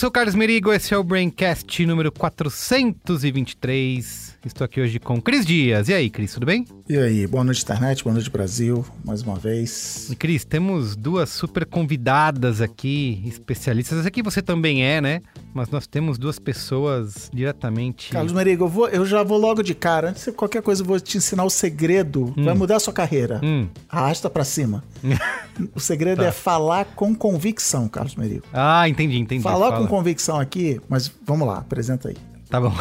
[0.00, 4.38] sou o Carlos Merigo, esse é o Braincast número 423.
[4.46, 5.90] Estou aqui hoje com Cris Dias.
[5.90, 6.64] E aí, Cris, tudo bem?
[6.88, 10.08] E aí, boa noite, internet, boa noite, Brasil, mais uma vez.
[10.10, 13.98] E Cris, temos duas super convidadas aqui, especialistas.
[13.98, 15.20] Essa aqui você também é, né?
[15.52, 18.10] Mas nós temos duas pessoas diretamente.
[18.10, 20.10] Carlos Merigo, eu, vou- eu já vou logo de cara.
[20.10, 22.32] Antes de qualquer coisa, eu vou te ensinar o segredo.
[22.36, 23.40] Vai mudar a sua carreira.
[23.42, 23.66] Hum.
[23.88, 24.84] Arrasta pra cima.
[25.74, 28.44] o segredo é falar com convicção, Carlos Merigo.
[28.52, 29.42] Ah, entendi, entendi.
[29.42, 29.82] Falar Fala.
[29.82, 32.16] com convicção aqui, mas vamos lá, apresenta aí.
[32.50, 32.74] Tá bom.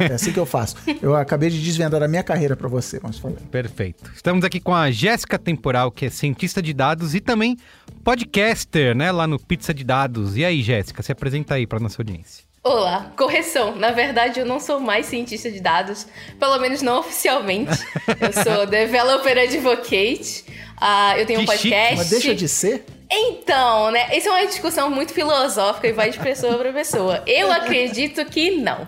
[0.00, 0.74] É assim que eu faço.
[1.00, 3.36] Eu acabei de desvendar a minha carreira pra você, mas falei.
[3.50, 4.10] Perfeito.
[4.14, 7.56] Estamos aqui com a Jéssica Temporal, que é cientista de dados e também
[8.02, 9.12] podcaster, né?
[9.12, 10.36] Lá no Pizza de Dados.
[10.36, 12.44] E aí, Jéssica, se apresenta aí para nossa audiência.
[12.64, 13.76] Olá, correção.
[13.76, 16.06] Na verdade, eu não sou mais cientista de dados,
[16.38, 17.72] pelo menos não oficialmente.
[18.20, 20.44] Eu sou developer advocate.
[20.80, 21.68] Ah, eu tenho um Que chique.
[21.70, 21.96] podcast.
[21.96, 22.84] Mas deixa de ser?
[23.10, 24.16] Então, né?
[24.16, 27.22] Isso é uma discussão muito filosófica e vai de pessoa para pessoa.
[27.26, 28.84] Eu acredito que não.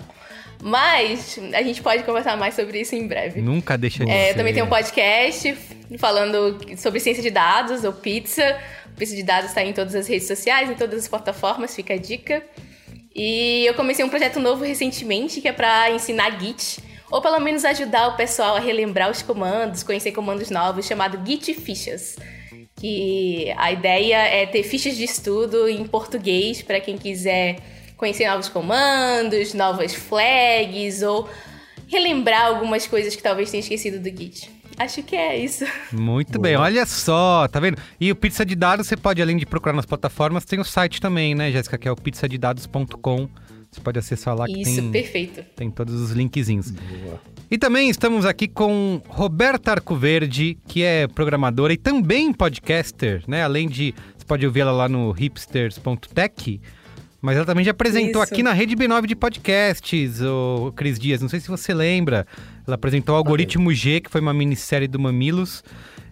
[0.65, 3.43] Mas a gente pode conversar mais sobre isso em breve.
[3.43, 5.55] Nunca deixa de É, eu também tenho um podcast
[5.99, 8.59] falando sobre ciência de dados, ou pizza.
[8.87, 11.93] O Pizza de dados está em todas as redes sociais, em todas as plataformas, fica
[11.93, 12.43] a dica.
[13.15, 16.79] E eu comecei um projeto novo recentemente, que é para ensinar Git,
[17.11, 21.53] ou pelo menos ajudar o pessoal a relembrar os comandos, conhecer comandos novos, chamado Git
[21.53, 22.17] Fichas.
[22.75, 27.57] Que a ideia é ter fichas de estudo em português para quem quiser
[27.97, 31.29] conhecer novos comandos, novas flags ou
[31.87, 34.51] relembrar algumas coisas que talvez tenha esquecido do Git.
[34.77, 35.65] Acho que é isso.
[35.93, 37.79] Muito bem, olha só, tá vendo?
[38.01, 41.01] E o Pizza de Dados, você pode, além de procurar nas plataformas, tem o site
[41.01, 43.29] também, né, Jéssica, que é o pizzadedados.com.
[43.71, 45.45] Você pode acessar lá que Isso, tem, perfeito.
[45.57, 46.73] tem todos os linkzinhos.
[47.51, 53.43] E também estamos aqui com Roberta Arcoverde, que é programadora e também podcaster, né?
[53.43, 53.93] Além de.
[54.17, 56.61] Você pode ouvir ela lá no hipsters.tech.
[57.25, 58.35] Mas ela também já apresentou Isso.
[58.35, 61.23] aqui na Rede B9 de podcasts, o Cris Dias.
[61.23, 62.27] Não sei se você lembra.
[62.67, 65.65] Ela apresentou o Algoritmo G, que foi uma minissérie do Mamilos.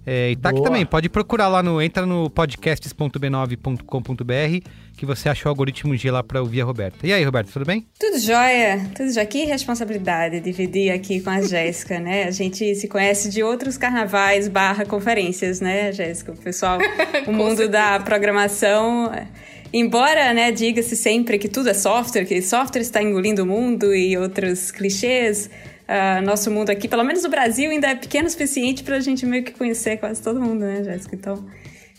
[0.07, 0.71] É, e tá aqui Boa.
[0.71, 1.83] também, pode procurar lá no.
[1.83, 7.07] Entra no podcasts.b9.com.br que você acha o algoritmo G lá pra ouvir a Roberta.
[7.07, 7.87] E aí, Roberta, tudo bem?
[7.99, 9.27] Tudo jóia, tudo jóia.
[9.27, 12.25] Que responsabilidade dividir aqui com a Jéssica, né?
[12.25, 16.33] A gente se conhece de outros carnavais barra conferências, né, Jéssica?
[16.33, 16.79] O pessoal,
[17.29, 19.13] o mundo da programação...
[19.73, 24.19] Embora, né, diga-se sempre que tudo é software, que software está engolindo o mundo e
[24.19, 25.49] outros clichês,
[25.89, 29.01] ah, nosso mundo aqui, pelo menos no Brasil, ainda é pequeno o suficiente para a
[29.01, 31.17] gente meio que conhecer quase todo mundo, né, Jéssica?
[31.17, 31.47] Então,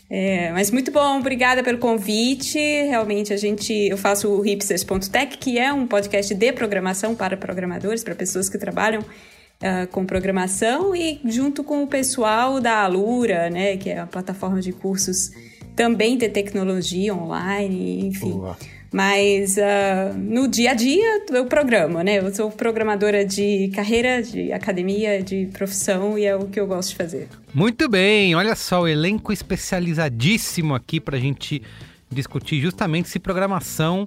[0.08, 2.58] é, mas muito bom, obrigada pelo convite.
[2.58, 8.04] Realmente a gente, eu faço o hipsters.tech, que é um podcast de programação para programadores,
[8.04, 9.04] para pessoas que trabalham
[9.60, 14.60] ah, com programação e junto com o pessoal da Alura, né, que é a plataforma
[14.60, 15.30] de cursos
[15.74, 18.32] também de tecnologia online, enfim.
[18.32, 18.56] Boa.
[18.92, 22.18] Mas ah, no dia a dia eu programo, né?
[22.18, 26.90] Eu sou programadora de carreira, de academia, de profissão e é o que eu gosto
[26.90, 27.28] de fazer.
[27.52, 31.60] Muito bem, olha só, o elenco especializadíssimo aqui pra gente
[32.08, 34.06] discutir justamente se programação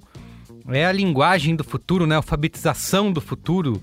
[0.70, 2.14] é a linguagem do futuro, né?
[2.14, 3.82] A alfabetização do futuro,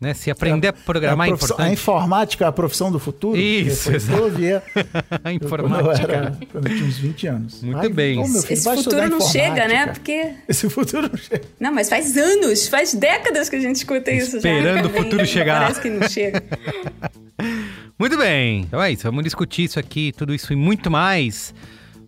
[0.00, 0.12] né?
[0.12, 1.72] Se aprender a programar é, a, profissão- a importante.
[1.80, 3.38] informática é a profissão do futuro?
[3.38, 4.18] Isso, exato.
[4.20, 6.12] eu via a quando eu, informática.
[6.12, 7.62] era, quando eu tinha uns 20 anos.
[7.62, 8.18] Muito bem.
[8.18, 9.74] ô, meu filho, Esse futuro não chega, né?
[9.74, 9.92] informática.
[9.94, 11.44] Porque Esse futuro não chega.
[11.58, 14.50] Não, mas faz anos, faz décadas que a gente escuta isso já.
[14.50, 15.60] Esperando o futuro chegar.
[15.62, 16.42] Parece que não chega.
[17.98, 21.54] Muito bem, então é isso, vamos discutir isso aqui, tudo isso e muito mais.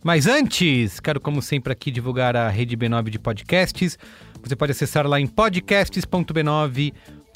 [0.04, 3.98] Mas antes, quero como sempre aqui divulgar a rede B9 de podcasts.
[4.42, 5.26] Você pode acessar lá em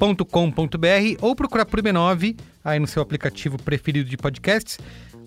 [0.02, 4.78] podcasts.b9.com.br ou procurar por B9 aí no seu aplicativo preferido de podcasts.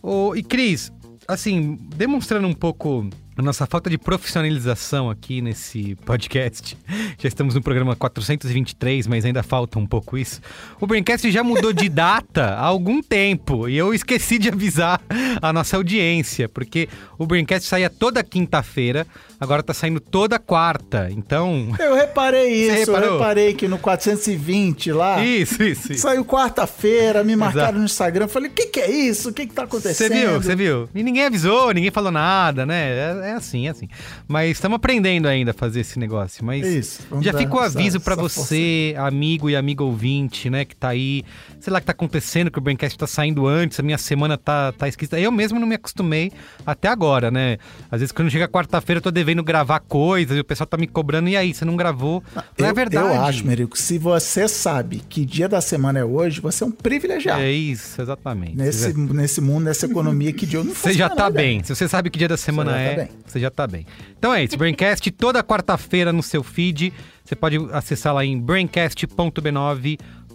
[0.01, 0.91] Ô, e Cris,
[1.27, 6.77] assim, demonstrando um pouco a nossa falta de profissionalização aqui nesse podcast.
[7.17, 10.41] Já estamos no programa 423, mas ainda falta um pouco isso.
[10.79, 15.01] O Braincast já mudou de data há algum tempo e eu esqueci de avisar
[15.41, 16.87] a nossa audiência, porque
[17.17, 19.05] o Braincast saía toda quinta-feira,
[19.39, 21.09] agora tá saindo toda quarta.
[21.11, 21.73] Então.
[21.79, 25.23] Eu reparei Você isso, eu reparei que no 420 lá.
[25.23, 26.01] Isso, isso, isso.
[26.01, 27.79] Saiu quarta-feira, me marcaram Exato.
[27.79, 28.27] no Instagram.
[28.27, 29.29] Falei, o que, que é isso?
[29.29, 30.13] O que, que tá Você acontecendo?
[30.13, 30.89] viu, você viu.
[30.95, 32.91] E ninguém avisou, ninguém falou nada, né?
[32.91, 33.87] É, é assim, é assim.
[34.27, 36.43] Mas estamos aprendendo ainda a fazer esse negócio.
[36.43, 40.65] Mas Isso, já dar fica o aviso pra essa você, amigo e amigo ouvinte, né?
[40.65, 41.23] Que tá aí.
[41.59, 44.37] Sei lá o que tá acontecendo, que o Braincast tá saindo antes, a minha semana
[44.37, 45.19] tá, tá esquisita.
[45.19, 46.31] Eu mesmo não me acostumei
[46.65, 47.57] até agora, né?
[47.91, 50.87] Às vezes quando chega quarta-feira eu tô devendo gravar coisas e o pessoal tá me
[50.87, 51.29] cobrando.
[51.29, 52.23] E aí, você não gravou?
[52.35, 53.07] Não eu, é verdade.
[53.15, 56.71] Eu acho, Merico, se você sabe que dia da semana é hoje, você é um
[56.71, 57.41] privilegiado.
[57.41, 58.55] É isso, exatamente.
[58.57, 61.35] Nesse, Você já- nesse mundo, nessa economia que dia eu não Você já tá nada.
[61.35, 61.63] bem.
[61.63, 63.09] Se você sabe que dia da semana já tá é, bem.
[63.25, 63.85] você já tá bem.
[64.17, 66.91] Então é isso, Braincast toda quarta-feira no seu feed.
[67.23, 68.39] Você pode acessar lá em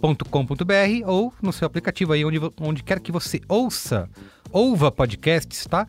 [0.01, 4.09] braincast.b9.com.br ou no seu aplicativo aí, onde, onde quer que você ouça.
[4.51, 5.87] Ouva podcasts, tá?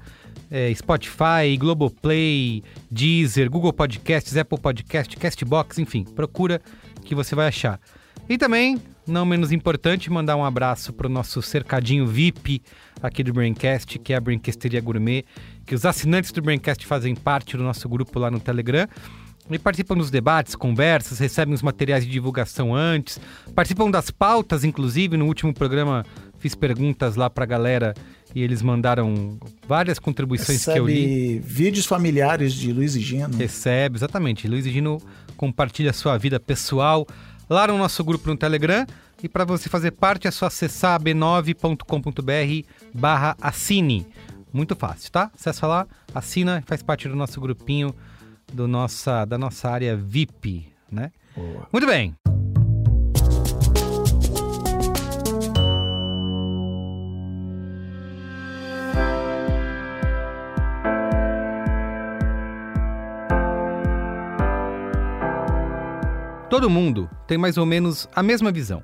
[0.55, 6.61] É, Spotify, Globoplay, Deezer, Google Podcasts, Apple Podcast, Castbox, enfim, procura
[7.07, 7.81] que você vai achar.
[8.29, 12.63] E também, não menos importante, mandar um abraço pro nosso cercadinho VIP
[13.03, 15.25] aqui do Braincast, que é a Braincasteria Gourmet,
[15.67, 18.87] que os assinantes do Braincast fazem parte do nosso grupo lá no Telegram.
[19.51, 23.21] E participam dos debates, conversas, recebem os materiais de divulgação antes,
[23.55, 25.17] participam das pautas, inclusive.
[25.17, 26.07] No último programa
[26.39, 27.93] fiz perguntas lá pra galera
[28.35, 31.35] e eles mandaram várias contribuições que eu li.
[31.35, 33.37] Recebe vídeos familiares de Luiz e Gino.
[33.37, 34.49] Recebe, exatamente.
[34.49, 35.01] Luiz e Gino
[35.37, 37.07] compartilha sua vida pessoal
[37.49, 38.87] lá no nosso grupo no Telegram.
[39.23, 44.07] E para você fazer parte é só acessar b9.com.br barra assine.
[44.53, 45.31] Muito fácil, tá?
[45.35, 47.95] Acessa lá, assina faz parte do nosso grupinho
[48.53, 51.11] do nossa, da nossa área VIP, né?
[51.73, 52.15] Muito bem.
[66.53, 68.83] Todo mundo tem mais ou menos a mesma visão.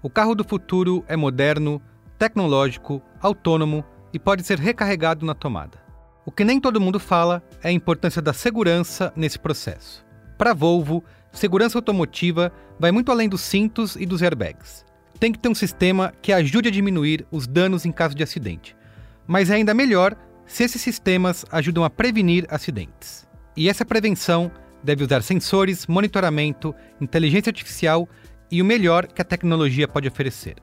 [0.00, 1.82] O carro do futuro é moderno,
[2.16, 5.76] tecnológico, autônomo e pode ser recarregado na tomada.
[6.24, 10.06] O que nem todo mundo fala é a importância da segurança nesse processo.
[10.38, 11.02] Para Volvo,
[11.32, 14.84] segurança automotiva vai muito além dos cintos e dos airbags.
[15.18, 18.76] Tem que ter um sistema que ajude a diminuir os danos em caso de acidente.
[19.26, 20.14] Mas é ainda melhor
[20.46, 23.28] se esses sistemas ajudam a prevenir acidentes.
[23.56, 24.48] E essa prevenção
[24.82, 28.08] deve usar sensores, monitoramento, inteligência artificial
[28.50, 30.56] e o melhor que a tecnologia pode oferecer.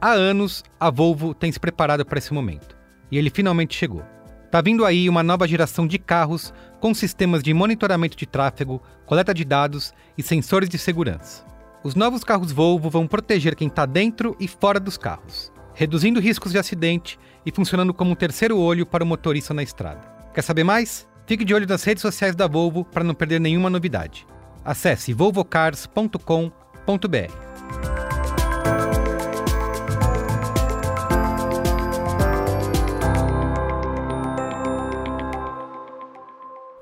[0.00, 2.76] Há anos, a Volvo tem se preparado para esse momento.
[3.10, 4.02] E ele finalmente chegou.
[4.50, 9.32] Tá vindo aí uma nova geração de carros com sistemas de monitoramento de tráfego, coleta
[9.32, 11.44] de dados e sensores de segurança.
[11.82, 16.52] Os novos carros Volvo vão proteger quem está dentro e fora dos carros, reduzindo riscos
[16.52, 20.00] de acidente e funcionando como um terceiro olho para o motorista na estrada.
[20.34, 21.08] Quer saber mais?
[21.32, 24.26] Fique de olho nas redes sociais da Volvo para não perder nenhuma novidade.
[24.62, 26.12] Acesse volvocars.com.br.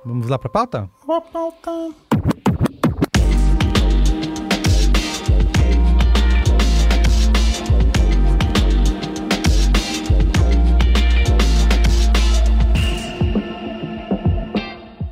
[0.05, 0.91] Vamos lá para a pauta?
[1.07, 2.10] Ó, pauta.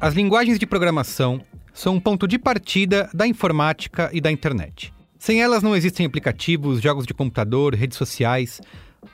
[0.01, 1.41] As linguagens de programação
[1.75, 4.95] são um ponto de partida da informática e da internet.
[5.19, 8.61] Sem elas não existem aplicativos, jogos de computador, redes sociais.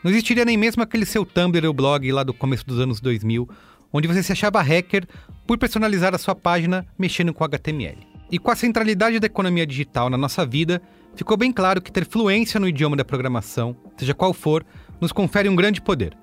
[0.02, 3.48] Não existiria nem mesmo aquele seu Tumblr ou blog lá do começo dos anos 2000,
[3.90, 5.06] onde você se achava hacker
[5.46, 8.06] por personalizar a sua página mexendo com HTML.
[8.30, 10.82] E com a centralidade da economia digital na nossa vida,
[11.16, 14.62] ficou bem claro que ter fluência no idioma da programação, seja qual for,
[15.00, 16.14] nos confere um grande poder,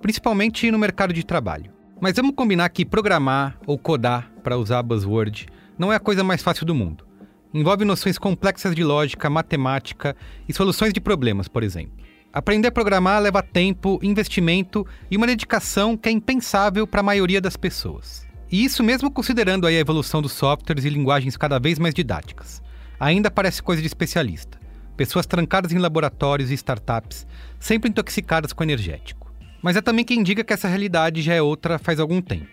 [0.00, 1.75] principalmente no mercado de trabalho.
[1.98, 5.46] Mas vamos combinar que programar ou codar, para usar a buzzword,
[5.78, 7.06] não é a coisa mais fácil do mundo.
[7.54, 10.14] Envolve noções complexas de lógica, matemática
[10.46, 11.96] e soluções de problemas, por exemplo.
[12.30, 17.40] Aprender a programar leva tempo, investimento e uma dedicação que é impensável para a maioria
[17.40, 18.26] das pessoas.
[18.52, 22.62] E isso mesmo considerando a evolução dos softwares e linguagens cada vez mais didáticas.
[23.00, 24.60] Ainda parece coisa de especialista.
[24.98, 27.26] Pessoas trancadas em laboratórios e startups,
[27.58, 29.25] sempre intoxicadas com energético.
[29.62, 32.48] Mas é também quem diga que essa realidade já é outra faz algum tempo.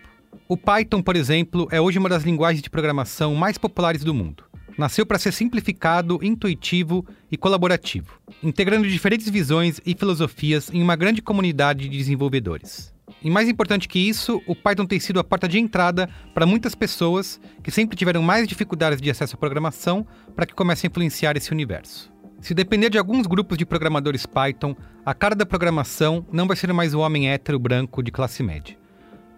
[0.48, 4.44] O Python, por exemplo, é hoje uma das linguagens de programação mais populares do mundo.
[4.78, 11.22] Nasceu para ser simplificado, intuitivo e colaborativo, integrando diferentes visões e filosofias em uma grande
[11.22, 12.94] comunidade de desenvolvedores.
[13.24, 16.76] E mais importante que isso, o Python tem sido a porta de entrada para muitas
[16.76, 20.06] pessoas que sempre tiveram mais dificuldades de acesso à programação
[20.36, 22.13] para que comecem a influenciar esse universo.
[22.44, 26.74] Se depender de alguns grupos de programadores Python, a cara da programação não vai ser
[26.74, 28.78] mais o homem hétero branco de classe média.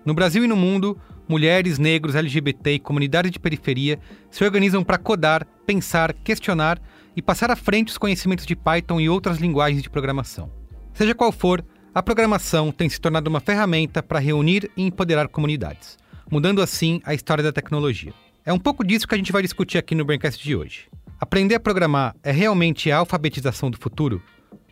[0.03, 3.99] No Brasil e no mundo, mulheres, negros, LGBT e comunidades de periferia
[4.31, 6.81] se organizam para codar, pensar, questionar
[7.15, 10.51] e passar à frente os conhecimentos de Python e outras linguagens de programação.
[10.91, 15.95] Seja qual for, a programação tem se tornado uma ferramenta para reunir e empoderar comunidades,
[16.31, 18.13] mudando assim a história da tecnologia.
[18.43, 20.87] É um pouco disso que a gente vai discutir aqui no Braincast de hoje.
[21.19, 24.21] Aprender a programar é realmente a alfabetização do futuro?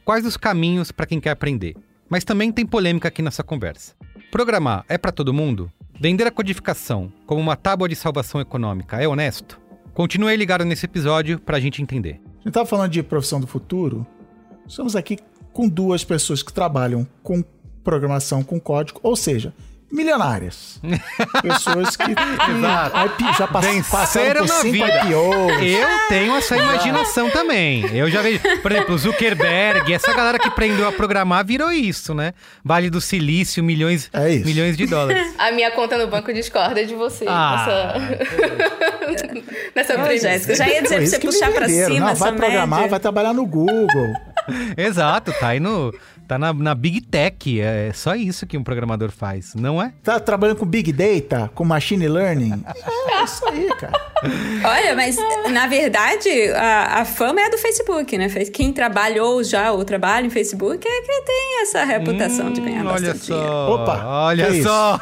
[0.03, 1.73] Quais os caminhos para quem quer aprender?
[2.09, 3.93] Mas também tem polêmica aqui nessa conversa.
[4.29, 5.71] Programar é para todo mundo?
[5.97, 9.57] Vender a codificação como uma tábua de salvação econômica é honesto?
[9.93, 12.19] Continue ligado nesse episódio para a gente entender.
[12.25, 14.05] A gente estava falando de profissão do futuro.
[14.67, 15.19] Estamos aqui
[15.53, 17.41] com duas pessoas que trabalham com
[17.85, 19.53] programação, com código, ou seja,
[19.93, 20.81] milionárias.
[21.41, 22.03] Pessoas que,
[23.37, 24.99] já pass, passaram por na cinco vida.
[25.05, 25.61] IPOs.
[25.61, 27.85] Eu tenho essa imaginação também.
[27.95, 32.33] Eu já vejo, por exemplo, Zuckerberg, essa galera que aprendeu a programar virou isso, né?
[32.65, 35.33] Vale do Silício, milhões, É milhões de dólares.
[35.37, 37.95] A minha conta no banco discorda de você Ah.
[39.07, 39.33] nessa,
[39.75, 40.27] nessa premissa.
[40.29, 42.89] Jéssica, já ia dizer pra você puxar pra cima Não, essa vai programar, média.
[42.91, 44.13] vai trabalhar no Google.
[44.75, 45.93] Exato, tá aí no.
[46.27, 47.59] Tá na, na Big Tech.
[47.59, 49.93] É só isso que um programador faz, não é?
[50.03, 52.63] Tá trabalhando com Big Data, com Machine Learning.
[53.09, 53.93] É isso aí, cara.
[54.63, 55.17] Olha, mas
[55.51, 58.29] na verdade a, a fama é a do Facebook, né?
[58.53, 62.87] Quem trabalhou já ou trabalha em Facebook é que tem essa reputação de ganhar Hum,
[62.87, 63.33] olha bastante só.
[63.35, 63.53] dinheiro.
[63.71, 64.99] Opa, Olha só.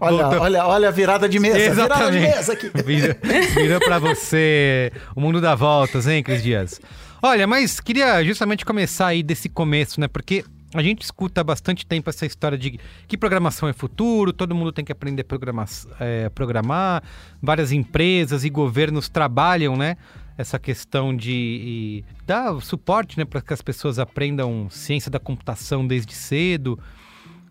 [0.00, 1.58] Olha, olha, olha a virada de mesa.
[1.58, 2.36] Virada de Exatamente.
[2.36, 2.70] mesa aqui.
[2.84, 3.16] Virou,
[3.54, 4.90] virou pra você.
[5.14, 6.80] O mundo dá voltas, hein, Cris Dias?
[7.28, 10.06] Olha, mas queria justamente começar aí desse começo, né?
[10.06, 12.78] Porque a gente escuta há bastante tempo essa história de
[13.08, 15.64] que programação é futuro, todo mundo tem que aprender a programa-
[15.98, 17.02] é, programar,
[17.42, 19.96] várias empresas e governos trabalham, né?
[20.38, 25.84] Essa questão de e dar suporte né, para que as pessoas aprendam ciência da computação
[25.84, 26.78] desde cedo.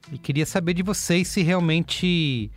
[0.09, 2.49] E queria saber de vocês se realmente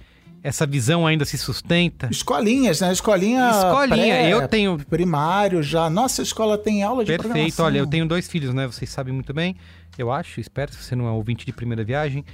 [0.43, 2.09] essa visão ainda se sustenta.
[2.11, 2.93] Escolinhas, né?
[2.93, 3.51] Escolinha.
[3.51, 5.89] Escolinha, pré, eu tenho- Primário já.
[5.91, 7.67] Nossa escola tem aula de Perfeito, programação.
[7.67, 8.67] olha, eu tenho dois filhos, né?
[8.67, 9.57] Vocês sabem muito bem,
[9.97, 12.25] eu acho, espero, se você não é ouvinte de primeira viagem.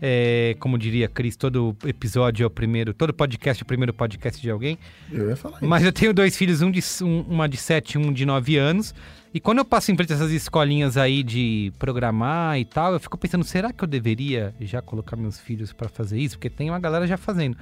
[0.00, 4.40] É, como diria Cris, todo episódio é o primeiro, todo podcast é o primeiro podcast
[4.40, 4.78] de alguém.
[5.10, 5.66] Eu ia falar isso.
[5.66, 8.56] Mas eu tenho dois filhos, um de, um- uma de 7 e um de 9
[8.56, 8.94] anos.
[9.34, 13.00] E quando eu passo em frente a essas escolinhas aí de programar e tal, eu
[13.00, 16.36] fico pensando, será que eu deveria já colocar meus filhos para fazer isso?
[16.36, 17.56] Porque tem uma galera já fazendo.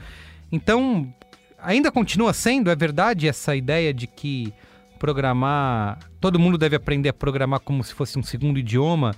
[0.52, 1.12] Então,
[1.59, 4.52] ainda continua sendo, é verdade, essa ideia de que
[4.99, 5.99] programar.
[6.21, 9.14] Todo mundo deve aprender a programar como se fosse um segundo idioma.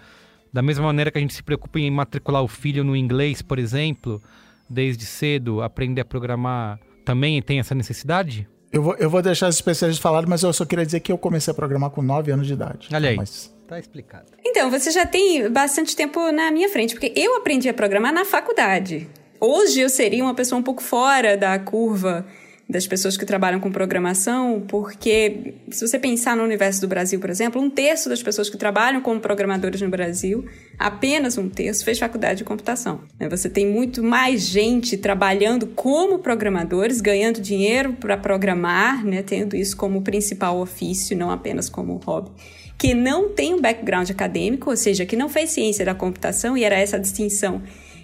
[0.52, 3.58] Da mesma maneira que a gente se preocupa em matricular o filho no inglês, por
[3.58, 4.22] exemplo,
[4.68, 8.48] desde cedo, aprender a programar também tem essa necessidade?
[8.70, 11.16] Eu vou, eu vou deixar os especialistas falarem, mas eu só queria dizer que eu
[11.16, 12.88] comecei a programar com 9 anos de idade.
[12.92, 13.16] Olha aí.
[13.16, 14.24] Mas Tá explicado.
[14.42, 18.24] Então, você já tem bastante tempo na minha frente, porque eu aprendi a programar na
[18.24, 19.06] faculdade.
[19.38, 22.24] Hoje eu seria uma pessoa um pouco fora da curva
[22.68, 27.30] das pessoas que trabalham com programação, porque se você pensar no universo do Brasil, por
[27.30, 30.44] exemplo, um terço das pessoas que trabalham como programadores no Brasil,
[30.78, 33.00] apenas um terço fez faculdade de computação.
[33.18, 33.26] né?
[33.30, 39.22] Você tem muito mais gente trabalhando como programadores, ganhando dinheiro para programar, né?
[39.22, 42.30] tendo isso como principal ofício, não apenas como hobby
[42.76, 46.62] que não tem um background acadêmico, ou seja, que não fez ciência da computação, e
[46.62, 47.60] era essa distinção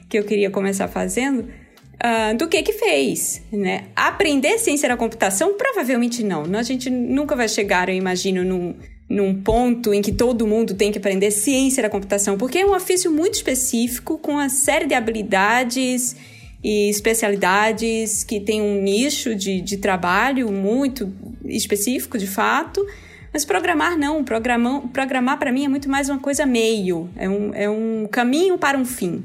[0.08, 1.48] que eu queria começar fazendo,
[2.00, 3.84] ah, do que que fez, né?
[3.94, 5.54] Aprender ciência da computação?
[5.54, 6.44] Provavelmente não.
[6.56, 8.74] A gente nunca vai chegar, eu imagino, num,
[9.08, 12.74] num ponto em que todo mundo tem que aprender ciência da computação, porque é um
[12.74, 16.16] ofício muito específico, com uma série de habilidades
[16.62, 21.12] e especialidades que tem um nicho de, de trabalho muito
[21.44, 22.84] específico, de fato,
[23.32, 27.54] mas programar não, programar, programar para mim é muito mais uma coisa meio, é um,
[27.54, 29.24] é um caminho para um fim.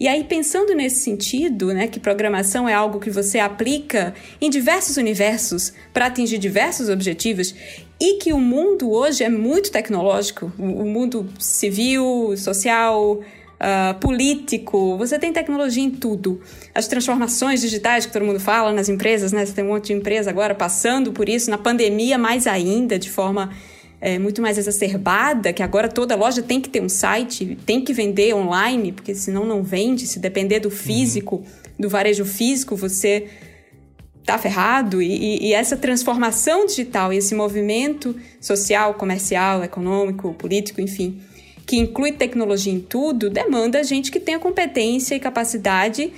[0.00, 4.96] E aí, pensando nesse sentido, né, que programação é algo que você aplica em diversos
[4.96, 7.54] universos para atingir diversos objetivos
[8.00, 13.20] e que o mundo hoje é muito tecnológico, o, mundo civil, social,
[13.62, 16.40] ah, político, você tem tecnologia em tudo.
[16.74, 19.44] As transformações digitais que todo mundo fala nas empresas, né?
[19.44, 23.10] Você tem um monte de empresa agora passando por isso, na pandemia mais ainda, de
[23.10, 23.50] forma
[24.00, 27.92] é, muito mais exacerbada, que agora toda loja tem que ter um site, tem que
[27.92, 30.06] vender online, porque senão não vende.
[30.06, 31.44] Se depender do físico,
[31.78, 33.28] do varejo físico, você
[34.24, 35.02] tá ferrado.
[35.02, 41.20] E, e- e essa transformação digital e esse movimento social, comercial, econômico, político, enfim,
[41.66, 46.10] que inclui tecnologia em tudo, demanda gente que tenha competência e capacidade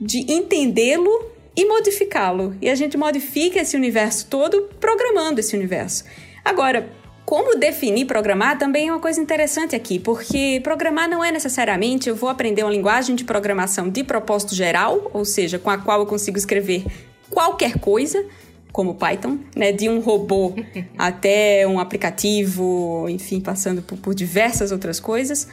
[0.00, 2.54] de entendê-lo e modificá-lo.
[2.60, 6.04] E a gente modifica esse universo todo programando esse universo.
[6.44, 6.90] Agora,
[7.24, 12.14] como definir programar também é uma coisa interessante aqui, porque programar não é necessariamente eu
[12.14, 16.06] vou aprender uma linguagem de programação de propósito geral, ou seja, com a qual eu
[16.06, 16.84] consigo escrever
[17.30, 18.24] qualquer coisa,
[18.70, 20.54] como Python, né, de um robô
[20.98, 25.48] até um aplicativo, enfim, passando por, por diversas outras coisas.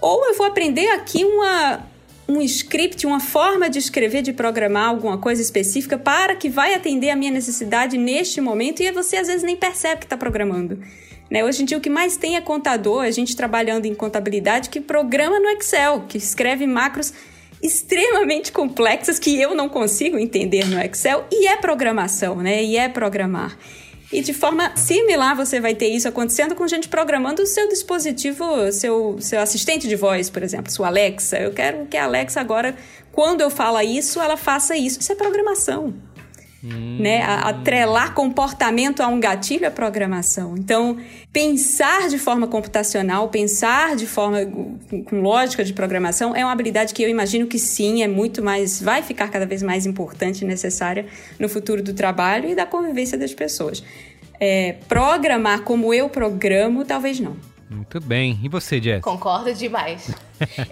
[0.00, 1.80] Ou eu vou aprender aqui uma,
[2.28, 7.10] um script, uma forma de escrever, de programar alguma coisa específica para que vai atender
[7.10, 10.78] a minha necessidade neste momento e você às vezes nem percebe que está programando.
[11.30, 11.44] Né?
[11.44, 14.80] Hoje em dia o que mais tem é contador, a gente trabalhando em contabilidade que
[14.80, 17.12] programa no Excel, que escreve macros
[17.62, 22.62] extremamente complexas que eu não consigo entender no Excel e é programação, né?
[22.62, 23.56] E é programar.
[24.12, 28.70] E de forma similar, você vai ter isso acontecendo com gente programando o seu dispositivo,
[28.70, 31.38] seu, seu assistente de voz, por exemplo, sua Alexa.
[31.38, 32.76] Eu quero que a Alexa agora,
[33.10, 35.00] quando eu falo isso, ela faça isso.
[35.00, 35.94] Isso é programação.
[36.64, 36.98] Hum.
[37.00, 37.22] Né?
[37.22, 40.56] Atrelar comportamento a um gatilho é programação.
[40.56, 40.96] Então,
[41.32, 47.02] pensar de forma computacional, pensar de forma com lógica de programação é uma habilidade que
[47.02, 51.06] eu imagino que sim, é muito mais, vai ficar cada vez mais importante e necessária
[51.38, 53.82] no futuro do trabalho e da convivência das pessoas.
[54.38, 57.36] É, programar como eu programo, talvez não.
[57.68, 58.38] Muito bem.
[58.42, 59.00] E você, Jess?
[59.02, 60.10] Concordo demais.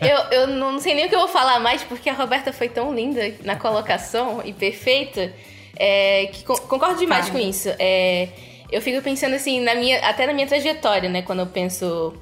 [0.00, 2.68] eu, eu não sei nem o que eu vou falar mais, porque a Roberta foi
[2.68, 5.32] tão linda na colocação e perfeita
[5.82, 7.70] é, que concordo demais com isso.
[7.78, 8.28] É,
[8.70, 11.22] eu fico pensando assim, na minha, até na minha trajetória, né?
[11.22, 12.12] Quando eu penso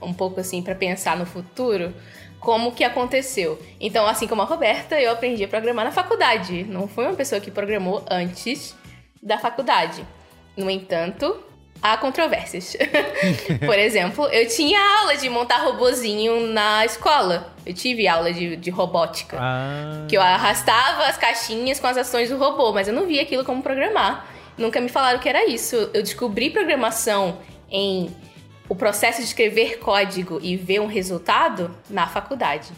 [0.00, 1.92] um pouco assim para pensar no futuro,
[2.38, 3.60] como que aconteceu.
[3.80, 6.62] Então, assim como a Roberta, eu aprendi a programar na faculdade.
[6.62, 8.76] Não fui uma pessoa que programou antes
[9.20, 10.06] da faculdade.
[10.56, 11.42] No entanto,
[11.82, 12.76] há controvérsias.
[13.64, 17.52] Por exemplo, eu tinha aula de montar robozinho na escola.
[17.64, 19.38] Eu tive aula de, de robótica.
[19.40, 20.06] Ah.
[20.08, 23.44] Que eu arrastava as caixinhas com as ações do robô, mas eu não via aquilo
[23.44, 24.26] como programar.
[24.56, 25.76] Nunca me falaram que era isso.
[25.76, 27.38] Eu descobri programação
[27.70, 28.10] em
[28.68, 32.68] o processo de escrever código e ver um resultado na faculdade.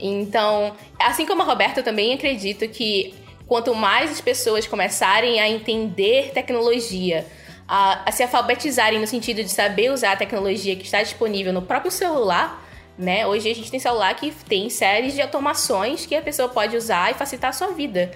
[0.00, 3.14] Então, assim como a Roberta, eu também acredito que
[3.46, 7.26] quanto mais as pessoas começarem a entender tecnologia,
[7.68, 11.60] a, a se alfabetizarem no sentido de saber usar a tecnologia que está disponível no
[11.60, 13.26] próprio celular, né?
[13.26, 17.10] Hoje a gente tem celular que tem séries de automações que a pessoa pode usar
[17.10, 18.10] e facilitar a sua vida.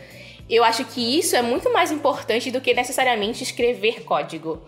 [0.48, 4.60] Eu acho que isso é muito mais importante do que necessariamente escrever código.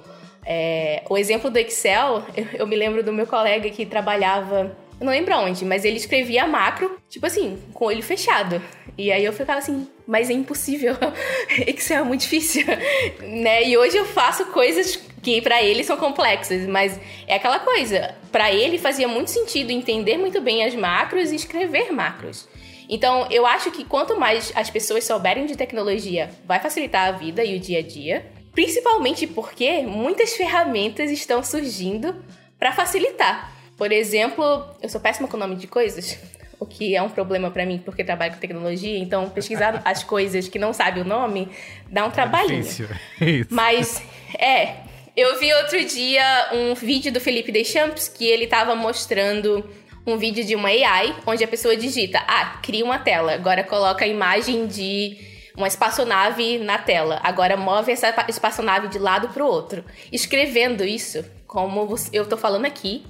[0.47, 5.13] É, o exemplo do Excel, eu, eu me lembro do meu colega que trabalhava não
[5.13, 8.61] lembro onde, mas ele escrevia macro, tipo assim, com o olho fechado.
[8.97, 10.97] E aí eu ficava assim, mas é impossível.
[11.67, 12.65] Excel é muito difícil,
[13.21, 13.65] né?
[13.65, 18.15] E hoje eu faço coisas que para ele são complexas, mas é aquela coisa.
[18.31, 22.49] Para ele fazia muito sentido entender muito bem as macros e escrever macros.
[22.89, 27.43] Então, eu acho que quanto mais as pessoas souberem de tecnologia, vai facilitar a vida
[27.43, 32.15] e o dia a dia, principalmente porque muitas ferramentas estão surgindo
[32.59, 33.54] para facilitar.
[33.77, 36.19] Por exemplo, eu sou péssima com o nome de coisas,
[36.59, 40.49] o que é um problema para mim porque trabalho com tecnologia, então pesquisar as coisas
[40.49, 41.49] que não sabe o nome
[41.91, 42.61] dá um trabalhinho.
[42.61, 42.89] É difícil.
[43.21, 43.49] Isso.
[43.55, 44.03] Mas
[44.39, 44.77] é,
[45.17, 49.69] eu vi outro dia um vídeo do Felipe Deschamps que ele estava mostrando
[50.07, 54.05] um vídeo de uma AI onde a pessoa digita: "Ah, cria uma tela, agora coloca
[54.05, 55.17] a imagem de
[55.57, 57.21] uma espaçonave na tela.
[57.23, 59.85] Agora move essa espaçonave de lado para o outro.
[60.11, 63.05] Escrevendo isso, como eu tô falando aqui,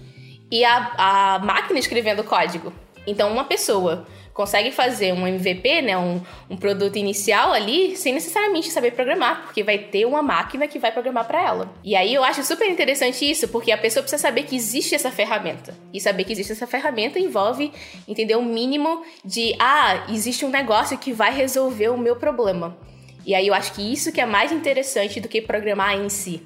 [0.55, 2.73] e a, a máquina escrevendo código.
[3.05, 8.71] Então, uma pessoa consegue fazer um MVP, né, um, um produto inicial ali, sem necessariamente
[8.71, 11.75] saber programar, porque vai ter uma máquina que vai programar para ela.
[11.83, 15.11] E aí eu acho super interessante isso, porque a pessoa precisa saber que existe essa
[15.11, 15.77] ferramenta.
[15.93, 17.73] E saber que existe essa ferramenta envolve
[18.07, 22.79] entender o mínimo de, ah, existe um negócio que vai resolver o meu problema.
[23.27, 26.43] E aí eu acho que isso que é mais interessante do que programar em si,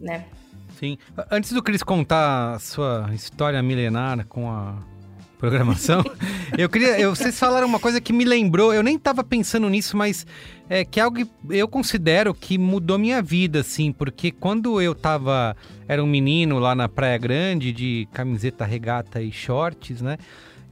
[0.00, 0.24] né?
[0.84, 0.98] Sim.
[1.30, 4.76] Antes do Cris contar a sua história milenar com a
[5.38, 6.04] programação,
[6.58, 7.00] eu queria.
[7.00, 10.26] Eu, vocês falaram uma coisa que me lembrou, eu nem estava pensando nisso, mas
[10.68, 14.94] é que é algo que eu considero que mudou minha vida, assim, porque quando eu
[14.94, 15.56] tava.
[15.88, 20.18] Era um menino lá na Praia Grande, de camiseta regata e shorts, né?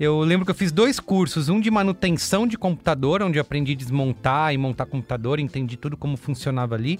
[0.02, 3.70] Eu lembro que eu fiz dois cursos, um de manutenção de computador, onde eu aprendi
[3.70, 6.98] a desmontar e montar computador, entendi tudo como funcionava ali.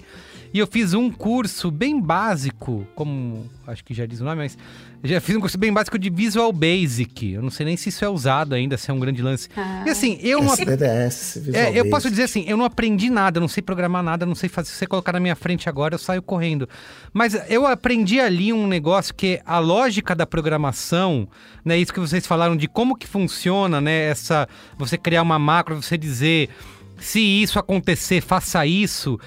[0.54, 4.58] E eu fiz um curso bem básico, como acho que já diz o nome, mas
[5.04, 7.32] já fiz um curso bem básico de Visual Basic.
[7.32, 9.48] Eu não sei nem se isso é usado ainda, se é um grande lance.
[9.56, 9.84] Ah.
[9.86, 10.52] E assim, eu não.
[10.52, 11.90] SPDS, Visual É, eu Basic.
[11.90, 14.70] posso dizer assim, eu não aprendi nada, não sei programar nada, não sei fazer.
[14.70, 16.68] Se você colocar na minha frente agora, eu saio correndo.
[17.12, 21.28] Mas eu aprendi ali um negócio que é a lógica da programação,
[21.64, 21.78] né?
[21.78, 24.10] Isso que vocês falaram de como que funciona, né?
[24.10, 24.48] Essa.
[24.78, 26.48] Você criar uma macro, você dizer
[26.98, 29.18] se isso acontecer, faça isso.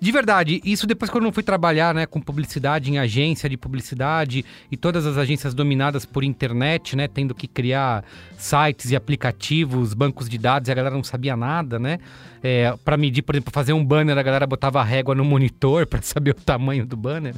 [0.00, 4.44] De verdade, isso depois quando eu fui trabalhar né, com publicidade em agência de publicidade
[4.70, 7.08] e todas as agências dominadas por internet, né?
[7.08, 8.04] Tendo que criar
[8.36, 11.98] sites e aplicativos, bancos de dados, e a galera não sabia nada, né?
[12.44, 15.86] É, para medir, por exemplo, fazer um banner, a galera botava a régua no monitor
[15.88, 17.34] para saber o tamanho do banner.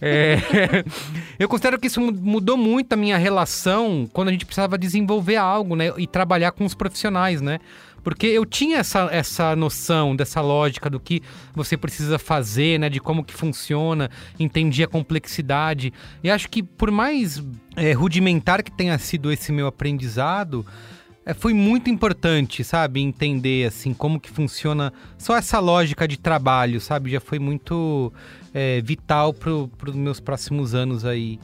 [0.00, 0.36] É,
[1.38, 5.36] eu considero que isso mu- mudou muito a minha relação quando a gente precisava desenvolver
[5.36, 5.92] algo, né?
[5.96, 7.58] E trabalhar com os profissionais, né?
[8.06, 11.20] Porque eu tinha essa, essa noção dessa lógica do que
[11.52, 12.88] você precisa fazer, né?
[12.88, 15.92] De como que funciona, entendi a complexidade.
[16.22, 17.42] E acho que por mais
[17.74, 20.64] é, rudimentar que tenha sido esse meu aprendizado,
[21.24, 23.00] é, foi muito importante, sabe?
[23.00, 27.10] Entender, assim, como que funciona só essa lógica de trabalho, sabe?
[27.10, 28.12] Já foi muito
[28.54, 31.40] é, vital para os meus próximos anos aí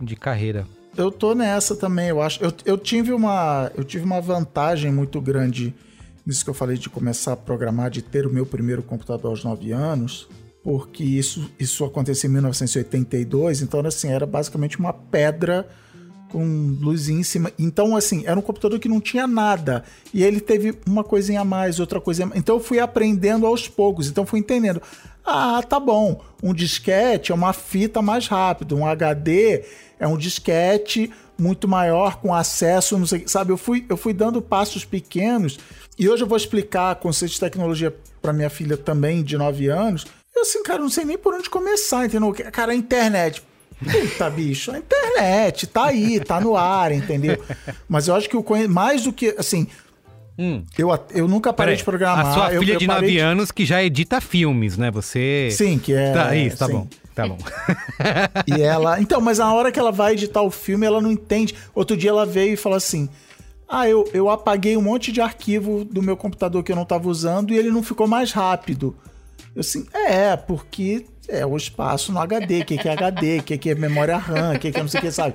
[0.00, 0.66] de carreira.
[0.96, 2.42] Eu tô nessa também, eu acho.
[2.42, 5.74] Eu, eu, tive uma, eu tive uma vantagem muito grande
[6.28, 9.42] nisso que eu falei de começar a programar, de ter o meu primeiro computador aos
[9.42, 10.28] 9 anos,
[10.62, 15.66] porque isso, isso aconteceu em 1982, então assim, era basicamente uma pedra
[16.30, 16.44] com
[16.78, 17.50] luzinha em cima.
[17.58, 19.82] Então, assim, era um computador que não tinha nada.
[20.12, 22.38] E ele teve uma coisinha a mais, outra coisinha a mais.
[22.38, 24.08] Então eu fui aprendendo aos poucos.
[24.08, 24.82] Então fui entendendo.
[25.24, 26.22] Ah, tá bom.
[26.42, 28.74] Um disquete é uma fita mais rápida.
[28.74, 29.64] Um HD
[29.98, 33.52] é um disquete muito maior, com acesso, não sei, sabe?
[33.52, 35.58] Eu fui, eu fui dando passos pequenos.
[35.98, 40.06] E hoje eu vou explicar conceito de tecnologia para minha filha também, de 9 anos.
[40.34, 42.32] Eu assim, cara, não sei nem por onde começar, entendeu?
[42.52, 43.42] Cara, a internet.
[43.80, 47.42] Puta, bicho, a internet tá aí, tá no ar, entendeu?
[47.88, 48.66] Mas eu acho que o conhe...
[48.68, 49.66] mais do que, assim,
[50.38, 50.62] Hum.
[50.78, 52.26] eu, eu nunca parei Peraí, de programar.
[52.26, 54.88] A sua filha eu de parei 9 anos que já edita filmes, né?
[54.92, 55.48] Você.
[55.50, 56.12] Sim, que é.
[56.12, 56.72] Tá, isso, tá sim.
[56.72, 56.88] bom.
[57.12, 57.38] Tá bom.
[58.46, 59.00] E ela.
[59.00, 61.56] Então, mas na hora que ela vai editar o filme, ela não entende.
[61.74, 63.08] Outro dia ela veio e falou assim:
[63.68, 67.08] Ah, eu, eu apaguei um monte de arquivo do meu computador que eu não tava
[67.08, 68.96] usando e ele não ficou mais rápido.
[69.54, 73.42] Eu assim, é, porque é o espaço no HD, o que, que é HD, o
[73.42, 75.34] que, que é memória RAM, o que, que é não sei o que, sabe?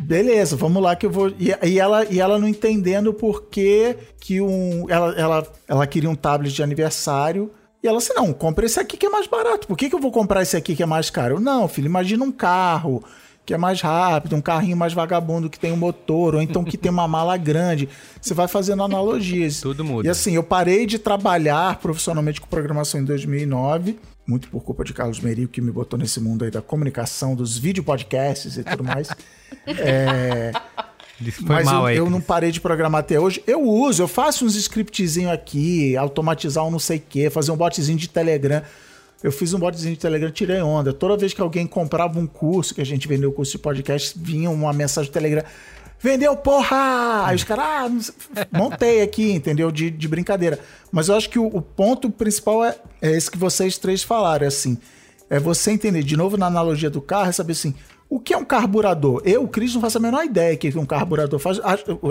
[0.00, 1.28] Beleza, vamos lá que eu vou.
[1.38, 4.86] E, e ela, e ela não entendendo por que, que um.
[4.90, 7.50] Ela, ela, ela queria um tablet de aniversário.
[7.82, 9.68] E ela assim, não, compra esse aqui que é mais barato.
[9.68, 11.36] Por que, que eu vou comprar esse aqui que é mais caro?
[11.36, 13.04] Eu, não, filho, imagina um carro
[13.48, 16.76] que é mais rápido, um carrinho mais vagabundo que tem um motor, ou então que
[16.76, 17.88] tem uma mala grande.
[18.20, 19.62] Você vai fazendo analogias.
[19.62, 20.06] Tudo muda.
[20.06, 24.92] E assim, eu parei de trabalhar profissionalmente com programação em 2009, muito por culpa de
[24.92, 28.84] Carlos Merio, que me botou nesse mundo aí da comunicação, dos vídeo podcasts e tudo
[28.84, 29.08] mais.
[29.66, 30.52] É,
[31.42, 31.96] mas mal eu, aí.
[31.96, 33.42] eu não parei de programar até hoje.
[33.46, 37.56] Eu uso, eu faço uns scriptzinho aqui, automatizar um não sei o quê, fazer um
[37.56, 38.62] botzinho de Telegram.
[39.22, 40.92] Eu fiz um botzinho de Telegram, tirei onda.
[40.92, 44.16] Toda vez que alguém comprava um curso, que a gente vendeu o curso de podcast,
[44.16, 45.42] vinha uma mensagem do Telegram.
[46.00, 47.26] Vendeu, porra!
[47.26, 49.72] Aí os caras, ah, montei aqui, entendeu?
[49.72, 50.60] De, de brincadeira.
[50.92, 54.44] Mas eu acho que o, o ponto principal é, é esse que vocês três falaram,
[54.44, 54.78] é assim.
[55.28, 57.74] É você entender, de novo na analogia do carro, é saber assim,
[58.10, 59.20] o que é um carburador?
[59.24, 61.60] Eu, o Cris, não faço a menor ideia que um carburador faz.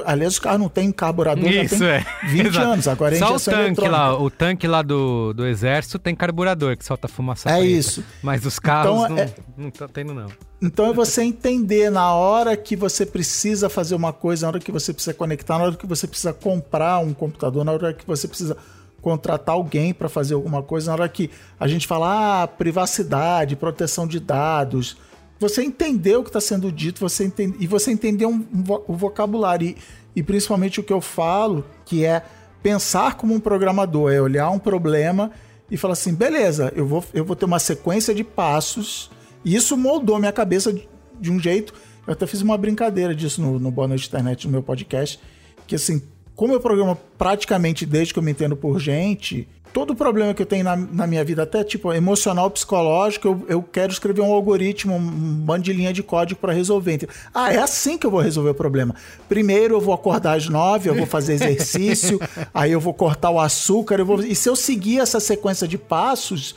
[0.06, 2.06] Aliás, os carros não têm carburador já Isso tem é.
[2.28, 2.68] 20 Exato.
[2.68, 2.88] anos.
[2.88, 3.50] Agora a Só o tanque
[3.82, 3.90] eletrônica.
[3.90, 7.66] lá, o tanque lá do, do exército tem carburador que solta fumaça É preta.
[7.68, 8.04] isso.
[8.22, 10.28] Mas os carros Então, não, é- não tá tendo, não.
[10.62, 14.72] Então é você entender na hora que você precisa fazer uma coisa, na hora que
[14.72, 18.28] você precisa conectar, na hora que você precisa comprar um computador, na hora que você
[18.28, 18.56] precisa
[19.02, 21.30] contratar alguém para fazer alguma coisa, na hora que
[21.60, 24.98] a gente fala ah, privacidade, proteção de dados.
[25.40, 28.96] Você entender o que está sendo dito, você entende, e você entender um, um o
[28.96, 29.68] vocabulário.
[29.68, 29.78] E,
[30.16, 32.24] e principalmente o que eu falo, que é
[32.64, 35.32] pensar como um programador, é olhar um problema
[35.70, 39.12] e falar assim, beleza, eu vou, eu vou ter uma sequência de passos.
[39.44, 40.88] E isso moldou minha cabeça de,
[41.20, 41.74] de um jeito.
[42.06, 45.20] Eu até fiz uma brincadeira disso no, no Boa Noite Internet, no meu podcast.
[45.68, 46.02] Que assim,
[46.36, 50.46] como eu programo praticamente desde que eu me entendo por gente, todo problema que eu
[50.48, 54.96] tenho na, na minha vida, até tipo emocional, psicológico, eu, eu quero escrever um algoritmo,
[54.96, 56.94] um bando de linha de código para resolver.
[56.94, 58.96] Então, ah, é assim que eu vou resolver o problema.
[59.30, 62.20] Primeiro eu vou acordar às nove, eu vou fazer exercício,
[62.52, 64.20] aí eu vou cortar o açúcar, eu vou...
[64.22, 66.56] e se eu seguir essa sequência de passos,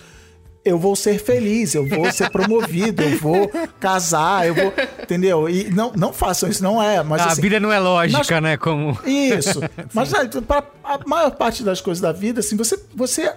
[0.65, 4.73] eu vou ser feliz, eu vou ser promovido, eu vou casar, eu vou.
[5.03, 5.49] Entendeu?
[5.49, 7.03] E não, não façam isso, não é.
[7.03, 8.57] Mas, a assim, vida não é lógica, né?
[8.57, 8.99] Como.
[9.07, 9.61] Isso.
[9.95, 10.11] Mas
[10.47, 13.33] para a maior parte das coisas da vida, assim, você, você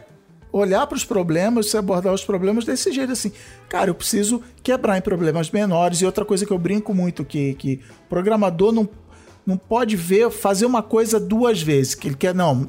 [0.52, 3.32] olhar para os problemas, você abordar os problemas desse jeito, assim.
[3.70, 6.02] Cara, eu preciso quebrar em problemas menores.
[6.02, 8.88] E outra coisa que eu brinco muito, que, que programador não,
[9.46, 11.96] não pode ver, fazer uma coisa duas vezes.
[11.96, 12.68] Que ele quer, não.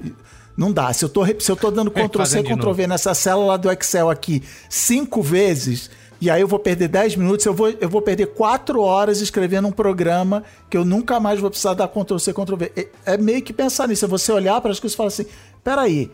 [0.57, 0.93] Não dá.
[0.93, 4.09] Se eu tô, se eu tô dando Ctrl C, Ctrl V nessa célula do Excel
[4.09, 5.91] aqui cinco vezes,
[6.21, 9.69] e aí eu vou perder 10 minutos, eu vou, eu vou perder 4 horas escrevendo
[9.69, 12.73] um programa que eu nunca mais vou precisar dar Ctrl C, Ctrl V.
[12.77, 14.05] É, é meio que pensar nisso.
[14.05, 15.27] É você olhar para as coisas e falar assim:
[15.63, 16.11] peraí,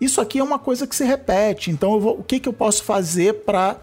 [0.00, 2.82] isso aqui é uma coisa que se repete, então vou, o que, que eu posso
[2.84, 3.76] fazer para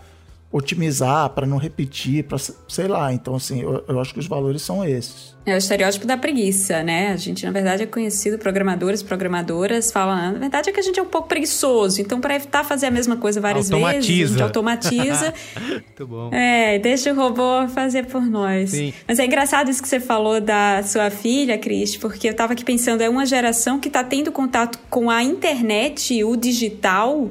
[0.51, 3.11] otimizar, para não repetir, para sei lá.
[3.11, 5.35] Então, assim, eu, eu, acho que os valores são esses.
[5.45, 7.11] É o estereótipo da preguiça, né?
[7.11, 10.99] A gente, na verdade, é conhecido, programadores, programadoras falam, na verdade é que a gente
[10.99, 14.07] é um pouco preguiçoso, então para evitar fazer a mesma coisa várias automatiza.
[14.07, 15.33] vezes, a gente automatiza.
[15.69, 16.33] Muito bom.
[16.33, 18.71] É, deixa o robô fazer por nós.
[18.71, 18.93] Sim.
[19.07, 22.65] Mas é engraçado isso que você falou da sua filha, Cris, porque eu tava aqui
[22.65, 27.29] pensando, é uma geração que tá tendo contato com a internet, o digital,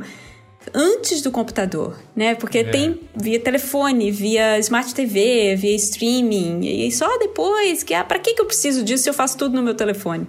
[0.74, 2.34] antes do computador, né?
[2.34, 2.64] Porque é.
[2.64, 8.34] tem via telefone, via smart TV, via streaming, e só depois que, ah, para que,
[8.34, 10.26] que eu preciso disso se eu faço tudo no meu telefone,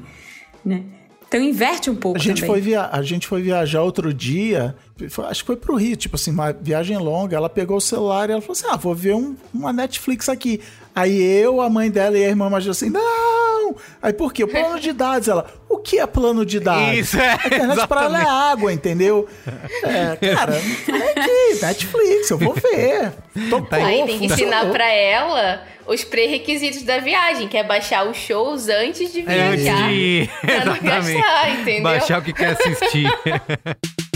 [0.64, 0.84] né?
[1.28, 2.50] Então inverte um pouco a gente também.
[2.50, 2.90] Foi via...
[2.90, 4.76] A gente foi viajar outro dia,
[5.30, 7.36] acho que foi pro Rio, tipo assim, uma viagem longa.
[7.36, 10.62] Ela pegou o celular e ela falou assim: ah, vou ver um, uma Netflix aqui.
[10.96, 13.57] Aí eu, a mãe dela e a irmã mais assim, não!
[14.02, 14.44] Aí por quê?
[14.44, 15.28] O plano de dados.
[15.28, 16.98] Ela, o que é plano de dados?
[16.98, 17.32] Isso, é.
[17.32, 19.28] A internet para ela é água, entendeu?
[19.84, 23.14] É, cara, é aqui, Netflix, eu vou ver.
[23.50, 28.08] Tô tá Aí tem que ensinar para ela os pré-requisitos da viagem, que é baixar
[28.08, 29.84] os shows antes de viajar.
[29.84, 30.30] Antes de...
[30.42, 31.84] Pra não gastar, entendeu?
[31.84, 33.10] Baixar o que quer assistir.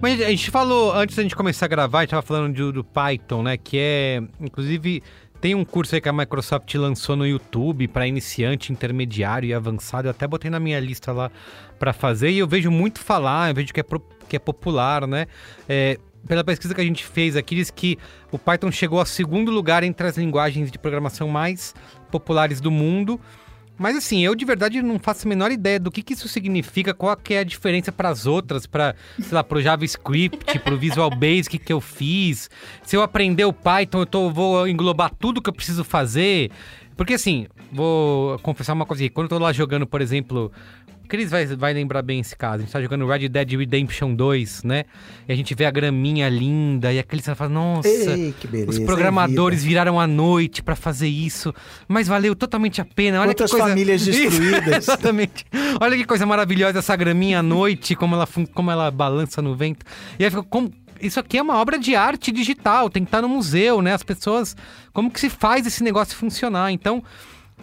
[0.00, 2.72] Mas a gente falou, antes da gente começar a gravar, a gente tava falando do,
[2.72, 3.56] do Python, né?
[3.56, 5.02] Que é, inclusive,
[5.40, 10.06] tem um curso aí que a Microsoft lançou no YouTube para iniciante, intermediário e avançado.
[10.06, 11.32] Eu até botei na minha lista lá
[11.80, 15.04] para fazer e eu vejo muito falar, eu vejo que é, pro, que é popular,
[15.04, 15.26] né?
[15.68, 17.98] É, pela pesquisa que a gente fez aqui, diz que
[18.30, 21.74] o Python chegou ao segundo lugar entre as linguagens de programação mais
[22.08, 23.20] populares do mundo.
[23.78, 26.92] Mas assim, eu de verdade não faço a menor ideia do que, que isso significa,
[26.92, 31.10] qual que é a diferença para as outras, para, sei lá, pro JavaScript, pro Visual
[31.10, 32.50] Basic que eu fiz.
[32.82, 36.50] Se eu aprender o Python, eu tô, vou englobar tudo que eu preciso fazer.
[36.96, 39.14] Porque assim, vou confessar uma coisa aqui.
[39.14, 40.50] Quando eu tô lá jogando, por exemplo,
[41.08, 42.56] Cris vai, vai lembrar bem esse caso.
[42.56, 44.84] A gente tá jogando Red Dead Redemption 2, né?
[45.26, 48.78] E a gente vê a graminha linda e aquele você fala, nossa, Ei, beleza, os
[48.80, 51.52] programadores é viraram a noite para fazer isso,
[51.88, 53.20] mas valeu totalmente a pena.
[53.20, 53.70] Olha Quantas que coisa...
[53.70, 54.88] famílias destruídas.
[54.88, 55.46] Exatamente.
[55.80, 59.84] Olha que coisa maravilhosa essa graminha à noite, como ela, como ela balança no vento.
[60.18, 63.22] E aí fica como isso aqui é uma obra de arte digital, tem que estar
[63.22, 63.94] no museu, né?
[63.94, 64.56] As pessoas,
[64.92, 66.72] como que se faz esse negócio funcionar?
[66.72, 67.02] Então,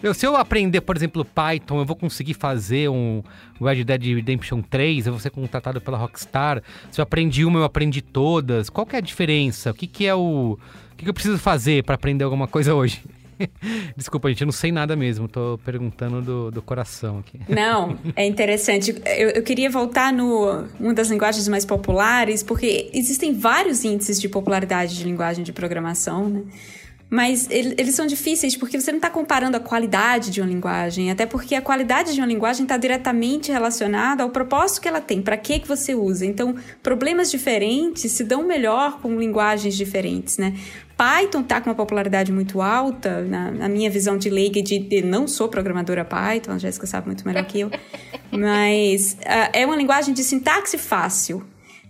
[0.03, 3.23] eu, se eu aprender, por exemplo, Python, eu vou conseguir fazer um
[3.61, 6.61] Red Dead Redemption 3, eu vou ser contratado pela Rockstar.
[6.91, 8.69] Se eu aprendi uma, eu aprendi todas.
[8.69, 9.71] Qual que é a diferença?
[9.71, 10.57] O que, que é o.
[10.91, 13.03] O que, que eu preciso fazer para aprender alguma coisa hoje?
[13.95, 15.27] Desculpa, gente, eu não sei nada mesmo.
[15.27, 17.39] Tô perguntando do, do coração aqui.
[17.49, 18.95] Não, é interessante.
[19.05, 24.29] Eu, eu queria voltar no uma das linguagens mais populares, porque existem vários índices de
[24.29, 26.43] popularidade de linguagem de programação, né?
[27.09, 31.25] Mas eles são difíceis porque você não está comparando a qualidade de uma linguagem, até
[31.25, 35.37] porque a qualidade de uma linguagem está diretamente relacionada ao propósito que ela tem, para
[35.37, 36.25] que, que você usa.
[36.25, 40.55] Então, problemas diferentes se dão melhor com linguagens diferentes, né?
[40.97, 45.01] Python está com uma popularidade muito alta, na, na minha visão de leiga, de, de,
[45.01, 47.71] não sou programadora Python, a Jéssica sabe muito melhor que eu,
[48.31, 51.45] mas uh, é uma linguagem de sintaxe fácil,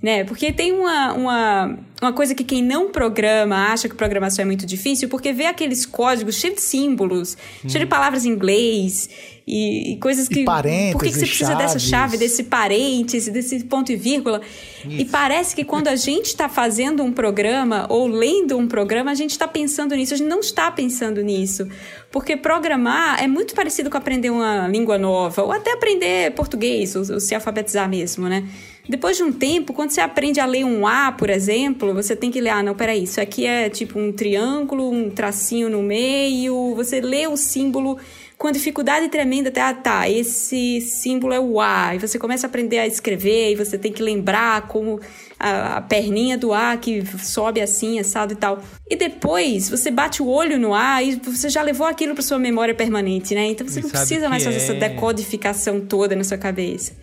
[0.06, 0.24] né?
[0.24, 4.64] Porque tem uma, uma, uma coisa que quem não programa acha que programação é muito
[4.64, 7.68] difícil, porque vê aqueles códigos cheios de símbolos, hum.
[7.68, 9.10] cheios de palavras em inglês
[9.48, 10.42] e, e coisas que.
[10.42, 11.74] E parênteses, por que, que você precisa chaves.
[11.74, 14.42] dessa chave, desse parênteses, desse ponto e vírgula?
[14.86, 15.02] Isso.
[15.02, 19.16] E parece que quando a gente está fazendo um programa ou lendo um programa, a
[19.16, 20.14] gente está pensando nisso.
[20.14, 21.68] A gente não está pensando nisso.
[22.12, 27.02] Porque programar é muito parecido com aprender uma língua nova, ou até aprender português, ou,
[27.12, 28.48] ou se alfabetizar mesmo, né?
[28.88, 32.30] Depois de um tempo, quando você aprende a ler um A, por exemplo, você tem
[32.30, 36.76] que ler, ah, não, peraí, isso aqui é tipo um triângulo, um tracinho no meio,
[36.76, 37.98] você lê o símbolo
[38.38, 42.50] com dificuldade tremenda até, ah, tá, esse símbolo é o A, e você começa a
[42.50, 45.00] aprender a escrever, e você tem que lembrar como
[45.40, 48.62] a, a perninha do A que sobe assim, assado e tal.
[48.90, 52.38] E depois você bate o olho no A e você já levou aquilo para sua
[52.38, 53.48] memória permanente, né?
[53.48, 54.90] Então você E não precisa mais fazer essa é.
[54.90, 56.94] decodificação toda na sua cabeça.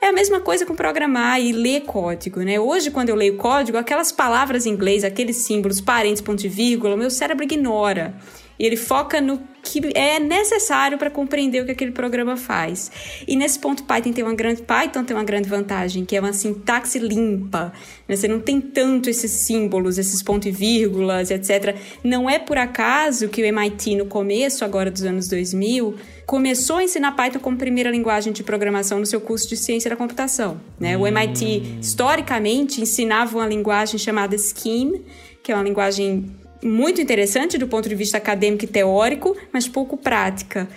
[0.00, 2.60] É a mesma coisa com programar e ler código, né?
[2.60, 6.96] Hoje, quando eu leio código, aquelas palavras em inglês, aqueles símbolos, parênteses, ponto e vírgula,
[6.96, 8.14] meu cérebro ignora.
[8.58, 12.90] E ele foca no que é necessário para compreender o que aquele programa faz.
[13.26, 16.32] E nesse ponto, Python tem uma grande, Python tem uma grande vantagem, que é uma
[16.32, 17.72] sintaxe limpa.
[18.08, 18.14] né?
[18.14, 21.76] Você não tem tanto esses símbolos, esses pontos e vírgulas, etc.
[22.02, 26.84] Não é por acaso que o MIT, no começo agora dos anos 2000, começou a
[26.84, 30.60] ensinar Python como primeira linguagem de programação no seu curso de ciência da computação.
[30.78, 30.96] Né?
[30.96, 35.04] O MIT, historicamente, ensinava uma linguagem chamada Scheme,
[35.42, 36.30] que é uma linguagem
[36.62, 40.68] muito interessante do ponto de vista acadêmico e teórico, mas pouco prática.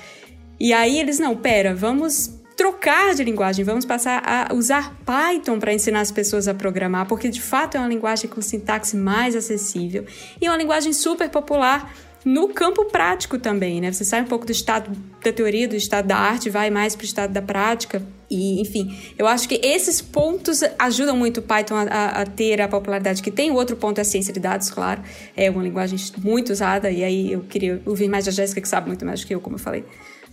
[0.60, 5.74] E aí eles, não, pera, vamos trocar de linguagem, vamos passar a usar Python para
[5.74, 10.06] ensinar as pessoas a programar, porque de fato é uma linguagem com sintaxe mais acessível
[10.42, 11.89] e é uma linguagem super popular
[12.25, 13.91] no campo prático também, né?
[13.91, 14.91] Você sai um pouco do estado
[15.23, 18.01] da teoria, do estado da arte, vai mais para o estado da prática.
[18.29, 22.62] E, enfim, eu acho que esses pontos ajudam muito o Python a, a- a ter
[22.62, 23.49] a popularidade que tem.
[23.51, 25.01] O outro ponto é a ciência de dados, claro.
[25.36, 26.91] É uma linguagem muito usada.
[26.91, 29.39] E aí eu queria ouvir mais da Jéssica, que sabe muito mais do que eu,
[29.41, 29.84] como eu falei,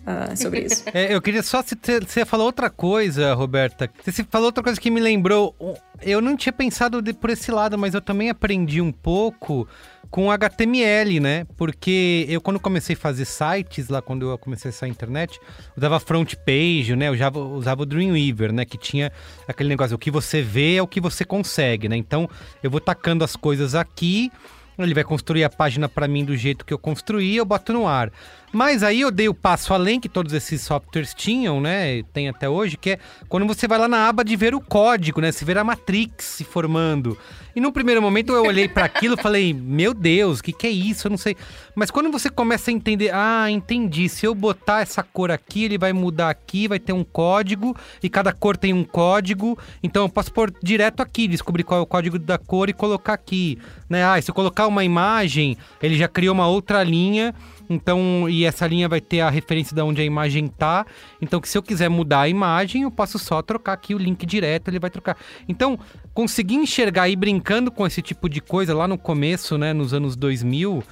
[0.06, 0.84] ah, sobre isso.
[0.94, 1.62] É, eu queria só.
[1.62, 3.90] se- Você falou outra coisa, Roberta.
[4.04, 5.54] Você falou outra coisa que me lembrou.
[6.00, 9.66] Eu não tinha pensado de- por esse lado, mas eu também aprendi um pouco
[10.08, 11.44] com HTML, né?
[11.56, 15.40] Porque eu, quando comecei a fazer sites, lá quando eu comecei a a internet,
[15.76, 17.08] usava front page, né?
[17.08, 18.64] Eu usava, usava o Dreamweaver, né?
[18.64, 19.10] Que tinha
[19.48, 21.96] aquele negócio: o que você vê é o que você consegue, né?
[21.96, 22.30] Então
[22.62, 24.30] eu vou tacando as coisas aqui.
[24.78, 27.88] Ele vai construir a página para mim do jeito que eu construí, eu boto no
[27.88, 28.12] ar.
[28.56, 32.02] Mas aí eu dei o passo além que todos esses softwares tinham, né?
[32.04, 35.20] Tem até hoje, que é quando você vai lá na aba de ver o código,
[35.20, 35.30] né?
[35.30, 37.18] Você vê a Matrix se formando.
[37.54, 40.66] E no primeiro momento eu olhei para aquilo e falei, meu Deus, o que, que
[40.66, 41.06] é isso?
[41.06, 41.36] Eu não sei.
[41.74, 44.08] Mas quando você começa a entender, ah, entendi.
[44.08, 48.08] Se eu botar essa cor aqui, ele vai mudar aqui, vai ter um código, e
[48.08, 49.58] cada cor tem um código.
[49.82, 53.14] Então eu posso pôr direto aqui, descobrir qual é o código da cor e colocar
[53.14, 53.58] aqui.
[53.88, 54.04] Né?
[54.04, 57.34] Ah, se eu colocar uma imagem, ele já criou uma outra linha.
[57.68, 60.86] Então, e essa linha vai ter a referência de onde a imagem tá.
[61.20, 64.24] Então, que se eu quiser mudar a imagem, eu posso só trocar aqui o link
[64.24, 65.16] direto, ele vai trocar.
[65.48, 65.78] Então,
[66.14, 70.14] consegui enxergar e brincando com esse tipo de coisa lá no começo, né, nos anos
[70.14, 70.82] 2000,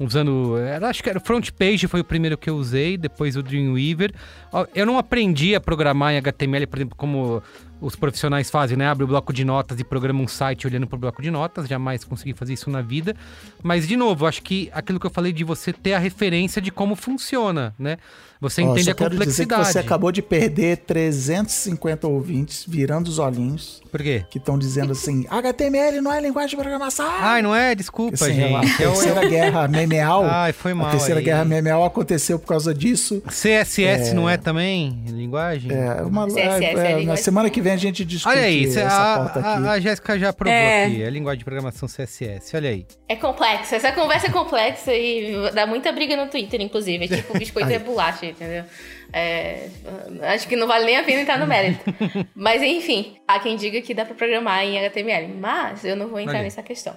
[0.00, 0.54] usando,
[0.88, 4.12] acho que era o front page foi o primeiro que eu usei, depois o Dreamweaver.
[4.74, 7.42] Eu não aprendi a programar em HTML, por exemplo, como
[7.82, 8.88] os profissionais fazem, né?
[8.88, 11.68] Abre o bloco de notas e programa um site olhando pro bloco de notas.
[11.68, 13.16] Jamais consegui fazer isso na vida.
[13.62, 16.70] Mas, de novo, acho que aquilo que eu falei de você ter a referência de
[16.70, 17.98] como funciona, né?
[18.42, 19.68] Você Ó, entende só a quero dizer que complexidade.
[19.72, 24.24] você acabou de perder 350 ouvintes virando os olhinhos Por quê?
[24.28, 27.06] que estão dizendo assim: HTML não é linguagem de programação.
[27.08, 27.74] Ai, não é?
[27.74, 28.54] Desculpa, Assim, gente.
[28.54, 30.24] a É terceira guerra memeal.
[30.24, 31.24] Ai, foi mal A terceira aí.
[31.24, 33.22] guerra memeal aconteceu por causa disso.
[33.28, 35.70] CSS não é também linguagem?
[35.72, 37.24] É, uma, CSS é é, na linguagem.
[37.24, 39.66] semana que vem a gente discute Olha aí, essa a, pauta aqui.
[39.68, 40.84] a, a Jéssica já provou É.
[40.86, 41.02] aqui.
[41.02, 42.56] É linguagem de programação CSS.
[42.56, 42.86] Olha aí.
[43.08, 43.74] É complexo.
[43.74, 47.04] Essa conversa é complexa e dá muita briga no Twitter, inclusive.
[47.04, 48.64] É tipo biscoito é bolacha, entendeu?
[49.12, 49.68] É,
[50.34, 51.82] acho que não vale nem a pena entrar no mérito.
[52.34, 55.28] Mas enfim, há quem diga que dá pra programar em HTML.
[55.34, 56.96] Mas eu não vou entrar Olha nessa questão.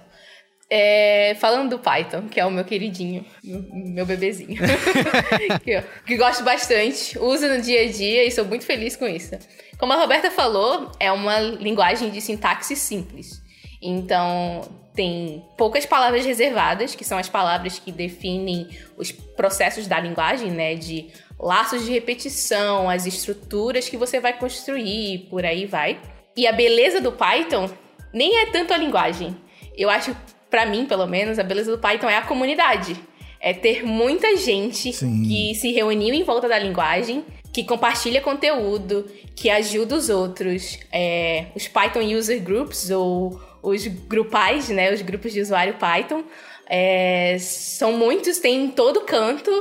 [0.68, 4.58] É, falando do Python, que é o meu queridinho, meu, meu bebezinho,
[5.64, 9.06] que, eu- que gosto bastante, uso no dia a dia e sou muito feliz com
[9.08, 9.38] isso.
[9.78, 13.44] Como a Roberta falou, é uma linguagem de sintaxe simples.
[13.80, 14.62] Então,
[14.96, 18.68] tem poucas palavras reservadas, que são as palavras que definem
[18.98, 20.74] os processos da linguagem, né?
[20.74, 26.00] De laços de repetição, as estruturas que você vai construir, por aí vai.
[26.36, 27.70] E a beleza do Python
[28.14, 29.36] nem é tanto a linguagem.
[29.78, 30.16] Eu acho,
[30.50, 32.96] pra mim, pelo menos, a beleza do Python é a comunidade.
[33.42, 35.24] É ter muita gente Sim.
[35.24, 40.80] que se reuniu em volta da linguagem, que compartilha conteúdo, que ajuda os outros.
[40.92, 44.94] É, os Python User Groups, ou os grupais, né?
[44.94, 46.24] Os grupos de usuário Python.
[46.68, 49.52] é, são muitos, tem em todo canto,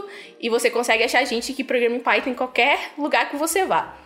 [0.45, 3.97] e você consegue achar gente que programa em Python em qualquer lugar que você vá.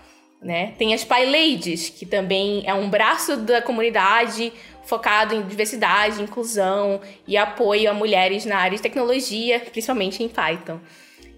[0.40, 0.72] Né?
[0.78, 4.52] Tem as PyLadies, que também é um braço da comunidade
[4.84, 10.78] focado em diversidade, inclusão e apoio a mulheres na área de tecnologia, principalmente em Python.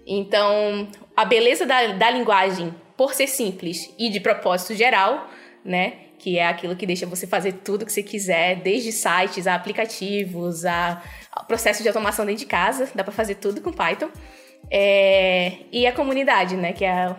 [0.05, 0.87] Então,
[1.17, 5.27] a beleza da, da linguagem, por ser simples e de propósito geral,
[5.65, 5.93] né?
[6.19, 10.63] Que é aquilo que deixa você fazer tudo que você quiser, desde sites a aplicativos,
[10.63, 14.11] a, a processo de automação dentro de casa, dá para fazer tudo com Python.
[14.69, 16.73] É, e a comunidade, né?
[16.73, 17.15] Que é o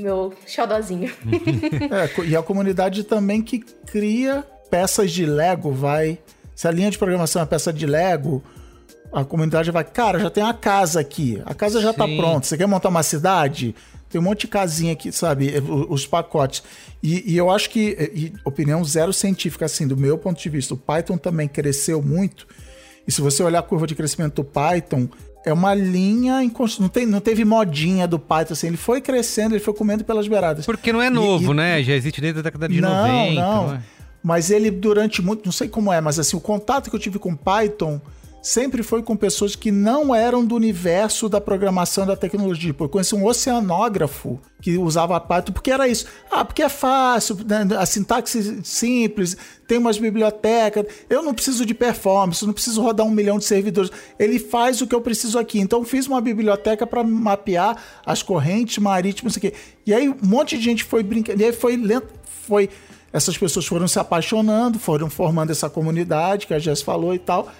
[0.00, 1.12] meu xodozinho.
[1.90, 6.18] é, e a comunidade também que cria peças de Lego, vai.
[6.54, 8.42] Se a linha de programação é peça de Lego,
[9.12, 12.16] a comunidade vai, cara, já tem uma casa aqui, a casa já tá Sim.
[12.16, 13.74] tá pronta, você quer montar uma cidade?
[14.08, 15.52] Tem um monte de casinha aqui, sabe?
[15.88, 16.62] Os pacotes.
[17.02, 20.74] E, e eu acho que, e, opinião zero científica, assim, do meu ponto de vista,
[20.74, 22.46] o Python também cresceu muito.
[23.06, 25.08] E se você olhar a curva de crescimento do Python,
[25.46, 26.40] é uma linha
[26.80, 30.26] não, tem, não teve modinha do Python, assim, ele foi crescendo, ele foi comendo pelas
[30.26, 30.66] beiradas.
[30.66, 31.82] Porque não é novo, e, né?
[31.84, 33.40] Já existe desde a década de não, 90.
[33.40, 33.74] Não, não.
[33.74, 33.80] É?
[34.24, 37.20] Mas ele durante muito, não sei como é, mas assim, o contato que eu tive
[37.20, 38.00] com Python
[38.46, 42.72] sempre foi com pessoas que não eram do universo da programação da tecnologia.
[42.78, 46.06] Eu conheci um oceanógrafo que usava Python porque era isso.
[46.30, 47.66] Ah, porque é fácil, né?
[47.76, 49.36] a sintaxe simples,
[49.66, 53.90] tem umas bibliotecas, eu não preciso de performance, não preciso rodar um milhão de servidores.
[54.16, 55.58] Ele faz o que eu preciso aqui.
[55.58, 57.76] Então fiz uma biblioteca para mapear
[58.06, 59.52] as correntes marítimas, aqui.
[59.84, 62.06] E aí um monte de gente foi brincando, e aí foi lento,
[62.46, 62.70] foi
[63.12, 67.50] essas pessoas foram se apaixonando, foram formando essa comunidade que a Jess falou e tal.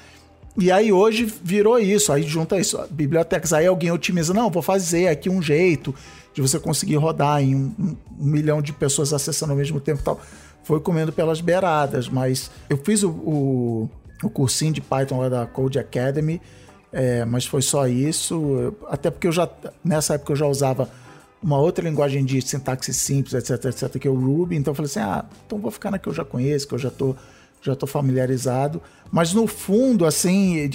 [0.59, 5.09] E aí hoje virou isso, aí junta isso, bibliotecas, aí alguém otimiza, não, vou fazer
[5.09, 5.95] aqui um jeito
[6.33, 10.05] de você conseguir rodar em um, um, milhão de pessoas acessando ao mesmo tempo e
[10.05, 10.21] tal.
[10.65, 13.91] Foi comendo pelas beiradas, mas eu fiz o, o,
[14.23, 16.41] o cursinho de Python lá da Code Academy,
[16.91, 19.49] é, mas foi só isso, até porque eu já,
[19.85, 20.89] nessa época eu já usava
[21.43, 24.91] uma outra linguagem de sintaxe simples, etc, etc, que é o Ruby, então eu falei
[24.91, 27.15] assim, ah, então vou ficar na que eu já conheço, que eu já tô
[27.63, 28.81] já estou familiarizado.
[29.11, 30.69] Mas no fundo, assim,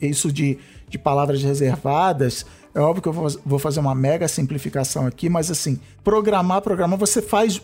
[0.00, 0.58] isso de,
[0.88, 5.80] de palavras reservadas, é óbvio que eu vou fazer uma mega simplificação aqui, mas assim,
[6.04, 7.60] programar, programar, você faz.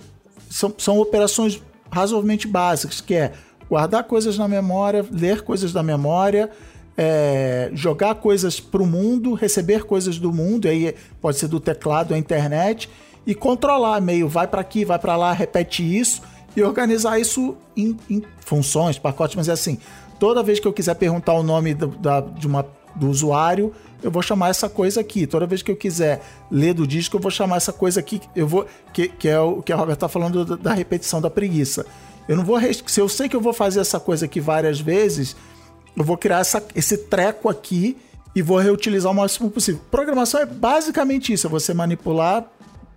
[0.51, 1.61] São, são operações
[1.91, 3.33] razoavelmente básicas, que é
[3.69, 6.51] guardar coisas na memória, ler coisas da memória,
[6.97, 12.15] é, jogar coisas para o mundo, receber coisas do mundo, aí pode ser do teclado,
[12.15, 12.89] a internet,
[13.27, 16.23] e controlar meio, vai para aqui, vai para lá, repete isso
[16.57, 19.79] e organizar isso em, em, funções, pacotes, mas é assim,
[20.19, 24.11] toda vez que eu quiser perguntar o nome do, da, de uma, do usuário, eu
[24.11, 25.27] vou chamar essa coisa aqui.
[25.27, 28.47] Toda vez que eu quiser ler do disco, eu vou chamar essa coisa aqui, eu
[28.47, 31.87] vou que, que é o que a Roberta está falando da, da repetição da preguiça.
[32.29, 35.37] Eu não vou se eu sei que eu vou fazer essa coisa aqui várias vezes,
[35.97, 37.97] eu vou criar essa, esse treco aqui
[38.35, 39.81] e vou reutilizar o máximo possível.
[39.91, 42.45] Programação é basicamente isso, é você manipular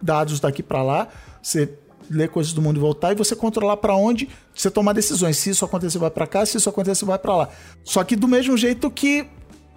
[0.01, 1.07] dados daqui para lá,
[1.41, 1.69] você
[2.09, 5.37] ler coisas do mundo e voltar e você controlar para onde você tomar decisões.
[5.37, 7.49] Se isso acontecer, vai para cá, se isso acontecer, vai para lá.
[7.83, 9.27] Só que do mesmo jeito que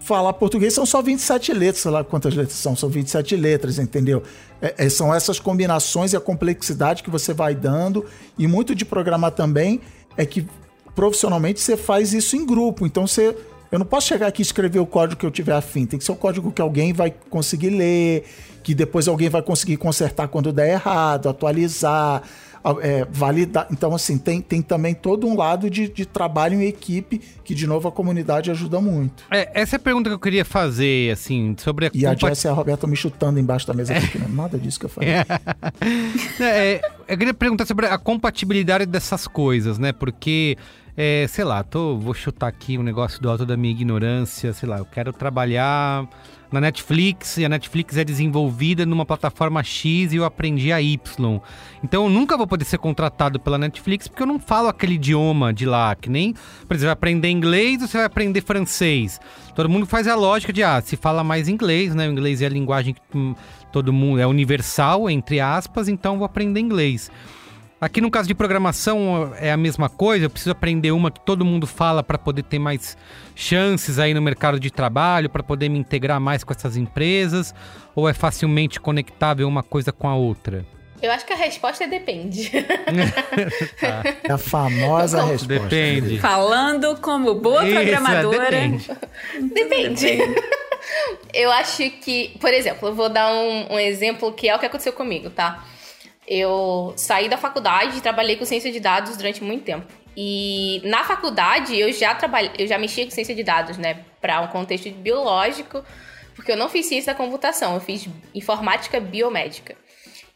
[0.00, 4.22] falar português são só 27 letras, sei lá quantas letras são, são 27 letras, entendeu?
[4.60, 8.04] É, é, são essas combinações e a complexidade que você vai dando,
[8.38, 9.80] e muito de programar também
[10.16, 10.46] é que
[10.94, 13.36] profissionalmente você faz isso em grupo, então você.
[13.70, 16.04] Eu não posso chegar aqui e escrever o código que eu tiver afim, tem que
[16.04, 18.24] ser o código que alguém vai conseguir ler,
[18.62, 22.22] que depois alguém vai conseguir consertar quando der errado, atualizar,
[22.82, 23.66] é, validar.
[23.70, 27.66] Então, assim, tem, tem também todo um lado de, de trabalho em equipe que, de
[27.66, 29.24] novo, a comunidade ajuda muito.
[29.30, 31.90] É, essa é a pergunta que eu queria fazer, assim, sobre a...
[31.94, 33.94] E a Jess e a Roberta me chutando embaixo da mesa.
[33.94, 33.98] É.
[33.98, 35.10] Aqui, nada disso que eu falei.
[36.40, 36.74] É.
[36.74, 39.92] é, eu queria perguntar sobre a compatibilidade dessas coisas, né?
[39.92, 40.56] Porque...
[40.96, 44.68] É, sei lá, tô, vou chutar aqui um negócio do alto da minha ignorância, sei
[44.68, 46.06] lá, eu quero trabalhar
[46.52, 51.40] na Netflix e a Netflix é desenvolvida numa plataforma X e eu aprendi a Y.
[51.82, 55.52] Então eu nunca vou poder ser contratado pela Netflix porque eu não falo aquele idioma
[55.52, 56.34] de lá, que nem,
[56.66, 59.20] por exemplo, vai aprender inglês ou você vai aprender francês.
[59.54, 62.08] Todo mundo faz a lógica de, ah, se fala mais inglês, né?
[62.08, 63.34] O inglês é a linguagem que hum,
[63.72, 67.10] todo mundo é universal, entre aspas, então vou aprender inglês.
[67.80, 71.46] Aqui no caso de programação é a mesma coisa, eu preciso aprender uma que todo
[71.46, 72.94] mundo fala para poder ter mais
[73.34, 77.54] chances aí no mercado de trabalho, para poder me integrar mais com essas empresas,
[77.94, 80.66] ou é facilmente conectável uma coisa com a outra?
[81.00, 82.50] Eu acho que a resposta é depende.
[83.80, 84.02] tá.
[84.24, 85.46] É a famosa resposta.
[85.46, 86.18] Depende.
[86.18, 88.54] Falando como boa Isso, é, programadora.
[88.54, 88.88] É, depende.
[89.54, 90.34] depende.
[91.32, 94.66] eu acho que, por exemplo, eu vou dar um, um exemplo que é o que
[94.66, 95.64] aconteceu comigo, tá?
[96.30, 99.84] Eu saí da faculdade e trabalhei com ciência de dados durante muito tempo.
[100.16, 104.40] E na faculdade eu já trabalhei, eu já mexia com ciência de dados, né, para
[104.40, 105.84] um contexto biológico,
[106.36, 109.76] porque eu não fiz ciência da computação, eu fiz informática biomédica.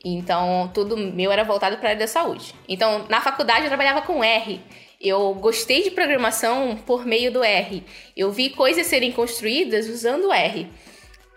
[0.05, 2.57] Então, tudo meu era voltado para a área da saúde.
[2.69, 4.61] Então, na faculdade eu trabalhava com R.
[5.01, 7.85] Eu gostei de programação por meio do R.
[8.17, 10.69] Eu vi coisas serem construídas usando R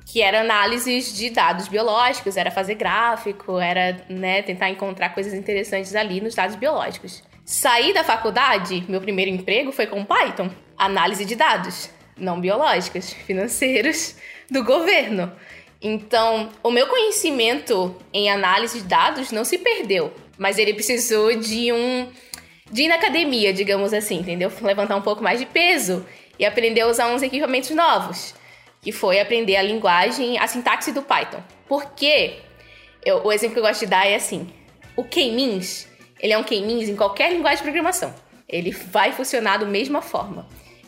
[0.08, 5.94] que era análises de dados biológicos, era fazer gráfico, era né, tentar encontrar coisas interessantes
[5.96, 7.22] ali nos dados biológicos.
[7.44, 14.16] Saí da faculdade, meu primeiro emprego foi com Python, análise de dados não biológicos, financeiros
[14.50, 15.32] do governo.
[15.82, 21.72] Então, o meu conhecimento em análise de dados não se perdeu, mas ele precisou de
[21.72, 22.08] um
[22.70, 24.52] de ir na academia, digamos assim, entendeu?
[24.62, 26.06] Levantar um pouco mais de peso
[26.38, 28.36] e aprender a usar uns equipamentos novos,
[28.82, 31.42] que foi aprender a linguagem, a sintaxe do Python.
[31.68, 32.40] Porque
[33.04, 34.48] eu, o exemplo que eu gosto de dar é assim:
[34.96, 35.88] o K-means,
[36.20, 38.14] ele é um K-means em qualquer linguagem de programação.
[38.48, 40.48] Ele vai funcionar da mesma forma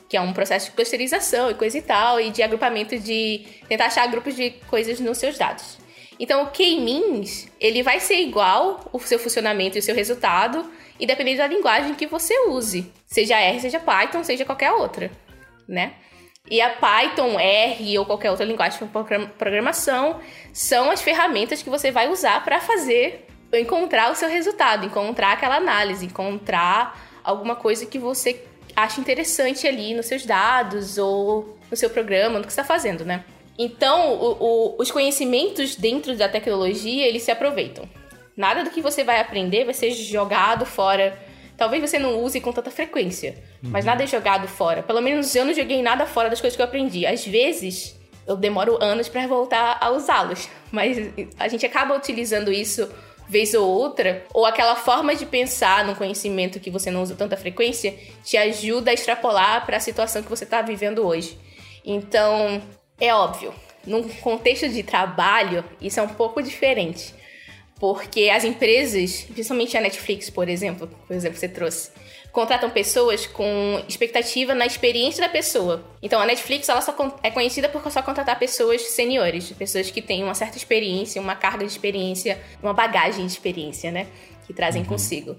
[0.10, 3.86] que é um processo de clusterização e coisa e tal, e de agrupamento de tentar
[3.86, 5.78] achar grupos de coisas nos seus dados.
[6.20, 10.70] Então, o K-means, ele vai ser igual o seu funcionamento e o seu resultado,
[11.00, 11.14] e da
[11.48, 15.12] linguagem que você use, seja R, seja Python, seja qualquer outra,
[15.68, 15.94] né?
[16.50, 20.20] E a Python, R ou qualquer outra linguagem de programação
[20.52, 25.58] são as ferramentas que você vai usar para fazer encontrar o seu resultado, encontrar aquela
[25.58, 28.44] análise, encontrar alguma coisa que você
[28.76, 33.24] acha interessante ali nos seus dados ou no seu programa, no que está fazendo, né?
[33.58, 37.90] Então, o, o, os conhecimentos dentro da tecnologia, eles se aproveitam.
[38.36, 41.18] Nada do que você vai aprender vai ser jogado fora.
[41.60, 43.70] Talvez você não use com tanta frequência, uhum.
[43.70, 44.82] mas nada é jogado fora.
[44.82, 47.06] Pelo menos eu não joguei nada fora das coisas que eu aprendi.
[47.06, 50.98] Às vezes, eu demoro anos para voltar a usá-los, mas
[51.38, 52.90] a gente acaba utilizando isso
[53.28, 57.36] vez ou outra, ou aquela forma de pensar no conhecimento que você não usa tanta
[57.36, 57.94] frequência,
[58.24, 61.38] te ajuda a extrapolar para a situação que você está vivendo hoje.
[61.86, 62.62] Então,
[63.00, 63.54] é óbvio,
[63.86, 67.14] num contexto de trabalho, isso é um pouco diferente.
[67.80, 71.92] Porque as empresas, principalmente a Netflix, por exemplo, por exemplo, você trouxe,
[72.32, 75.84] contratam pessoas com expectativa na experiência da pessoa.
[76.02, 80.24] Então a Netflix ela só é conhecida por só contratar pessoas seniores, pessoas que têm
[80.24, 84.08] uma certa experiência, uma carga de experiência, uma bagagem de experiência, né,
[84.46, 84.88] que trazem uhum.
[84.90, 85.38] consigo.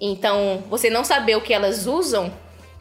[0.00, 2.32] Então, você não saber o que elas usam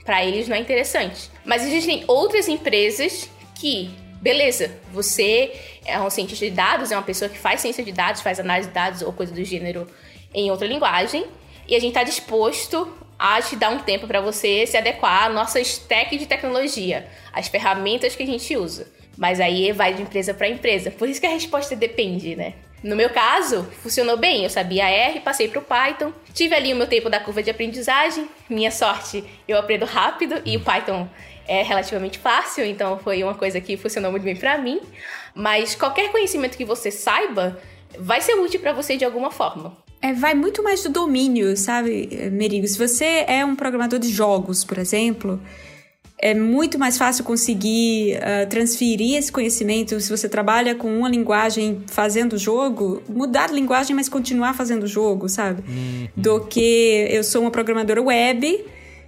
[0.06, 1.30] para eles não é interessante.
[1.44, 3.30] Mas existem outras empresas
[3.60, 3.90] que,
[4.22, 5.52] beleza, você
[5.86, 8.68] é um cientista de dados, é uma pessoa que faz ciência de dados, faz análise
[8.68, 9.88] de dados ou coisa do gênero
[10.34, 11.26] em outra linguagem,
[11.68, 12.88] e a gente está disposto
[13.20, 17.48] a te dar um tempo para você se adequar à nossa stack de tecnologia, as
[17.48, 18.88] ferramentas que a gente usa.
[19.18, 20.92] Mas aí vai de empresa para empresa.
[20.92, 22.54] Por isso que a resposta depende, né?
[22.84, 24.44] No meu caso, funcionou bem.
[24.44, 26.14] Eu sabia R, passei para o Python.
[26.34, 28.30] Tive ali o meu tempo da curva de aprendizagem.
[28.48, 31.10] Minha sorte, eu aprendo rápido e o Python
[31.48, 34.82] é relativamente fácil, então foi uma coisa que funcionou muito bem para mim.
[35.34, 37.60] Mas qualquer conhecimento que você saiba
[37.98, 39.78] vai ser útil para você de alguma forma.
[40.02, 42.68] É, vai muito mais do domínio, sabe, Merigo?
[42.68, 45.42] Se você é um programador de jogos, por exemplo,
[46.20, 51.84] é muito mais fácil conseguir uh, transferir esse conhecimento se você trabalha com uma linguagem
[51.88, 55.64] fazendo jogo, mudar de linguagem, mas continuar fazendo jogo, sabe?
[55.68, 56.08] Uhum.
[56.16, 58.66] Do que eu sou uma programadora web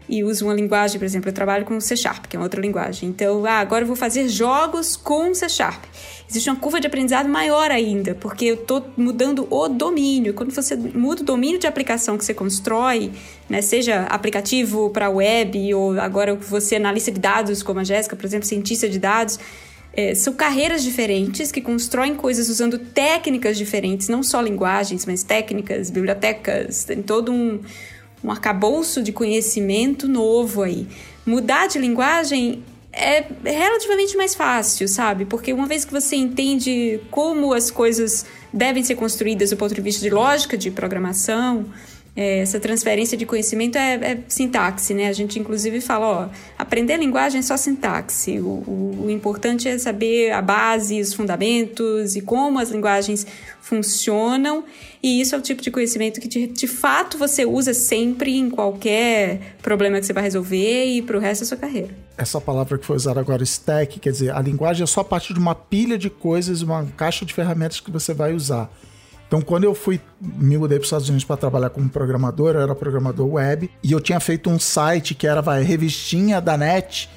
[0.10, 2.60] e uso uma linguagem, por exemplo, eu trabalho com C Sharp, que é uma outra
[2.60, 3.08] linguagem.
[3.08, 5.84] Então, ah, agora eu vou fazer jogos com C Sharp.
[6.28, 10.34] Existe uma curva de aprendizado maior ainda, porque eu estou mudando o domínio.
[10.34, 13.12] Quando você muda o domínio de aplicação que você constrói,
[13.48, 18.26] né, seja aplicativo para web ou agora você analista de dados, como a Jéssica, por
[18.26, 19.40] exemplo, cientista de dados,
[19.94, 25.90] é, são carreiras diferentes que constroem coisas usando técnicas diferentes, não só linguagens, mas técnicas,
[25.90, 27.60] bibliotecas, tem todo um
[28.24, 30.88] um arcabouço de conhecimento novo aí.
[31.26, 35.26] Mudar de linguagem é relativamente mais fácil, sabe?
[35.26, 39.82] Porque uma vez que você entende como as coisas devem ser construídas do ponto de
[39.82, 41.66] vista de lógica de programação,
[42.20, 45.08] é, essa transferência de conhecimento é, é, sintaxe, né?
[45.08, 48.42] A gente inclusive fala, ó, aprender linguagem é só sintaxe.
[48.42, 53.26] O, o, o, importante é saber a base, os fundamentos e como as linguagens
[53.62, 54.66] funcionam.
[55.02, 58.50] E isso é o tipo de conhecimento que de, de fato você usa sempre em
[58.50, 61.96] qualquer problema que você vai resolver e para o resto da sua carreira.
[62.18, 65.40] Essa palavra que foi usada agora, stack, quer dizer, a linguagem é só parte de
[65.40, 68.70] uma pilha de coisas, uma caixa de ferramentas que você vai usar.
[69.30, 72.62] Então, quando eu fui me mudei para os Estados Unidos para trabalhar como programador, eu
[72.62, 77.08] era programador web e eu tinha feito um site que era vai, revistinha da net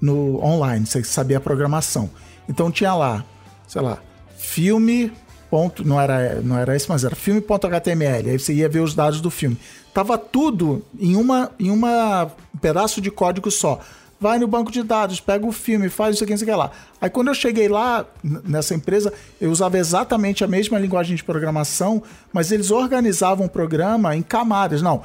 [0.00, 2.08] no online, você sabia a programação.
[2.48, 3.24] Então tinha lá,
[3.66, 3.98] sei lá,
[4.36, 5.12] filme
[5.50, 8.30] ponto, não era não era esse, mas era filme.html.
[8.30, 9.58] Aí você ia ver os dados do filme.
[9.92, 13.80] Tava tudo em uma em uma um pedaço de código só
[14.20, 16.70] vai no banco de dados, pega o filme, faz isso aqui, isso aqui lá.
[17.00, 22.02] Aí quando eu cheguei lá nessa empresa, eu usava exatamente a mesma linguagem de programação,
[22.32, 24.82] mas eles organizavam o programa em camadas.
[24.82, 25.02] Não,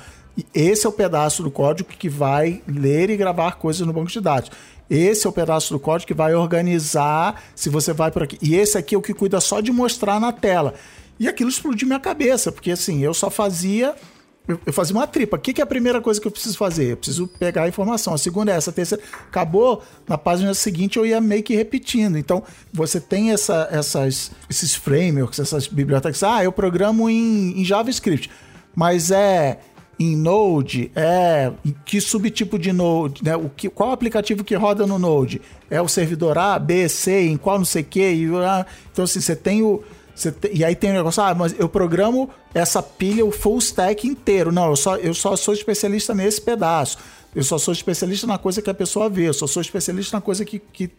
[0.54, 4.20] esse é o pedaço do código que vai ler e gravar coisas no banco de
[4.20, 4.50] dados.
[4.90, 8.38] Esse é o pedaço do código que vai organizar se você vai por aqui.
[8.42, 10.74] E esse aqui é o que cuida só de mostrar na tela.
[11.20, 13.96] E aquilo explodiu minha cabeça, porque assim, eu só fazia
[14.48, 15.38] eu, fazia uma tripa.
[15.38, 16.92] O que, que é a primeira coisa que eu preciso fazer?
[16.92, 18.14] Eu preciso pegar a informação.
[18.14, 19.02] A segunda é essa, a terceira.
[19.28, 22.18] Acabou, na página seguinte eu ia meio que repetindo.
[22.18, 26.24] Então, você tem essa, essas, esses frameworks, essas bibliotecas.
[26.24, 28.30] Ah, eu programo em, em JavaScript.
[28.76, 29.60] Mas é
[30.00, 31.52] em Node, é
[31.86, 33.36] que subtipo de Node, né?
[33.36, 35.40] O que, qual aplicativo que roda no Node?
[35.70, 38.28] É o servidor A, B, C, em qual não sei o que.
[38.92, 39.84] Então, assim, você tem o
[40.16, 44.08] te, e aí tem um negócio, ah, mas eu programo essa pilha, o full stack
[44.08, 44.52] inteiro.
[44.52, 46.98] Não, eu só, eu só sou especialista nesse pedaço.
[47.36, 49.28] Eu só sou especialista na coisa que a pessoa vê.
[49.28, 50.92] Eu só sou especialista na coisa que, que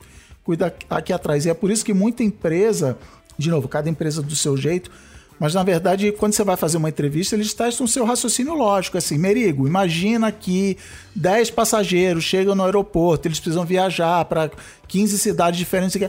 [0.42, 1.46] cuida aqui atrás.
[1.46, 2.98] E é por isso que muita empresa,
[3.38, 4.90] de novo, cada empresa do seu jeito,
[5.38, 8.96] mas na verdade, quando você vai fazer uma entrevista, eles testam o seu raciocínio lógico.
[8.96, 10.76] Assim, Merigo, imagina que
[11.14, 14.50] 10 passageiros chegam no aeroporto, eles precisam viajar para
[14.86, 16.00] 15 cidades diferentes.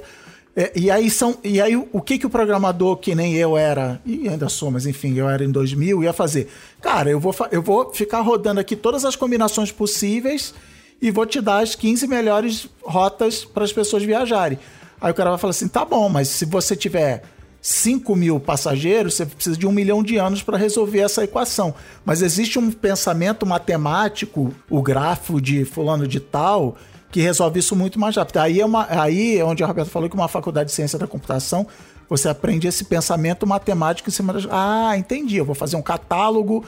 [0.55, 3.99] É, e aí são e aí o que que o programador que nem eu era
[4.05, 6.49] e ainda sou, mas enfim, eu era em 2000 ia fazer.
[6.81, 10.53] Cara, eu vou eu vou ficar rodando aqui todas as combinações possíveis
[11.01, 14.57] e vou te dar as 15 melhores rotas para as pessoas viajarem.
[15.01, 17.23] Aí o cara vai falar assim: tá bom, mas se você tiver
[17.61, 21.73] 5 mil passageiros, você precisa de um milhão de anos para resolver essa equação.
[22.05, 26.77] Mas existe um pensamento matemático, o grafo de fulano de tal,
[27.15, 28.39] que resolve isso muito mais rápido.
[28.39, 31.07] Aí é, uma, aí é onde a Roberta falou que uma faculdade de ciência da
[31.07, 31.65] computação
[32.09, 34.45] você aprende esse pensamento matemático em cima das.
[34.51, 35.37] Ah, entendi.
[35.37, 36.65] Eu vou fazer um catálogo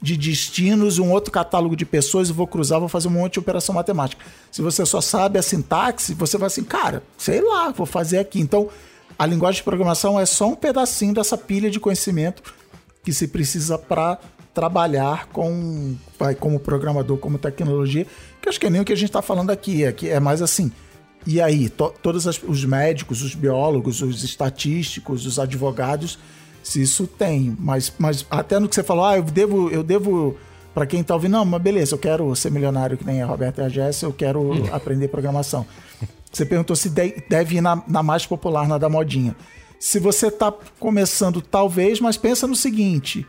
[0.00, 3.40] de destinos, um outro catálogo de pessoas, eu vou cruzar, vou fazer um monte de
[3.40, 4.24] operação matemática.
[4.50, 8.40] Se você só sabe a sintaxe, você vai assim, cara, sei lá, vou fazer aqui.
[8.40, 8.70] Então,
[9.18, 12.42] a linguagem de programação é só um pedacinho dessa pilha de conhecimento
[13.04, 14.18] que se precisa para
[14.54, 18.06] trabalhar com, vai, como programador, como tecnologia,
[18.42, 20.20] que acho que é nem o que a gente está falando aqui, é, que é
[20.20, 20.70] mais assim.
[21.26, 26.18] E aí, to, todos as, os médicos, os biólogos, os estatísticos, os advogados,
[26.62, 27.56] se isso tem.
[27.58, 30.36] Mas, mas até no que você falou, ah, eu devo, eu devo
[30.74, 33.62] para quem está ouvindo, não, mas beleza, eu quero ser milionário que nem a Roberta
[33.62, 34.68] e a Jess, eu quero hum.
[34.72, 35.66] aprender programação.
[36.32, 39.36] Você perguntou se deve ir na, na mais popular, na da modinha.
[39.78, 43.26] Se você está começando, talvez, mas pensa no seguinte: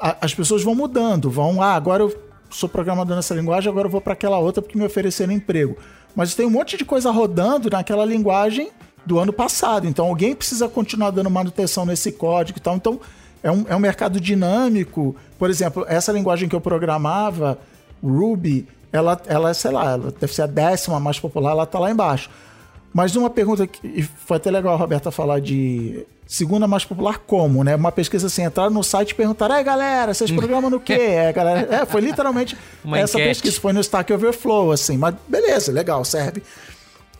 [0.00, 3.90] a, as pessoas vão mudando, vão, ah, agora eu sou programador nessa linguagem, agora eu
[3.90, 5.76] vou para aquela outra porque me ofereceram emprego.
[6.14, 8.70] Mas tem um monte de coisa rodando naquela linguagem
[9.06, 9.86] do ano passado.
[9.86, 12.76] Então alguém precisa continuar dando manutenção nesse código e tal.
[12.76, 13.00] Então
[13.42, 15.16] é um, é um mercado dinâmico.
[15.38, 17.58] Por exemplo, essa linguagem que eu programava,
[18.02, 21.90] Ruby, ela, ela sei lá, ela deve ser a décima mais popular, ela está lá
[21.90, 22.28] embaixo.
[22.92, 27.62] Mas uma pergunta que foi até legal a Roberta falar de segunda mais popular como,
[27.64, 27.74] né?
[27.74, 30.92] Uma pesquisa assim, entrar no site e perguntar, aí galera, vocês programam no quê?
[30.98, 32.56] é, galera, é, foi literalmente
[32.94, 33.28] essa enquete.
[33.28, 36.42] pesquisa, foi no Stack Overflow, assim, mas beleza, legal, serve.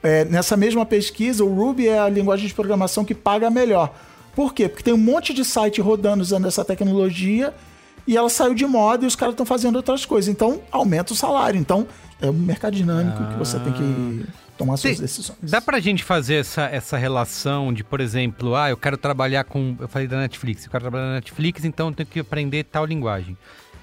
[0.03, 3.93] É, nessa mesma pesquisa, o Ruby é a linguagem de programação que paga melhor.
[4.35, 4.69] Por quê?
[4.69, 7.53] Porque tem um monte de site rodando usando essa tecnologia
[8.07, 10.29] e ela saiu de moda e os caras estão fazendo outras coisas.
[10.29, 11.61] Então, aumenta o salário.
[11.61, 11.87] Então,
[12.21, 13.33] é um mercado dinâmico ah.
[13.33, 14.27] que você tem que
[14.61, 15.39] tomar suas Sim, decisões.
[15.43, 19.77] Dá pra gente fazer essa, essa relação de, por exemplo, ah, eu quero trabalhar com.
[19.81, 22.85] Eu falei da Netflix, eu quero trabalhar na Netflix, então eu tenho que aprender tal
[22.85, 23.37] linguagem.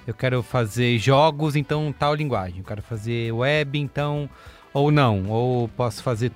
[0.06, 2.58] Eu quero fazer jogos, então tal linguagem.
[2.58, 4.28] Eu quero fazer web, então.
[4.72, 5.28] Ou não.
[5.28, 6.32] Ou posso fazer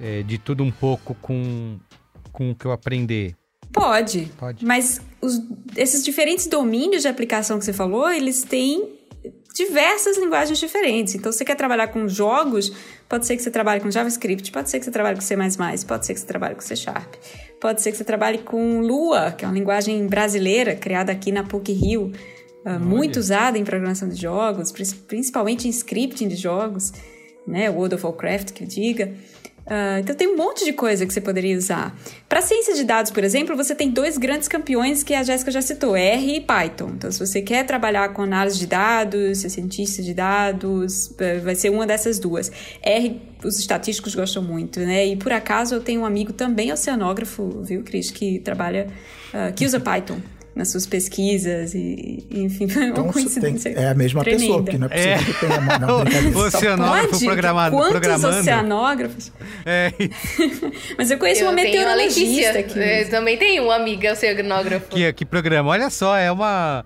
[0.00, 1.78] é, de tudo um pouco com,
[2.32, 3.34] com o que eu aprender.
[3.72, 4.30] Pode.
[4.38, 4.64] Pode.
[4.64, 5.40] Mas os,
[5.76, 8.88] esses diferentes domínios de aplicação que você falou, eles têm
[9.54, 11.14] diversas linguagens diferentes.
[11.14, 12.72] Então, se você quer trabalhar com jogos,
[13.08, 15.36] pode ser que você trabalhe com JavaScript, pode ser que você trabalhe com C++,
[15.86, 17.14] pode ser que você trabalhe com C Sharp,
[17.60, 21.44] pode ser que você trabalhe com Lua, que é uma linguagem brasileira criada aqui na
[21.44, 22.10] PUC-Rio,
[22.66, 24.72] uh, muito usada em programação de jogos,
[25.06, 26.92] principalmente em scripting de jogos,
[27.46, 29.14] né, World of Warcraft, que eu diga.
[29.66, 31.96] Uh, então tem um monte de coisa que você poderia usar.
[32.28, 35.62] Para ciência de dados, por exemplo, você tem dois grandes campeões que a Jéssica já
[35.62, 36.90] citou, R e Python.
[36.94, 41.54] Então, se você quer trabalhar com análise de dados, ser cientista de dados, eh, vai
[41.54, 42.52] ser uma dessas duas.
[42.82, 45.06] R, os estatísticos gostam muito, né?
[45.06, 48.88] E por acaso eu tenho um amigo também oceanógrafo, viu, Cris, que trabalha,
[49.32, 50.20] uh, que usa Python
[50.54, 53.74] nas suas pesquisas e, enfim, foi então, uma coincidência.
[53.74, 54.44] Tem, é a mesma tremenda.
[54.44, 55.24] pessoa, porque não é possível é.
[55.24, 56.04] que tenha uma não,
[56.40, 58.38] O oceanógrafo programado, Quantos programando.
[58.38, 59.32] oceanógrafos?
[59.66, 59.92] É.
[60.96, 62.78] Mas eu conheço eu uma meteorologista aqui.
[62.78, 64.86] Eu também tenho uma amiga oceanógrafa.
[64.88, 65.70] Que, que programa?
[65.70, 66.84] Olha só, é uma...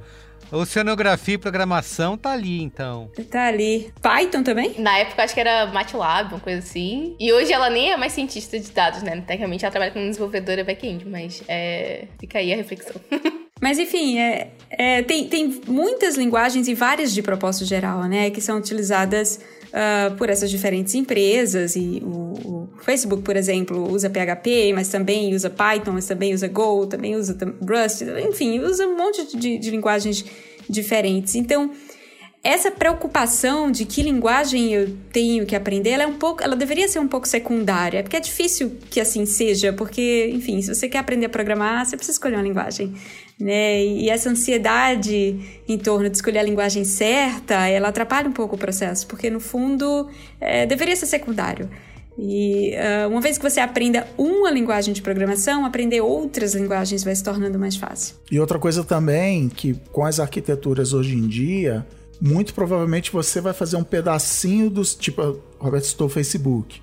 [0.51, 3.11] Oceanografia e programação tá ali, então.
[3.31, 3.93] Tá ali.
[4.01, 4.75] Python também?
[4.79, 7.15] Na época, acho que era MATLAB, uma coisa assim.
[7.21, 9.11] E hoje ela nem é mais cientista de dados, né?
[9.27, 12.07] Tecnicamente, ela trabalha como desenvolvedora back-end, mas é...
[12.19, 12.99] fica aí a reflexão.
[13.61, 18.31] Mas enfim, é, é, tem, tem muitas linguagens e várias de propósito geral, né?
[18.31, 21.77] Que são utilizadas uh, por essas diferentes empresas.
[21.77, 26.49] E o, o, Facebook, por exemplo, usa PHP, mas também usa Python, mas também usa
[26.49, 30.25] Go, também usa Rust, enfim, usa um monte de, de linguagens
[30.69, 31.35] diferentes.
[31.35, 31.71] Então,
[32.43, 36.87] essa preocupação de que linguagem eu tenho que aprender, ela é um pouco, ela deveria
[36.87, 40.99] ser um pouco secundária, porque é difícil que assim seja, porque, enfim, se você quer
[40.99, 42.95] aprender a programar, você precisa escolher uma linguagem,
[43.41, 43.85] né?
[43.85, 48.59] E essa ansiedade em torno de escolher a linguagem certa, ela atrapalha um pouco o
[48.59, 50.09] processo, porque no fundo
[50.41, 51.69] é, deveria ser secundário.
[52.21, 57.15] E uh, uma vez que você aprenda uma linguagem de programação, aprender outras linguagens vai
[57.15, 58.17] se tornando mais fácil.
[58.29, 61.87] E outra coisa também, que com as arquiteturas hoje em dia,
[62.21, 64.97] muito provavelmente você vai fazer um pedacinho dos.
[64.97, 66.83] Tipo, Roberto citou o Facebook.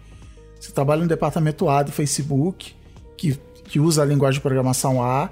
[0.58, 2.74] Você trabalha no departamento A do Facebook,
[3.18, 5.30] que, que usa a linguagem de programação A,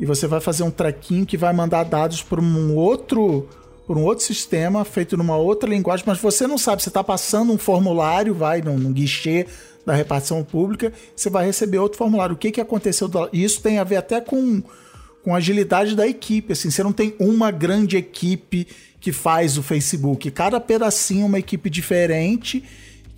[0.00, 3.46] e você vai fazer um trequinho que vai mandar dados para um outro
[3.86, 7.52] por um outro sistema feito numa outra linguagem, mas você não sabe, você está passando
[7.52, 9.46] um formulário, vai num, num, guichê
[9.84, 12.36] da repartição pública, você vai receber outro formulário.
[12.36, 13.08] O que, que aconteceu?
[13.08, 13.28] Do...
[13.32, 14.62] Isso tem a ver até com,
[15.24, 16.52] com a agilidade da equipe.
[16.52, 18.68] Assim, você não tem uma grande equipe
[19.00, 20.30] que faz o Facebook.
[20.30, 22.62] Cada pedacinho é uma equipe diferente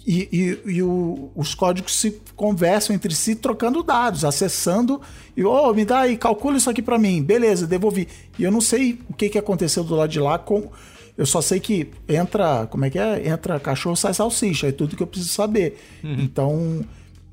[0.07, 0.29] e,
[0.67, 5.01] e, e o, os códigos se conversam entre si trocando dados, acessando
[5.37, 8.09] e oh, me dá aí, calcula isso aqui para mim, beleza, devolvi.
[8.39, 10.71] E eu não sei o que, que aconteceu do lado de lá com
[11.17, 13.29] eu só sei que entra, como é que é?
[13.29, 15.79] Entra cachorro, sai salsicha, é tudo que eu preciso saber.
[16.03, 16.17] Uhum.
[16.21, 16.85] Então,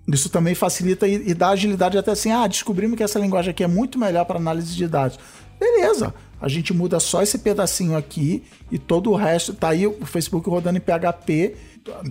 [0.08, 3.64] isso também facilita e, e dá agilidade até assim, ah, descobrimos que essa linguagem aqui
[3.64, 5.18] é muito melhor para análise de dados.
[5.60, 10.06] Beleza, a gente muda só esse pedacinho aqui e todo o resto tá aí o
[10.06, 11.56] Facebook rodando em PHP.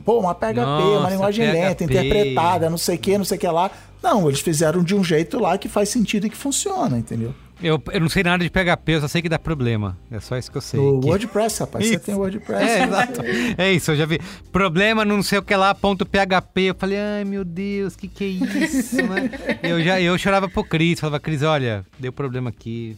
[0.05, 1.59] Pô, uma PHP, Nossa, uma linguagem PHP.
[1.59, 3.71] lenta, interpretada, não sei o que, não sei o que lá.
[4.03, 7.35] Não, eles fizeram de um jeito lá que faz sentido e que funciona, entendeu?
[7.61, 9.99] Eu, eu não sei nada de PHP, eu só sei que dá problema.
[10.11, 10.79] É só isso que eu sei.
[10.79, 11.09] O que...
[11.09, 11.85] WordPress, rapaz.
[11.85, 11.95] Isso.
[11.95, 12.63] Você tem o WordPress.
[12.63, 13.21] É, exato.
[13.59, 14.21] É isso, eu já vi.
[14.53, 16.61] Problema não sei o que lá, ponto PHP.
[16.63, 19.31] Eu falei, ai meu Deus, que que é isso, né?
[19.63, 22.97] eu, já, eu chorava pro Cris, falava, Cris, olha, deu problema aqui,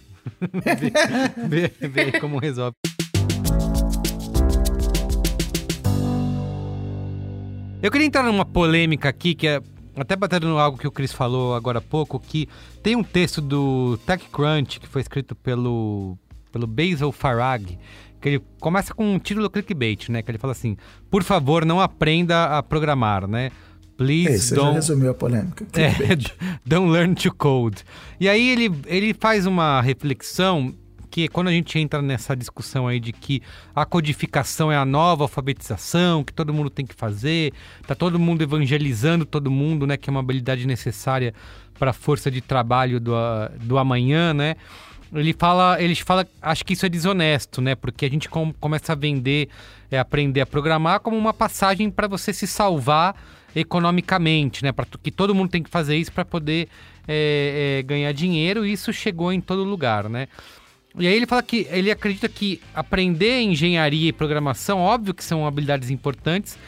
[1.49, 2.75] ver, ver, ver como resolve.
[7.83, 9.63] Eu queria entrar numa polêmica aqui, que é
[9.97, 12.49] até batendo no algo que o Chris falou agora há pouco, que
[12.83, 16.19] tem um texto do TechCrunch que foi escrito pelo,
[16.53, 17.79] pelo Basil Farag,
[18.21, 20.23] que ele começa com um título clickbait, né?
[20.23, 20.77] Que ele fala assim:
[21.11, 23.51] por favor, não aprenda a programar, né?
[24.01, 24.69] Please Esse don't...
[24.69, 25.67] já resumiu a polêmica.
[25.75, 26.17] É,
[26.65, 27.85] don't learn to code.
[28.19, 30.75] E aí ele, ele faz uma reflexão
[31.11, 33.43] que quando a gente entra nessa discussão aí de que
[33.77, 37.53] a codificação é a nova alfabetização, que todo mundo tem que fazer,
[37.87, 41.35] tá todo mundo evangelizando todo mundo, né, que é uma habilidade necessária
[41.79, 43.13] para a força de trabalho do,
[43.61, 44.57] do amanhã, né?
[45.13, 47.75] Ele fala, ele fala, acho que isso é desonesto, né?
[47.75, 49.51] Porque a gente com, começa a vender,
[49.91, 53.15] é, aprender a programar como uma passagem para você se salvar
[53.55, 54.73] economicamente, né?
[54.73, 56.69] Para que todo mundo tem que fazer isso para poder
[57.07, 58.65] é, é, ganhar dinheiro.
[58.67, 60.29] E isso chegou em todo lugar, né?
[60.99, 65.47] E aí ele fala que ele acredita que aprender engenharia e programação, óbvio que são
[65.47, 66.59] habilidades importantes,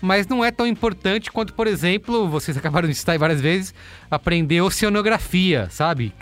[0.00, 3.74] mas não é tão importante quanto, por exemplo, vocês acabaram de citar várias vezes,
[4.10, 6.12] aprender oceanografia, sabe?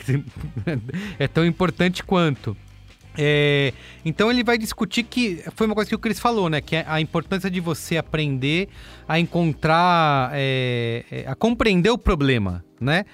[1.19, 2.57] é tão importante quanto.
[3.19, 3.73] É,
[4.05, 6.61] então ele vai discutir que foi uma coisa que o Chris falou, né?
[6.61, 8.69] Que é a importância de você aprender
[9.09, 13.05] a encontrar, é, é, a compreender o problema, né?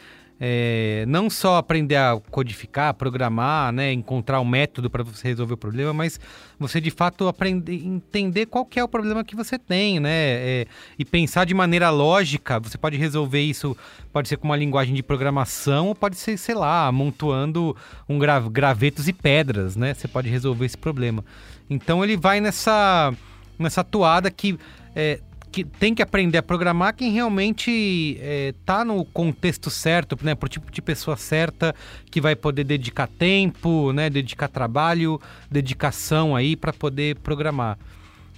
[0.40, 5.56] É, não só aprender a codificar, programar, né, encontrar um método para você resolver o
[5.56, 6.20] problema, mas
[6.58, 10.66] você de fato aprender, entender qual é o problema que você tem, né, é,
[10.98, 12.60] e pensar de maneira lógica.
[12.60, 13.76] Você pode resolver isso,
[14.12, 17.76] pode ser com uma linguagem de programação, ou pode ser, sei lá, amontoando
[18.08, 19.94] um gra gravetos e pedras, né?
[19.94, 21.24] Você pode resolver esse problema.
[21.68, 23.12] Então ele vai nessa
[23.58, 24.58] nessa toada que
[24.94, 25.20] é,
[25.56, 28.20] que tem que aprender a programar quem realmente
[28.60, 31.74] está é, no contexto certo, né, para o tipo de pessoa certa
[32.10, 35.18] que vai poder dedicar tempo, né, dedicar trabalho,
[35.50, 37.78] dedicação aí para poder programar.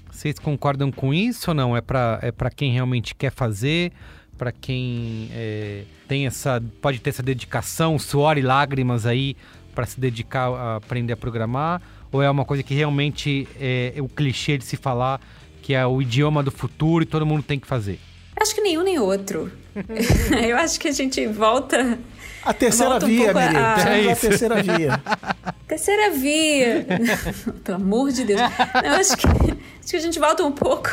[0.09, 1.77] Vocês concordam com isso ou não?
[1.77, 3.91] É para é quem realmente quer fazer,
[4.37, 9.37] para quem é, tem essa pode ter essa dedicação, suor e lágrimas aí
[9.75, 11.83] para se dedicar a aprender a programar?
[12.12, 15.21] Ou é uma coisa que realmente é, é o clichê de se falar
[15.69, 18.01] que é o idioma do futuro e todo mundo tem que fazer?
[18.41, 19.53] Acho que nenhum nem outro.
[20.49, 21.99] eu acho que a gente volta.
[22.43, 23.57] A terceira volta via, um Miri.
[23.59, 23.99] A...
[23.99, 25.03] É a terceira via.
[25.69, 26.87] terceira via.
[27.62, 28.41] Pelo amor de Deus.
[28.83, 30.89] Eu acho que, acho que a gente volta um pouco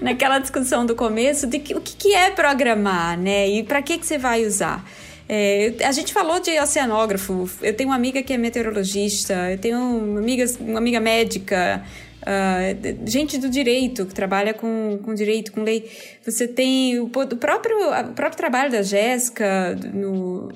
[0.00, 3.46] naquela discussão do começo de que, o que, que é programar, né?
[3.46, 4.82] E para que, que você vai usar.
[5.28, 7.46] É, a gente falou de oceanógrafo.
[7.60, 11.84] Eu tenho uma amiga que é meteorologista, eu tenho uma amiga, uma amiga médica,
[12.26, 15.88] Uh, gente do direito, que trabalha com, com direito, com lei.
[16.24, 20.48] Você tem o, o próprio, o próprio trabalho da Jéssica, no,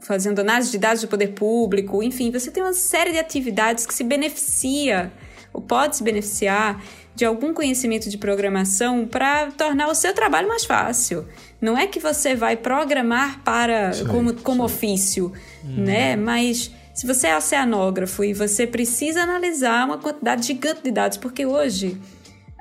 [0.00, 3.94] fazendo análise de dados do poder público, enfim, você tem uma série de atividades que
[3.94, 5.12] se beneficia
[5.52, 6.82] ou pode se beneficiar
[7.14, 11.26] de algum conhecimento de programação para tornar o seu trabalho mais fácil.
[11.60, 15.32] Não é que você vai programar para sim, como, como ofício,
[15.62, 15.84] hum.
[15.84, 16.16] né?
[16.16, 21.46] Mas se você é oceanógrafo e você precisa analisar uma quantidade gigante de dados, porque
[21.46, 21.98] hoje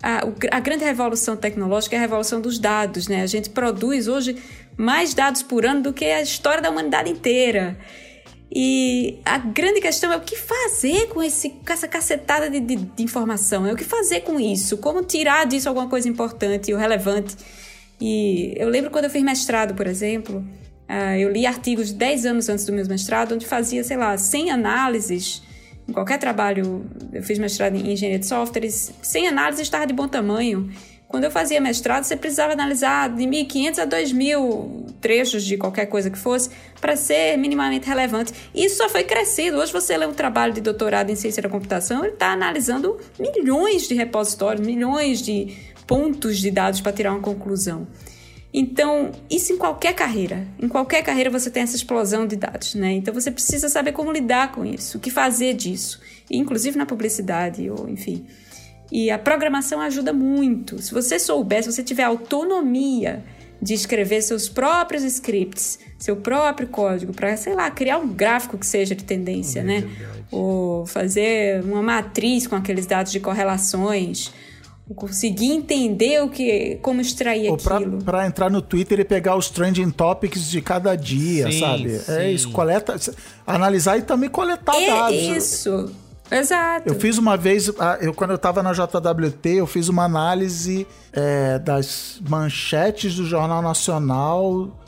[0.01, 0.21] a,
[0.51, 3.21] a, grande revolução tecnológica é a revolução dos dados, né?
[3.21, 4.36] A gente produz hoje
[4.77, 7.77] mais dados por ano do que a história da humanidade inteira.
[8.53, 12.75] E a grande questão é o que fazer com, esse, com essa cacetada de, de,
[12.75, 16.79] de, informação, é o que fazer com isso, como tirar disso alguma coisa importante ou
[16.79, 17.38] relevante.
[17.99, 20.43] E eu lembro quando eu fiz mestrado, por exemplo,
[20.92, 24.52] uh, eu li artigos 10 anos antes do meu mestrado, onde fazia, sei lá, 100
[24.52, 25.42] análises
[25.88, 30.08] em qualquer trabalho, eu fiz mestrado em engenharia de softwares, sem análise estava de bom
[30.08, 30.72] tamanho.
[31.08, 36.10] Quando eu fazia mestrado, você precisava analisar de 1.500 a 2.000 trechos de qualquer coisa
[36.10, 38.32] que fosse para ser minimamente relevante.
[38.56, 39.58] Isso só foi crescido.
[39.58, 43.89] Hoje você lê um trabalho de doutorado em ciência da computação, ele está analisando milhões
[43.89, 47.86] de repositórios, milhões de pontos de dados para tirar uma conclusão.
[48.54, 50.45] Então, isso em qualquer carreira.
[50.60, 52.91] Em qualquer carreira você tem essa explosão de dados, né?
[52.91, 57.70] Então você precisa saber como lidar com isso, o que fazer disso, inclusive na publicidade
[57.70, 58.26] ou enfim.
[58.91, 60.82] E a programação ajuda muito.
[60.82, 63.24] Se você souber, se você tiver autonomia
[63.62, 68.66] de escrever seus próprios scripts, seu próprio código para, sei lá, criar um gráfico que
[68.66, 69.88] seja de tendência, né?
[70.30, 74.34] Ou fazer uma matriz com aqueles dados de correlações,
[74.95, 78.03] conseguir entender o que, como extrair Ou aquilo.
[78.03, 81.95] Para entrar no Twitter e pegar os trending topics de cada dia, sim, sabe?
[81.95, 82.11] É sim.
[82.13, 82.95] É isso, coleta,
[83.45, 85.17] analisar e também coletar é dados.
[85.17, 85.91] Isso.
[86.29, 86.88] Exato.
[86.88, 87.69] Eu fiz uma vez,
[87.99, 93.61] eu, quando eu estava na JWT, eu fiz uma análise é, das manchetes do Jornal
[93.61, 94.80] Nacional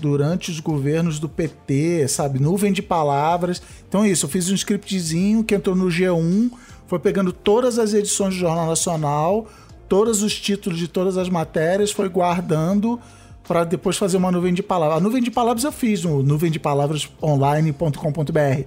[0.00, 2.40] durante os governos do PT, sabe?
[2.40, 3.62] Nuvem de palavras.
[3.88, 6.50] Então, é isso, eu fiz um scriptzinho que entrou no G1
[6.90, 9.46] foi pegando todas as edições do Jornal Nacional,
[9.88, 12.98] todos os títulos de todas as matérias, foi guardando
[13.46, 14.98] para depois fazer uma nuvem de palavras.
[14.98, 18.64] A nuvem de palavras eu fiz no nuvem de palavras online.com.br.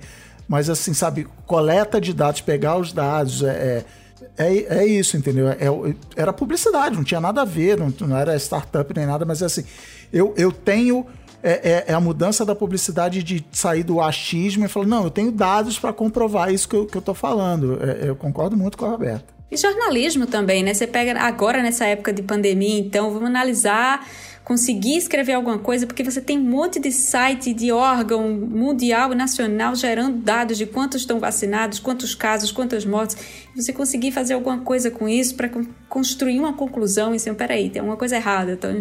[0.48, 3.84] Mas assim, sabe, coleta de dados, pegar os dados, é,
[4.38, 5.50] é, é, é isso, entendeu?
[5.50, 5.58] É,
[6.16, 9.66] era publicidade, não tinha nada a ver, não, não era startup nem nada, mas assim,
[10.14, 11.06] eu, eu tenho
[11.44, 15.12] é, é, é, a mudança da publicidade de sair do achismo e falar, não, eu
[15.12, 17.78] tenho dados para comprovar isso que eu, que eu tô falando.
[17.84, 19.34] É, eu concordo muito com a Roberta.
[19.52, 20.74] E jornalismo também, né?
[20.74, 24.04] Você pega agora nessa época de pandemia, então vamos analisar
[24.44, 29.16] conseguir escrever alguma coisa, porque você tem um monte de site de órgão mundial e
[29.16, 33.16] nacional gerando dados de quantos estão vacinados, quantos casos, quantas mortes.
[33.56, 35.50] Você conseguir fazer alguma coisa com isso para
[35.88, 38.78] construir uma conclusão e dizer, peraí, tem alguma coisa errada, então,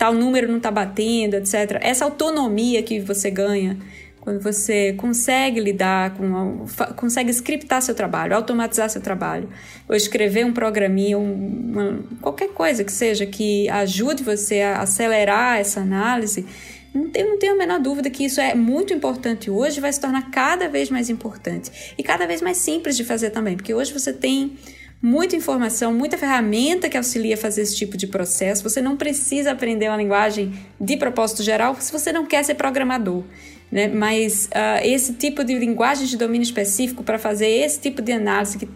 [0.00, 1.78] tal número não está batendo, etc.
[1.82, 3.76] Essa autonomia que você ganha
[4.18, 6.64] quando você consegue lidar com,
[6.96, 9.50] consegue scriptar seu trabalho, automatizar seu trabalho,
[9.86, 15.80] ou escrever um programinha, uma, qualquer coisa que seja que ajude você a acelerar essa
[15.80, 16.46] análise,
[16.94, 20.00] não tenho, não tenho a menor dúvida que isso é muito importante hoje vai se
[20.00, 23.92] tornar cada vez mais importante e cada vez mais simples de fazer também, porque hoje
[23.92, 24.56] você tem
[25.02, 28.62] muita informação, muita ferramenta que auxilia a fazer esse tipo de processo.
[28.62, 33.24] Você não precisa aprender uma linguagem de propósito geral se você não quer ser programador
[33.70, 33.88] né?
[33.88, 38.58] mas uh, esse tipo de linguagem de domínio específico para fazer esse tipo de análise
[38.58, 38.68] que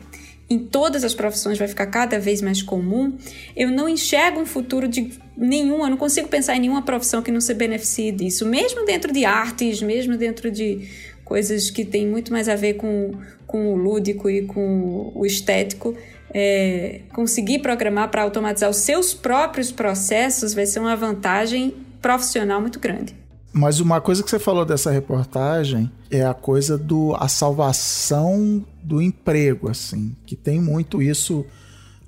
[0.48, 3.16] em todas as profissões vai ficar cada vez mais comum,
[3.56, 7.40] eu não enxergo um futuro de nenhuma, não consigo pensar em nenhuma profissão que não
[7.40, 10.86] se beneficie disso, mesmo dentro de artes, mesmo dentro de
[11.24, 13.12] coisas que têm muito mais a ver com,
[13.46, 15.96] com o lúdico e com o estético.
[16.36, 21.72] É, conseguir programar para automatizar os seus próprios processos vai ser uma vantagem
[22.02, 23.14] profissional muito grande.
[23.52, 29.00] Mas uma coisa que você falou dessa reportagem é a coisa do a salvação do
[29.00, 31.46] emprego, assim, que tem muito isso,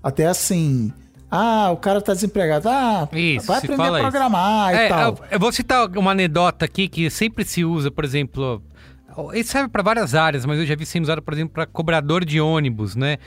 [0.03, 0.93] até assim.
[1.31, 2.69] Ah, o cara tá desempregado.
[2.69, 4.81] Ah, isso, vai aprender a programar isso.
[4.81, 5.13] e é, tal.
[5.13, 8.61] Eu, eu vou citar uma anedota aqui que sempre se usa, por exemplo.
[9.33, 12.25] Isso serve para várias áreas, mas eu já vi sendo usado, por exemplo, para cobrador
[12.25, 13.19] de ônibus, né?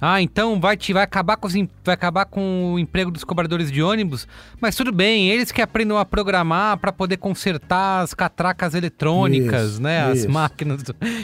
[0.00, 3.70] Ah, então vai, te, vai, acabar com os, vai acabar com o emprego dos cobradores
[3.70, 4.28] de ônibus,
[4.60, 9.82] mas tudo bem, eles que aprendam a programar para poder consertar as catracas eletrônicas, isso,
[9.82, 10.10] né?
[10.10, 10.82] As máquinas.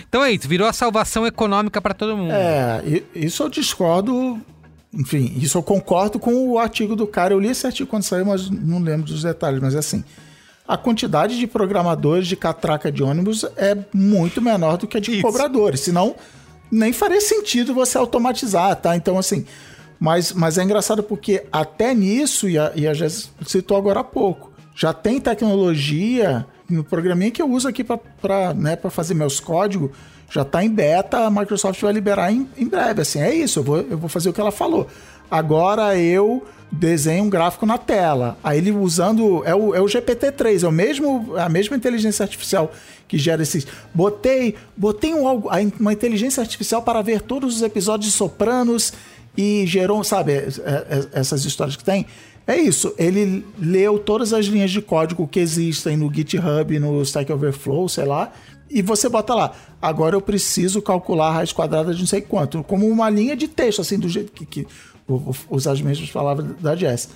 [0.09, 2.33] Então é isso, virou a salvação econômica para todo mundo.
[2.33, 4.41] É, isso eu discordo.
[4.93, 7.35] Enfim, isso eu concordo com o artigo do cara.
[7.35, 10.05] Eu li esse artigo quando saiu, mas não lembro dos detalhes, mas é assim
[10.67, 15.13] a quantidade de programadores de catraca de ônibus é muito menor do que a de
[15.13, 15.23] Isso.
[15.23, 15.81] cobradores.
[15.81, 16.17] Senão,
[16.75, 18.97] nem faria sentido você automatizar, tá?
[18.97, 19.47] Então, assim.
[19.99, 24.05] Mas, mas é engraçado porque até nisso, e a, e a Jess citou agora há
[24.05, 29.91] pouco, já tem tecnologia no programinha que eu uso aqui para né, fazer meus códigos,
[30.29, 33.03] já está em beta, a Microsoft vai liberar em, em breve.
[33.03, 34.89] Assim, é isso, eu vou, eu vou fazer o que ela falou.
[35.31, 38.37] Agora eu desenho um gráfico na tela.
[38.43, 39.45] Aí ele usando.
[39.45, 42.73] É o, é o GPT-3, é o mesmo, a mesma inteligência artificial
[43.07, 43.67] que gera esses.
[43.93, 45.27] Botei, botei um,
[45.79, 48.93] uma inteligência artificial para ver todos os episódios de Sopranos
[49.37, 52.07] e gerou, sabe, é, é, essas histórias que tem.
[52.47, 57.33] É isso, ele leu todas as linhas de código que existem no GitHub, no Stack
[57.33, 58.33] Overflow, sei lá,
[58.69, 62.63] e você bota lá, agora eu preciso calcular a raiz quadrada de não sei quanto,
[62.63, 64.67] como uma linha de texto, assim, do jeito que, que
[65.07, 67.09] vou usar as mesmas palavras da Jess.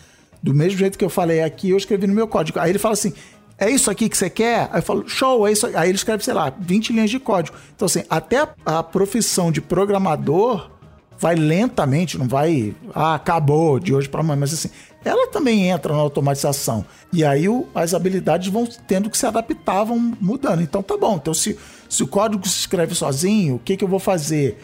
[0.43, 2.59] Do mesmo jeito que eu falei aqui, eu escrevi no meu código.
[2.61, 3.13] Aí ele fala assim:
[3.59, 4.69] é isso aqui que você quer?
[4.71, 5.77] Aí eu falo, show, é isso aqui.
[5.77, 7.57] Aí ele escreve, sei lá, 20 linhas de código.
[7.75, 10.71] Então, assim, até a, profissão de programador
[11.19, 14.71] vai lentamente, não vai, ah, acabou de hoje para amanhã, mas assim,
[15.05, 16.87] ela também entra na automatização.
[17.13, 20.63] E aí o, as habilidades vão tendo que se adaptar, vão mudando.
[20.63, 21.17] Então tá bom.
[21.17, 21.59] Então, se,
[21.89, 24.57] se o código se escreve sozinho, o que, que eu vou fazer?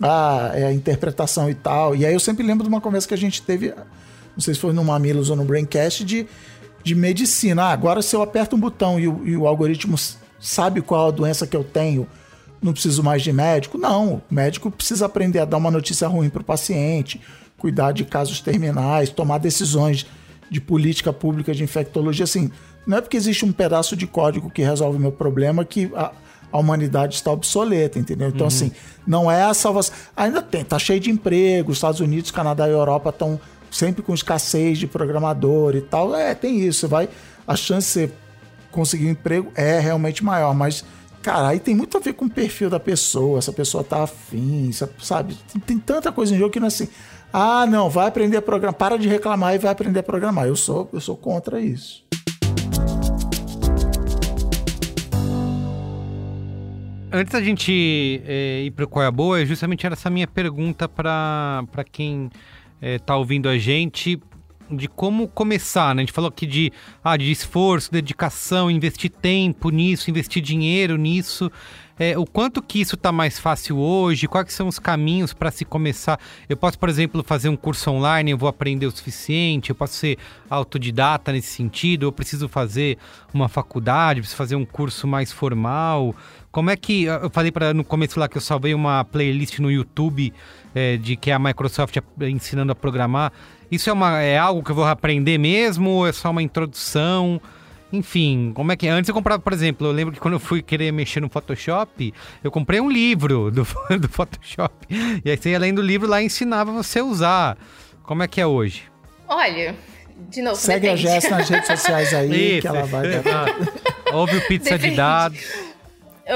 [0.00, 1.94] Ah, é a interpretação e tal.
[1.94, 4.60] E aí eu sempre lembro de uma conversa que a gente teve, não sei se
[4.60, 6.26] foi no Mamilos ou no Braincast, de,
[6.84, 7.64] de medicina.
[7.64, 9.96] Ah, agora se eu aperto um botão e o, e o algoritmo
[10.40, 12.06] sabe qual a doença que eu tenho,
[12.62, 13.76] não preciso mais de médico?
[13.76, 17.20] Não, o médico precisa aprender a dar uma notícia ruim para o paciente,
[17.56, 20.06] cuidar de casos terminais, tomar decisões
[20.50, 22.24] de política pública de infectologia.
[22.24, 22.50] Assim,
[22.86, 26.12] não é porque existe um pedaço de código que resolve o meu problema que a,
[26.52, 28.28] a humanidade está obsoleta, entendeu?
[28.28, 28.46] Então, uhum.
[28.46, 28.72] assim,
[29.06, 29.94] não é a salvação.
[30.16, 33.40] Ainda tem, tá cheio de emprego, Estados Unidos, Canadá e Europa estão
[33.70, 36.14] sempre com escassez de programador e tal.
[36.14, 36.88] É, tem isso.
[36.88, 37.08] Vai,
[37.46, 38.12] a chance de você
[38.70, 40.84] conseguir um emprego é realmente maior, mas,
[41.22, 44.70] cara, aí tem muito a ver com o perfil da pessoa, essa pessoa tá afim,
[45.00, 45.36] sabe?
[45.52, 46.88] Tem, tem tanta coisa em jogo que não é assim.
[47.32, 50.46] Ah, não, vai aprender a programar, para de reclamar e vai aprender a programar.
[50.46, 52.04] Eu sou, eu sou contra isso.
[57.10, 60.26] Antes da gente é, ir para o Qual é a Boa, justamente era essa minha
[60.26, 62.30] pergunta para quem
[62.82, 64.20] está eh, é, ouvindo a gente,
[64.70, 66.02] de como começar, né?
[66.02, 66.70] A gente falou aqui de,
[67.02, 71.50] ah, de esforço, dedicação, investir tempo nisso, investir dinheiro nisso.
[71.98, 74.28] É, o quanto que isso está mais fácil hoje?
[74.28, 76.20] Quais são os caminhos para se começar?
[76.48, 79.94] Eu posso, por exemplo, fazer um curso online, eu vou aprender o suficiente, eu posso
[79.94, 80.16] ser
[80.48, 82.98] autodidata nesse sentido, eu preciso fazer
[83.34, 86.14] uma faculdade, preciso fazer um curso mais formal.
[86.50, 87.04] Como é que.
[87.04, 90.32] Eu falei para no começo lá que eu salvei uma playlist no YouTube
[90.74, 93.32] é, de que é a Microsoft ensinando a programar.
[93.70, 97.40] Isso é, uma, é algo que eu vou aprender mesmo ou é só uma introdução?
[97.92, 98.88] Enfim, como é que.
[98.88, 102.12] Antes eu comprava, por exemplo, eu lembro que quando eu fui querer mexer no Photoshop,
[102.42, 103.66] eu comprei um livro do,
[103.98, 104.74] do Photoshop.
[105.24, 107.58] E aí você ia lendo o livro lá e ensinava você a usar.
[108.02, 108.84] Como é que é hoje?
[109.26, 109.74] Olha,
[110.30, 110.56] de novo.
[110.56, 111.08] Segue depende.
[111.08, 112.62] a Jess nas redes sociais aí, Isso.
[112.62, 113.06] que ela vai.
[114.12, 114.90] Ouve o pizza depende.
[114.90, 115.67] de dados.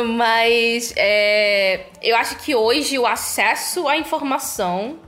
[0.01, 4.99] Mas é, eu acho que hoje o acesso à informação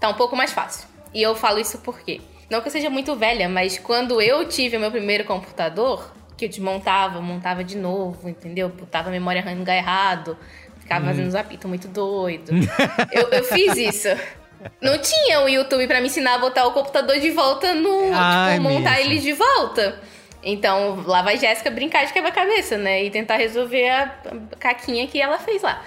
[0.00, 0.88] tá um pouco mais fácil.
[1.14, 2.20] E eu falo isso porque,
[2.50, 6.46] não que eu seja muito velha, mas quando eu tive o meu primeiro computador, que
[6.46, 8.68] eu desmontava, montava de novo, entendeu?
[8.68, 10.36] Botava a memória RAM no lugar errado,
[10.80, 11.08] ficava hum.
[11.08, 12.52] fazendo uns apitos muito doido.
[13.12, 14.08] eu, eu fiz isso.
[14.80, 18.12] Não tinha o YouTube para me ensinar a botar o computador de volta no.
[18.12, 19.12] Ai, tipo, montar mesmo.
[19.12, 20.00] ele de volta.
[20.42, 23.04] Então, lá vai Jéssica brincar de quebra-cabeça, né?
[23.04, 24.06] E tentar resolver a
[24.58, 25.82] caquinha que ela fez lá.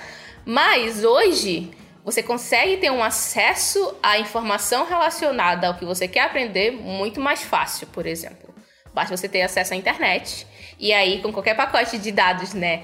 [0.45, 1.72] Mas hoje,
[2.03, 7.43] você consegue ter um acesso à informação relacionada ao que você quer aprender muito mais
[7.43, 8.53] fácil, por exemplo.
[8.93, 10.47] Basta você ter acesso à internet.
[10.80, 12.84] E aí, com qualquer pacote de dados, né?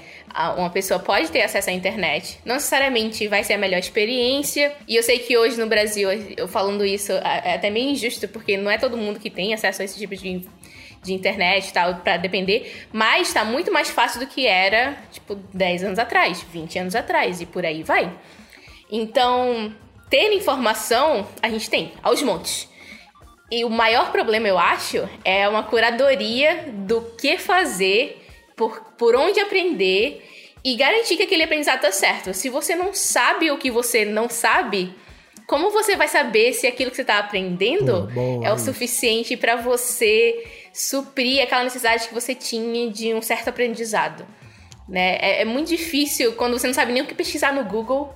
[0.56, 2.38] Uma pessoa pode ter acesso à internet.
[2.44, 4.74] Não necessariamente vai ser a melhor experiência.
[4.86, 8.56] E eu sei que hoje no Brasil, eu falando isso, é até meio injusto, porque
[8.56, 10.42] não é todo mundo que tem acesso a esse tipo de
[11.02, 15.34] de internet e tal, para depender, mas está muito mais fácil do que era, tipo,
[15.34, 18.12] 10 anos atrás, 20 anos atrás e por aí vai.
[18.90, 19.74] Então,
[20.08, 22.68] ter informação, a gente tem, aos montes.
[23.50, 28.24] E o maior problema, eu acho, é uma curadoria do que fazer,
[28.56, 30.22] por, por onde aprender
[30.64, 32.32] e garantir que aquele aprendizado tá certo.
[32.32, 34.94] Se você não sabe o que você não sabe,
[35.46, 38.08] como você vai saber se aquilo que você está aprendendo
[38.42, 44.26] é o suficiente para você suprir aquela necessidade que você tinha de um certo aprendizado.
[44.88, 45.16] Né?
[45.20, 48.14] É, é muito difícil quando você não sabe nem o que pesquisar no Google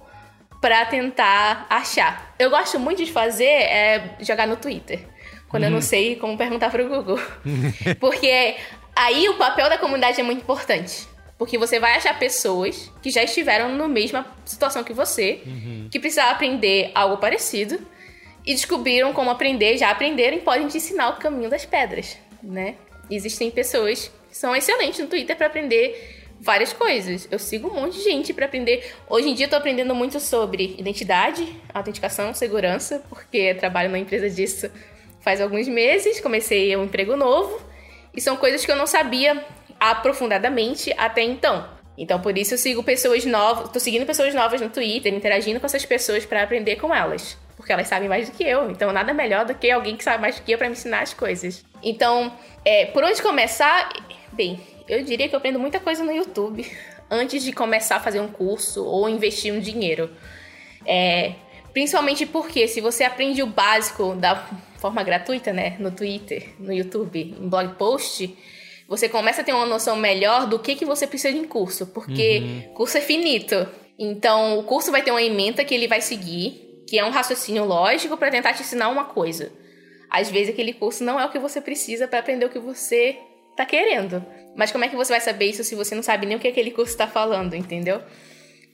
[0.61, 2.35] para tentar achar.
[2.39, 5.07] Eu gosto muito de fazer é jogar no Twitter,
[5.49, 5.69] quando uhum.
[5.69, 5.83] eu não uhum.
[5.83, 7.21] sei como perguntar para o Google.
[8.01, 8.57] Porque
[8.95, 11.07] aí o papel da comunidade é muito importante.
[11.39, 15.89] Porque você vai achar pessoas que já estiveram na mesma situação que você, uhum.
[15.91, 17.79] que precisavam aprender algo parecido
[18.45, 22.77] e descobriram como aprender, já aprenderam e podem te ensinar o caminho das pedras né?
[23.11, 27.27] Existem pessoas são excelentes no Twitter para aprender várias coisas.
[27.31, 28.93] Eu sigo um monte de gente para aprender.
[29.09, 34.29] Hoje em dia eu tô aprendendo muito sobre identidade, autenticação, segurança, porque trabalho numa empresa
[34.29, 34.71] disso
[35.21, 37.61] faz alguns meses, comecei um emprego novo,
[38.15, 39.45] e são coisas que eu não sabia
[39.81, 41.76] aprofundadamente até então.
[41.97, 45.67] Então, por isso eu sigo pessoas novas, tô seguindo pessoas novas no Twitter, interagindo com
[45.67, 48.71] essas pessoas para aprender com elas, porque elas sabem mais do que eu.
[48.71, 51.01] Então, nada melhor do que alguém que sabe mais do que eu para me ensinar
[51.01, 51.65] as coisas.
[51.83, 52.33] Então,
[52.65, 53.93] é, por onde começar?
[54.33, 56.71] Bem, eu diria que eu aprendo muita coisa no YouTube
[57.11, 60.11] antes de começar a fazer um curso ou investir um dinheiro.
[60.85, 61.33] É,
[61.73, 64.37] principalmente porque se você aprende o básico da
[64.79, 68.37] forma gratuita, né, no Twitter, no YouTube, em blog post,
[68.89, 71.87] você começa a ter uma noção melhor do que, que você precisa de um curso,
[71.89, 72.75] porque uhum.
[72.75, 73.67] curso é finito.
[73.99, 77.65] Então, o curso vai ter uma ementa que ele vai seguir, que é um raciocínio
[77.65, 79.53] lógico para tentar te ensinar uma coisa.
[80.09, 83.19] Às vezes aquele curso não é o que você precisa para aprender o que você
[83.57, 84.25] tá querendo.
[84.55, 86.49] Mas como é que você vai saber isso se você não sabe nem o que
[86.49, 88.01] aquele curso está falando, entendeu?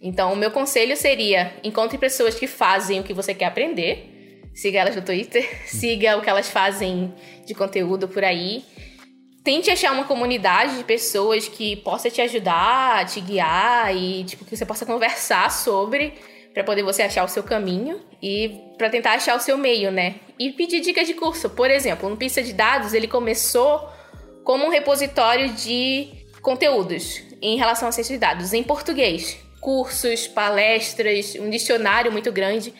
[0.00, 4.10] Então, o meu conselho seria: encontre pessoas que fazem o que você quer aprender.
[4.52, 7.14] Siga elas no Twitter, siga o que elas fazem
[7.46, 8.64] de conteúdo por aí.
[9.44, 14.56] Tente achar uma comunidade de pessoas que possa te ajudar, te guiar e tipo que
[14.56, 16.14] você possa conversar sobre
[16.54, 20.16] para poder você achar o seu caminho e para tentar achar o seu meio, né?
[20.38, 21.50] E pedir dicas de curso.
[21.50, 23.88] Por exemplo, no Pista de Dados, ele começou
[24.44, 26.08] como um repositório de
[26.40, 29.36] conteúdos em relação à ciência de dados em português.
[29.60, 32.72] Cursos, palestras, um dicionário muito grande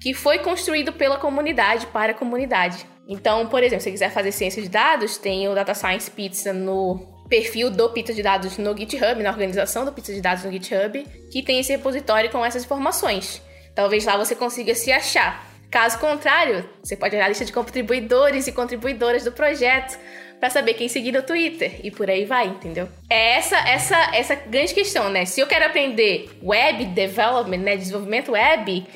[0.00, 2.86] que foi construído pela comunidade para a comunidade.
[3.10, 6.52] Então, por exemplo, se você quiser fazer ciência de dados, tem o Data Science Pizza
[6.52, 10.52] no perfil do Pizza de Dados no GitHub, na organização do Pizza de Dados no
[10.52, 13.42] GitHub, que tem esse repositório com essas informações.
[13.74, 15.44] Talvez lá você consiga se achar.
[15.68, 19.98] Caso contrário, você pode olhar a lista de contribuidores e contribuidoras do projeto
[20.38, 22.88] para saber quem seguir no Twitter e por aí vai, entendeu?
[23.08, 25.24] É essa essa essa grande questão, né?
[25.24, 28.86] Se eu quero aprender web development, né, desenvolvimento web,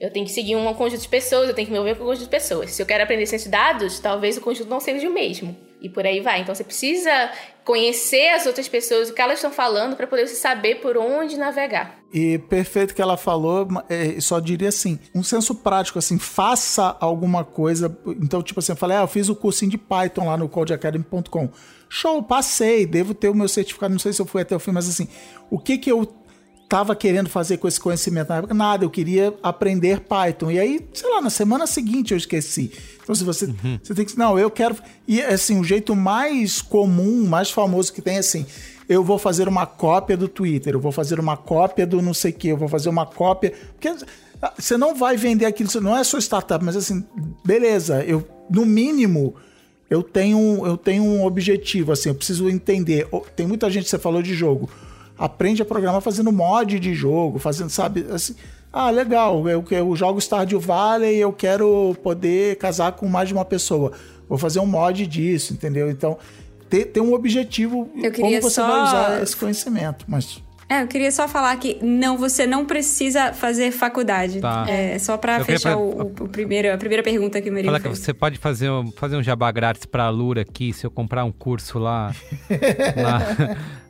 [0.00, 2.06] eu tenho que seguir um conjunto de pessoas, eu tenho que me mover com um
[2.06, 2.70] conjunto de pessoas.
[2.70, 5.56] Se eu quero aprender ciência de dados, talvez o conjunto não seja o mesmo.
[5.80, 6.40] E por aí vai.
[6.40, 7.30] Então você precisa
[7.64, 11.98] conhecer as outras pessoas, o que elas estão falando, para poder saber por onde navegar.
[12.12, 17.44] E perfeito que ela falou, é, só diria assim, um senso prático, assim, faça alguma
[17.44, 17.96] coisa.
[18.06, 21.50] Então, tipo assim, eu falei, ah, eu fiz o cursinho de Python lá no codeacademy.com.
[21.88, 24.72] Show, passei, devo ter o meu certificado, não sei se eu fui até o fim,
[24.72, 25.08] mas assim,
[25.50, 26.06] o que que eu
[26.68, 28.52] estava querendo fazer com esse conhecimento na época?
[28.52, 30.50] Nada, eu queria aprender Python.
[30.50, 32.70] E aí, sei lá, na semana seguinte eu esqueci.
[33.02, 33.80] Então, se você, uhum.
[33.82, 34.16] você tem que.
[34.18, 34.76] Não, eu quero.
[35.06, 38.44] E assim, o jeito mais comum, mais famoso que tem é assim.
[38.86, 42.30] Eu vou fazer uma cópia do Twitter, eu vou fazer uma cópia do não sei
[42.30, 43.52] o que, eu vou fazer uma cópia.
[43.72, 43.94] Porque
[44.58, 47.04] você não vai vender aquilo, não é sua startup, mas assim,
[47.44, 49.34] beleza, eu, no mínimo,
[49.90, 53.06] eu tenho, eu tenho um objetivo, assim, eu preciso entender.
[53.34, 54.70] Tem muita gente, você falou de jogo
[55.18, 58.34] aprende a programar fazendo mod de jogo, fazendo, sabe, assim,
[58.72, 63.34] ah, legal, eu, eu jogo Stardew Valley e eu quero poder casar com mais de
[63.34, 63.92] uma pessoa.
[64.28, 65.90] Vou fazer um mod disso, entendeu?
[65.90, 66.18] Então,
[66.68, 68.66] ter, ter um objetivo, como você só...
[68.66, 70.42] vai usar esse conhecimento, mas...
[70.70, 74.40] É, eu queria só falar que não, você não precisa fazer faculdade.
[74.40, 74.66] Tá.
[74.68, 75.78] É só para fechar pra...
[75.78, 78.92] o, o, primeiro, a primeira pergunta que o Merigo Fala que você pode fazer um,
[78.92, 82.14] fazer um jabá grátis para a Lura aqui, se eu comprar um curso lá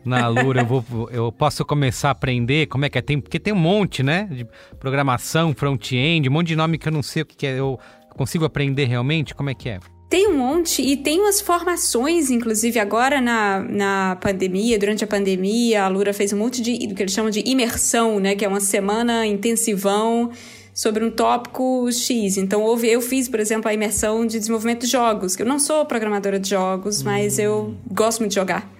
[0.04, 3.02] na, na Lura, eu, vou, eu posso começar a aprender como é que é.
[3.02, 4.28] Tem, porque tem um monte, né?
[4.30, 4.46] De
[4.78, 7.58] programação, front-end, um monte de nome que eu não sei o que, que é.
[7.58, 7.78] Eu
[8.10, 9.34] consigo aprender realmente?
[9.34, 9.80] Como é que é?
[10.08, 15.84] Tem um monte e tem umas formações, inclusive agora na, na pandemia, durante a pandemia,
[15.84, 18.34] a Lura fez um monte de do que eles chamam de imersão, né?
[18.34, 20.30] Que é uma semana intensivão
[20.72, 22.38] sobre um tópico X.
[22.38, 25.58] Então, houve, eu fiz, por exemplo, a imersão de desenvolvimento de jogos, que eu não
[25.58, 28.70] sou programadora de jogos, mas eu gosto muito de jogar.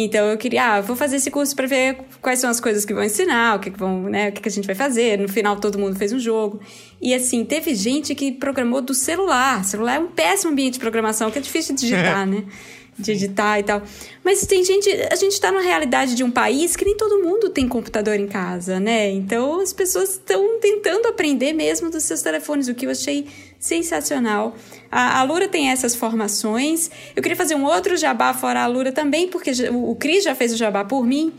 [0.00, 2.94] Então eu queria, ah, vou fazer esse curso para ver quais são as coisas que
[2.94, 5.18] vão ensinar, o que, que vão, né, o que, que a gente vai fazer.
[5.18, 6.60] No final todo mundo fez um jogo.
[7.02, 9.60] E assim, teve gente que programou do celular.
[9.60, 12.44] O celular é um péssimo ambiente de programação, que é difícil de digitar, né?
[12.98, 13.82] De editar e tal.
[14.24, 17.48] Mas tem gente, a gente está na realidade de um país que nem todo mundo
[17.48, 19.10] tem computador em casa, né?
[19.10, 23.26] Então as pessoas estão tentando aprender mesmo dos seus telefones, o que eu achei
[23.58, 24.56] sensacional.
[24.90, 26.90] A, a Lura tem essas formações.
[27.14, 30.34] Eu queria fazer um outro jabá fora a Lura também, porque o, o Cris já
[30.34, 31.32] fez o jabá por mim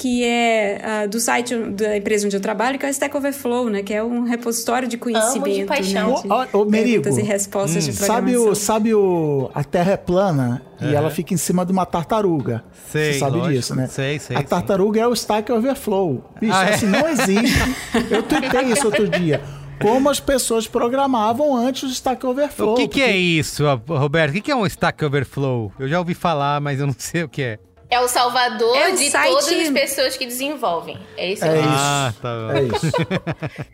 [0.00, 3.68] que é uh, do site da empresa onde eu trabalho, que é o Stack Overflow,
[3.68, 3.82] né?
[3.82, 5.44] Que é um repositório de conhecimento.
[5.44, 6.14] Amo de paixão.
[6.14, 9.50] Né, de ô, ô, Merigo, e respostas hum, de sabe o Sabe o...
[9.54, 10.90] A Terra é plana uhum.
[10.90, 12.64] e ela fica em cima de uma tartaruga.
[12.90, 13.54] Sei, Você sabe lógico.
[13.54, 13.86] disso, né?
[13.88, 14.38] Sei, sei.
[14.38, 15.04] A tartaruga sim.
[15.04, 16.24] é o Stack Overflow.
[16.40, 16.74] Bicho, ah, é?
[16.74, 17.58] assim, não existe.
[18.10, 19.42] eu tuitei isso outro dia
[19.82, 22.72] como as pessoas programavam antes do Stack Overflow.
[22.72, 23.00] O que, porque...
[23.00, 24.36] que é isso, Roberto?
[24.36, 25.72] O que é um Stack Overflow?
[25.78, 27.58] Eu já ouvi falar, mas eu não sei o que é.
[27.90, 30.96] É o salvador É de site- todas as pessoas que desenvolvem.
[31.16, 31.68] É isso É mesmo.
[31.68, 31.76] isso.
[31.76, 32.50] Ah, tá bom.
[32.52, 32.92] É isso.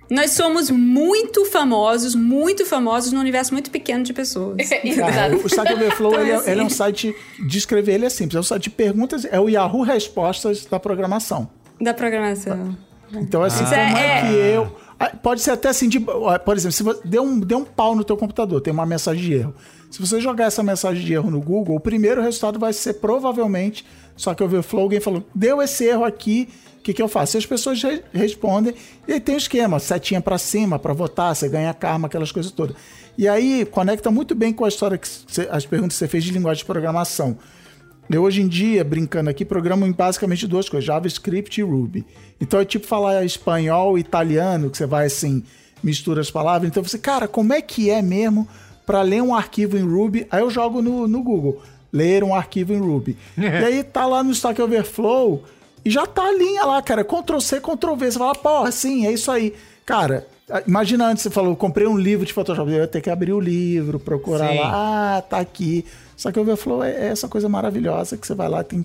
[0.11, 4.57] Nós somos muito famosos, muito famosos num universo muito pequeno de pessoas.
[4.69, 5.37] Cara, Exato.
[5.37, 7.15] o Stack Overflow Então, ele, é, assim- ele é um site
[7.47, 8.37] de escrever, ele é simples.
[8.37, 11.51] É um site de perguntas, é o Yahoo Respostas da programação.
[11.81, 12.77] Da programação.
[13.13, 14.77] Então, assim, Mas como é- é, é- que eu.
[14.99, 17.65] ah, Pode ser até assim, de, ah, por exemplo, se você deu um, deu um
[17.65, 19.55] pau no teu computador, tem uma mensagem de erro.
[19.91, 23.87] Se você jogar essa mensagem de erro no Google, o primeiro resultado vai ser provavelmente,
[24.17, 26.49] só que eu vi o Flow, alguém falou, deu esse erro aqui,
[26.79, 27.37] o que, que eu faço?
[27.37, 28.75] E as pessoas re- respondem,
[29.07, 32.51] e aí tem o esquema, setinha pra cima, pra votar, você ganha karma, aquelas coisas
[32.51, 32.77] todas.
[33.19, 35.09] E aí conecta muito bem com a história, que
[35.51, 37.37] as perguntas que você fez de linguagem de programação.
[38.09, 42.07] Eu hoje em dia, brincando aqui, programo em basicamente duas coisas, JavaScript e Ruby.
[42.41, 45.43] Então é tipo falar espanhol, italiano, que você vai assim,
[45.83, 46.71] mistura as palavras.
[46.71, 48.47] Então você, cara, como é que é mesmo
[48.87, 50.25] para ler um arquivo em Ruby?
[50.31, 51.61] Aí eu jogo no, no Google,
[51.93, 53.17] ler um arquivo em Ruby.
[53.37, 55.45] e aí tá lá no Stack Overflow
[55.85, 58.11] e já tá a linha lá, cara, Ctrl C, Ctrl V.
[58.11, 59.55] Você fala, porra, sim, é isso aí.
[59.85, 60.27] Cara,
[60.67, 63.33] imagina antes você falou, eu comprei um livro de Photoshop, eu ia ter que abrir
[63.33, 64.59] o livro, procurar Sim.
[64.59, 65.85] lá, ah, tá aqui.
[66.17, 68.85] Só que o Overflow é é essa coisa maravilhosa que você vai lá, tem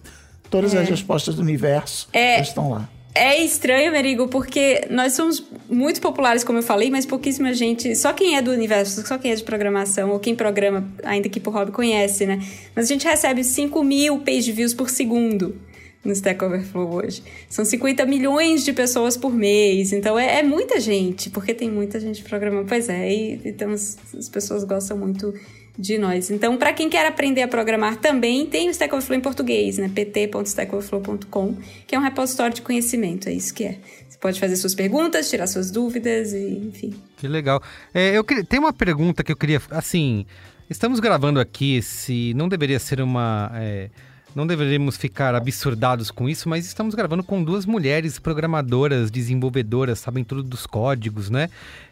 [0.49, 2.35] todas as respostas do universo, É.
[2.35, 2.87] elas estão lá.
[3.13, 8.13] É estranho, Merigo, porque nós somos muito populares, como eu falei, mas pouquíssima gente, só
[8.13, 11.53] quem é do universo, só quem é de programação, ou quem programa, ainda que por
[11.53, 12.39] hobby, conhece, né?
[12.73, 15.59] Mas a gente recebe 5 mil page views por segundo
[16.03, 17.21] no Stack Overflow hoje.
[17.49, 21.99] São 50 milhões de pessoas por mês, então é, é muita gente, porque tem muita
[21.99, 22.67] gente programando.
[22.67, 25.33] Pois é, e, então as, as pessoas gostam muito
[25.77, 26.29] de nós.
[26.29, 29.89] Então, para quem quer aprender a programar também, tem o Stack Overflow em português, né?
[29.93, 31.57] pt.stackoverflow.com,
[31.87, 33.79] que é um repositório de conhecimento, é isso que é.
[34.09, 36.93] Você pode fazer suas perguntas, tirar suas dúvidas e, enfim.
[37.17, 37.61] Que legal.
[37.93, 39.61] É, eu queria, tem uma pergunta que eu queria.
[39.69, 40.25] Assim,
[40.69, 42.33] estamos gravando aqui esse.
[42.35, 43.51] Não deveria ser uma.
[43.55, 43.89] é,
[44.35, 50.23] não deveríamos ficar absurdados com isso, mas estamos gravando com duas mulheres programadoras, desenvolvedoras, sabem
[50.23, 51.49] tudo dos códigos, né?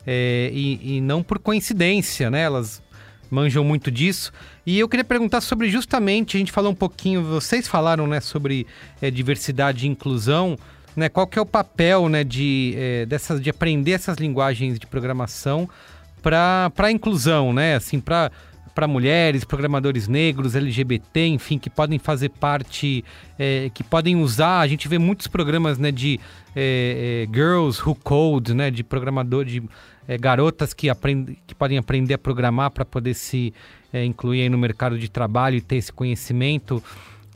[0.07, 2.43] É, e, e não por coincidência, né?
[2.43, 2.81] Elas
[3.29, 4.31] manjam muito disso.
[4.65, 8.65] E eu queria perguntar sobre justamente, a gente falou um pouquinho, vocês falaram, né, sobre
[9.01, 10.57] é, diversidade e inclusão,
[10.95, 11.09] né?
[11.09, 15.69] Qual que é o papel, né, de, é, dessas, de aprender essas linguagens de programação
[16.21, 17.75] para a inclusão, né?
[17.75, 18.31] Assim, para
[18.79, 23.03] para mulheres, programadores negros, LGBT, enfim, que podem fazer parte,
[23.37, 24.61] é, que podem usar.
[24.61, 26.17] A gente vê muitos programas, né, de
[26.55, 29.61] é, é, girls who code, né, de programador, de
[30.09, 33.53] é, garotas que aprendem, que podem aprender a programar para poder se
[33.93, 36.83] é, incluir no mercado de trabalho e ter esse conhecimento.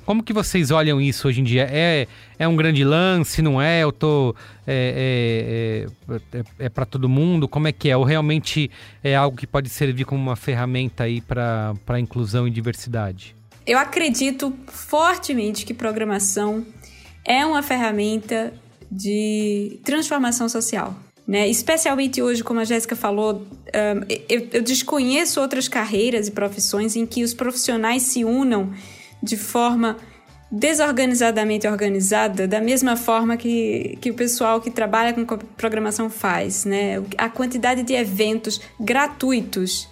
[0.04, 1.68] Como que vocês olham isso hoje em dia?
[1.72, 2.08] É,
[2.40, 3.84] é um grande lance, não é?
[3.84, 4.36] Eu tô.
[4.66, 7.48] É, é, é, é para todo mundo?
[7.48, 7.96] Como é que é?
[7.96, 8.72] Ou realmente
[9.04, 13.36] é algo que pode servir como uma ferramenta aí para inclusão e diversidade?
[13.68, 16.66] Eu acredito fortemente que programação
[17.24, 18.52] é uma ferramenta
[18.92, 20.98] de transformação social.
[21.26, 21.48] Né?
[21.48, 23.46] Especialmente hoje, como a Jéssica falou,
[24.28, 28.74] eu, eu desconheço outras carreiras e profissões em que os profissionais se unam
[29.22, 29.98] de forma
[30.52, 35.26] desorganizadamente organizada, da mesma forma que, que o pessoal que trabalha com
[35.58, 36.64] programação faz.
[36.64, 37.02] Né?
[37.18, 39.88] A quantidade de eventos gratuitos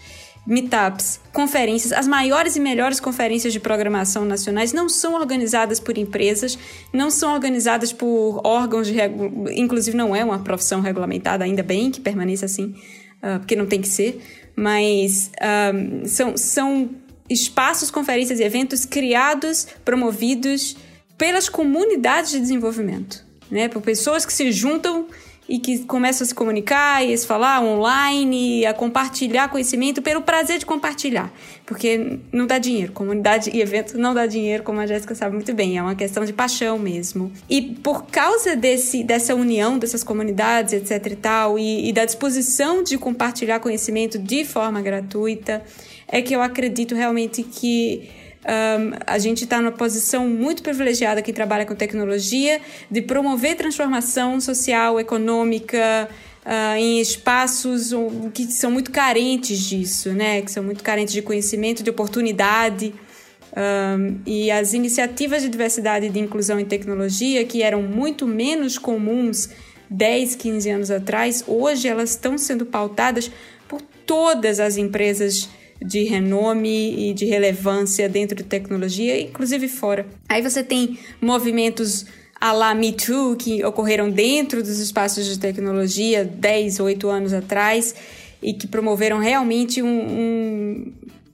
[0.46, 6.58] meetups, conferências, as maiores e melhores conferências de programação nacionais não são organizadas por empresas,
[6.92, 9.50] não são organizadas por órgãos de regu...
[9.52, 12.76] inclusive não é uma profissão regulamentada, ainda bem que permaneça assim,
[13.22, 14.20] uh, porque não tem que ser,
[14.56, 16.90] mas uh, são, são
[17.30, 20.76] espaços, conferências e eventos criados, promovidos
[21.18, 23.70] pelas comunidades de desenvolvimento, né?
[23.70, 25.06] Por pessoas que se juntam
[25.52, 30.22] e que começam a se comunicar e a se falar online, a compartilhar conhecimento pelo
[30.22, 31.30] prazer de compartilhar.
[31.66, 32.94] Porque não dá dinheiro.
[32.94, 35.78] Comunidade e evento não dá dinheiro, como a Jéssica sabe muito bem.
[35.78, 37.30] É uma questão de paixão mesmo.
[37.50, 42.82] E por causa desse, dessa união dessas comunidades, etc e tal, e, e da disposição
[42.82, 45.62] de compartilhar conhecimento de forma gratuita,
[46.08, 48.10] é que eu acredito realmente que
[48.44, 52.60] um, a gente está numa posição muito privilegiada que trabalha com tecnologia
[52.90, 56.10] de promover transformação social, econômica
[56.44, 57.92] uh, em espaços
[58.34, 60.42] que são muito carentes disso, né?
[60.42, 62.94] Que são muito carentes de conhecimento, de oportunidade.
[63.54, 68.78] Um, e as iniciativas de diversidade e de inclusão em tecnologia, que eram muito menos
[68.78, 69.50] comuns
[69.90, 73.30] 10, 15 anos atrás, hoje elas estão sendo pautadas
[73.68, 75.50] por todas as empresas
[75.84, 80.06] de renome e de relevância dentro de tecnologia, inclusive fora.
[80.30, 82.06] Aí você tem movimentos
[82.40, 87.94] a la Me Too, que ocorreram dentro dos espaços de tecnologia 10, 8 anos atrás,
[88.42, 90.94] e que promoveram realmente um, um,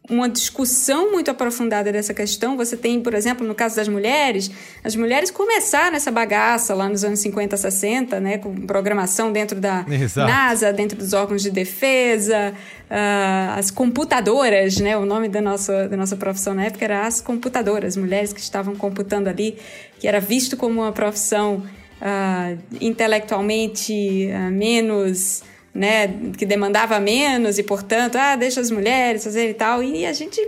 [0.09, 2.55] uma discussão muito aprofundada dessa questão.
[2.55, 4.49] Você tem, por exemplo, no caso das mulheres,
[4.83, 9.85] as mulheres começaram essa bagaça lá nos anos 50, 60, né, com programação dentro da
[9.89, 10.31] Exato.
[10.31, 12.53] NASA, dentro dos órgãos de defesa,
[12.89, 17.19] uh, as computadoras, né, o nome da nossa, da nossa profissão na época era as
[17.19, 19.57] computadoras, mulheres que estavam computando ali,
[19.99, 21.63] que era visto como uma profissão
[22.01, 26.07] uh, intelectualmente uh, menos né,
[26.37, 29.83] que demandava menos e, portanto, ah, deixa as mulheres fazer e tal.
[29.83, 30.41] E a gente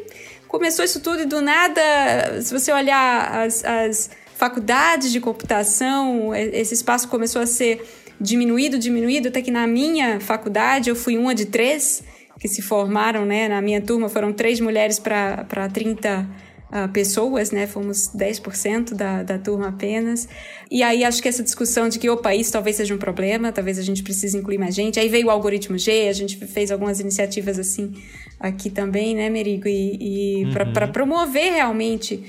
[0.47, 6.73] começou isso tudo e do nada, se você olhar as, as faculdades de computação, esse
[6.73, 7.85] espaço começou a ser
[8.19, 12.03] diminuído, diminuído, até que na minha faculdade eu fui uma de três
[12.39, 13.47] que se formaram, né?
[13.47, 16.25] Na minha turma foram três mulheres para 30
[16.71, 17.67] uh, pessoas, né?
[17.67, 20.27] Fomos 10% da, da turma apenas.
[20.69, 23.77] E aí acho que essa discussão de que o país talvez seja um problema, talvez
[23.77, 24.99] a gente precise incluir mais gente.
[24.99, 27.93] Aí veio o algoritmo G, a gente fez algumas iniciativas assim
[28.39, 29.67] aqui também, né, Merigo?
[29.67, 30.73] E, e uhum.
[30.73, 32.23] para promover realmente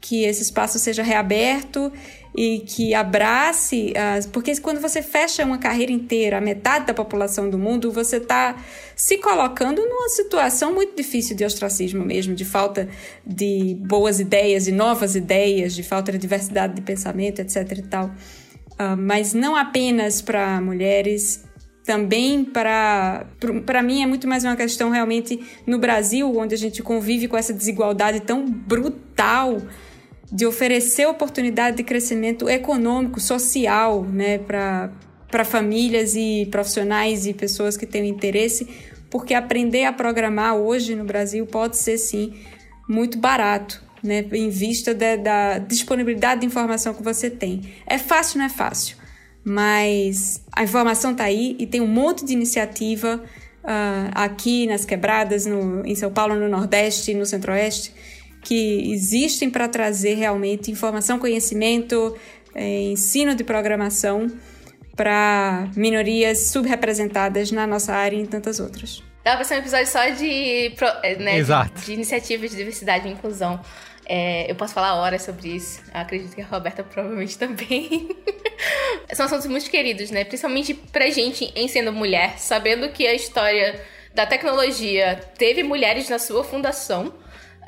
[0.00, 1.92] que esse espaço seja reaberto
[2.36, 7.48] e que abrace, as, porque quando você fecha uma carreira inteira, a metade da população
[7.48, 8.62] do mundo, você está
[8.94, 12.88] se colocando numa situação muito difícil de ostracismo mesmo, de falta
[13.26, 17.78] de boas ideias, de novas ideias, de falta de diversidade de pensamento, etc.
[17.78, 18.06] e tal.
[18.72, 21.42] Uh, mas não apenas para mulheres,
[21.84, 23.24] também para
[23.64, 27.36] para mim é muito mais uma questão realmente no Brasil onde a gente convive com
[27.36, 29.62] essa desigualdade tão brutal
[30.30, 37.86] de oferecer oportunidade de crescimento econômico, social, né, para famílias e profissionais e pessoas que
[37.86, 38.66] têm interesse,
[39.10, 42.34] porque aprender a programar hoje no Brasil pode ser sim
[42.88, 47.62] muito barato, né, em vista da, da disponibilidade de informação que você tem.
[47.86, 48.96] É fácil, não é fácil,
[49.44, 53.22] mas a informação está aí e tem um monte de iniciativa
[53.62, 57.94] uh, aqui nas quebradas, no, em São Paulo, no Nordeste no Centro-Oeste
[58.46, 62.16] que existem para trazer realmente informação, conhecimento,
[62.54, 64.30] é, ensino de programação
[64.94, 69.02] para minorias subrepresentadas na nossa área e em tantas outras.
[69.24, 71.80] Dá para ser um episódio só de, é, né, Exato.
[71.80, 73.60] de, de iniciativas de diversidade e inclusão.
[74.08, 75.82] É, eu posso falar horas sobre isso.
[75.92, 78.08] acredito que a Roberta provavelmente também.
[79.12, 80.22] São assuntos muito queridos, né?
[80.22, 86.20] Principalmente pra gente em sendo mulher, sabendo que a história da tecnologia teve mulheres na
[86.20, 87.12] sua fundação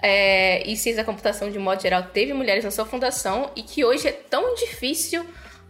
[0.03, 3.85] é, e ciência da computação de modo geral teve mulheres na sua fundação e que
[3.85, 5.25] hoje é tão difícil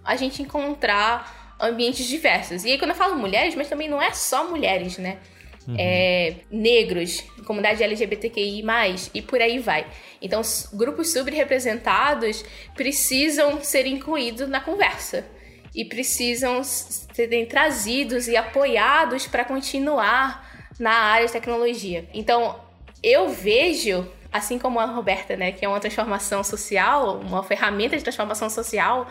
[0.04, 2.64] a gente encontrar ambientes diversos.
[2.64, 5.18] E aí quando eu falo mulheres, mas também não é só mulheres, né?
[5.66, 5.76] Uhum.
[5.78, 8.64] É, negros, comunidade LGBTQI+,
[9.12, 9.86] e por aí vai.
[10.20, 10.40] Então,
[10.72, 12.42] grupos subrepresentados
[12.74, 15.26] precisam ser incluídos na conversa
[15.74, 22.08] e precisam serem trazidos e apoiados para continuar na área de tecnologia.
[22.14, 22.58] Então,
[23.02, 28.02] eu vejo assim como a Roberta, né, que é uma transformação social, uma ferramenta de
[28.02, 29.08] transformação social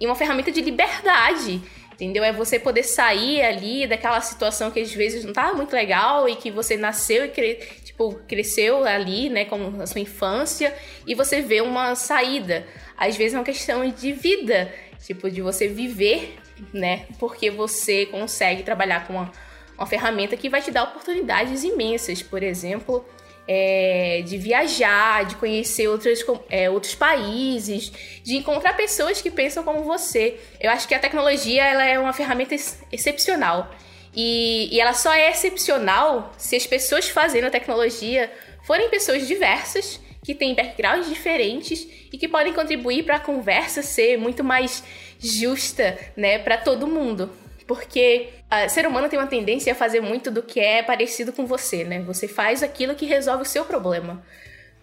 [0.00, 1.62] e uma ferramenta de liberdade.
[1.92, 2.24] Entendeu?
[2.24, 6.34] É você poder sair ali daquela situação que às vezes não tá muito legal e
[6.34, 7.54] que você nasceu e cre...
[7.84, 10.74] tipo, cresceu ali, né, como a sua infância,
[11.06, 12.66] e você vê uma saída.
[12.96, 14.72] Às vezes é uma questão de vida,
[15.06, 16.36] tipo, de você viver,
[16.72, 19.30] né, porque você consegue trabalhar com uma,
[19.78, 22.20] uma ferramenta que vai te dar oportunidades imensas.
[22.24, 23.06] Por exemplo,
[23.46, 27.92] é, de viajar, de conhecer outros, é, outros países,
[28.22, 30.38] de encontrar pessoas que pensam como você.
[30.60, 33.70] Eu acho que a tecnologia ela é uma ferramenta ex excepcional.
[34.14, 38.32] E, e ela só é excepcional se as pessoas fazendo a tecnologia
[38.64, 44.16] forem pessoas diversas, que têm backgrounds diferentes e que podem contribuir para a conversa ser
[44.16, 44.82] muito mais
[45.18, 47.30] justa, né, para todo mundo.
[47.66, 48.28] Porque
[48.66, 51.84] o ser humano tem uma tendência a fazer muito do que é parecido com você,
[51.84, 52.00] né?
[52.02, 54.22] Você faz aquilo que resolve o seu problema.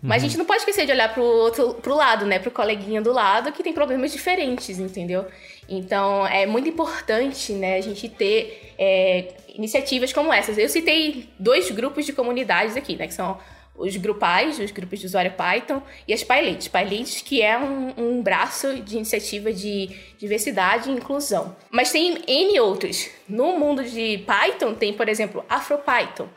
[0.01, 0.29] Mas a uhum.
[0.29, 2.39] gente não pode esquecer de olhar pro outro pro lado, né?
[2.39, 5.27] Pro coleguinha do lado que tem problemas diferentes, entendeu?
[5.69, 10.57] Então é muito importante, né, a gente ter é, iniciativas como essas.
[10.57, 13.05] Eu citei dois grupos de comunidades aqui, né?
[13.05, 13.37] Que são
[13.75, 16.67] os grupais, os grupos de usuário Python, e as PyLeads.
[16.67, 21.55] PyLeads que é um, um, braço de iniciativa de diversidade e inclusão.
[21.69, 23.09] Mas tem N outros.
[23.27, 26.27] No mundo de Python tem, por exemplo, AfroPython,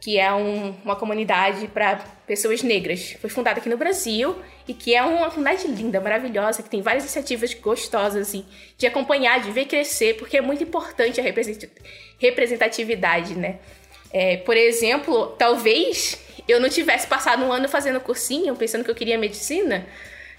[0.00, 1.96] que é um, uma comunidade para
[2.26, 3.16] pessoas negras.
[3.20, 4.36] Foi fundada aqui no Brasil
[4.66, 8.44] e que é uma comunidade linda, maravilhosa, que tem várias iniciativas gostosas assim,
[8.76, 11.24] de acompanhar, de ver crescer, porque é muito importante a
[12.18, 13.58] representatividade, né?
[14.10, 16.18] É, por exemplo, talvez
[16.48, 19.86] eu não tivesse passado um ano fazendo cursinho, pensando que eu queria medicina,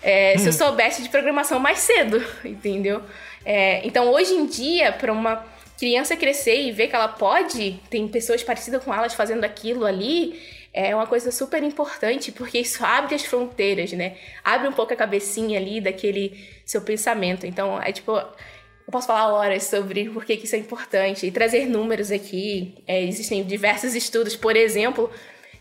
[0.02, 0.40] é, hum.
[0.40, 0.58] se eu hum.
[0.58, 3.02] soubesse de programação mais cedo, entendeu?
[3.46, 5.46] É, então, hoje em dia, para uma
[5.78, 10.40] criança crescer e ver que ela pode, tem pessoas parecidas com elas fazendo aquilo ali,
[10.74, 14.18] é uma coisa super importante, porque isso abre as fronteiras, né?
[14.44, 17.46] Abre um pouco a cabecinha ali daquele seu pensamento.
[17.46, 21.66] Então, é tipo, eu posso falar horas sobre por que isso é importante e trazer
[21.66, 22.76] números aqui.
[22.86, 25.10] É, existem diversos estudos, por exemplo,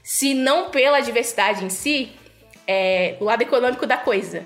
[0.08, 2.08] se não pela diversidade em si,
[2.66, 4.42] é, o lado econômico da coisa.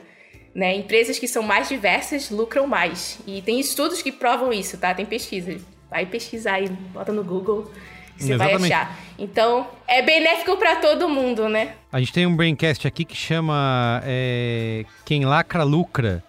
[0.52, 0.74] Né?
[0.74, 3.20] Empresas que são mais diversas lucram mais.
[3.28, 4.92] E tem estudos que provam isso, tá?
[4.92, 5.56] Tem pesquisa.
[5.88, 7.70] Vai pesquisar aí, bota no Google
[8.18, 8.58] você Exatamente.
[8.58, 8.98] vai achar.
[9.16, 11.76] Então, é benéfico para todo mundo, né?
[11.92, 16.24] A gente tem um braincast aqui que chama é, Quem Lacra Lucra,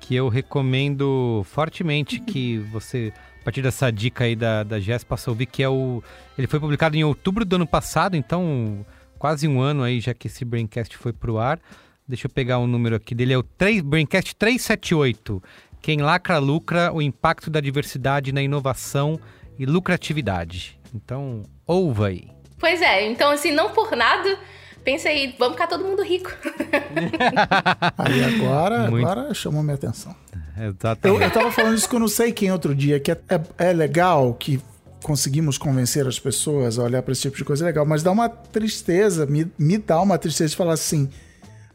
[0.00, 3.12] que eu recomendo fortemente que você,
[3.42, 6.00] a partir dessa dica aí da, da Jess, possa ouvir, que é o...
[6.38, 8.86] Ele foi publicado em outubro do ano passado, então
[9.18, 11.58] quase um ano aí já que esse braincast foi pro ar.
[12.06, 15.42] Deixa eu pegar o um número aqui dele, é o 3, Braincast 378.
[15.80, 19.18] Quem lacra lucra, o impacto da diversidade na inovação
[19.58, 20.78] e lucratividade.
[20.94, 22.28] Então, ouva aí.
[22.60, 24.38] Pois é, então assim, não por nada,
[24.84, 26.30] pensa aí, vamos ficar todo mundo rico.
[27.98, 29.06] aí agora, Muito...
[29.06, 30.14] agora chamou minha atenção.
[30.56, 31.06] Exatamente.
[31.06, 33.72] Eu, eu tava falando isso com não sei quem outro dia, que é, é, é
[33.72, 34.60] legal que
[35.02, 38.10] conseguimos convencer as pessoas a olhar para esse tipo de coisa é legal, mas dá
[38.10, 41.08] uma tristeza, me, me dá uma tristeza de falar assim: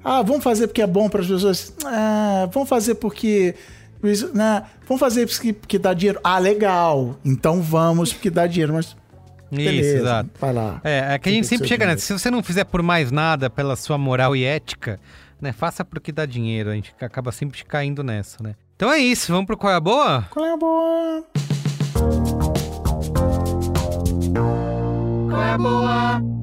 [0.03, 3.55] ah, vamos fazer porque é bom para as pessoas, ah, vamos fazer porque
[4.33, 4.63] né?
[4.87, 6.19] Vamos fazer porque, porque dá dinheiro.
[6.23, 7.17] Ah, legal.
[7.25, 8.95] Então vamos porque dá dinheiro, mas
[9.51, 10.29] Beleza, Isso, exato.
[10.39, 10.81] Vai lá.
[10.83, 12.05] É, é que a gente sempre chega nessa.
[12.05, 14.99] Se você não fizer por mais nada, pela sua moral e ética,
[15.41, 15.51] né?
[15.51, 16.69] Faça porque dá dinheiro.
[16.69, 18.55] A gente acaba sempre caindo nessa, né?
[18.75, 19.31] Então é isso.
[19.31, 20.25] Vamos pro Qual é a Boa?
[20.29, 21.23] Qual é a Boa?
[25.29, 26.36] Qual é a Boa?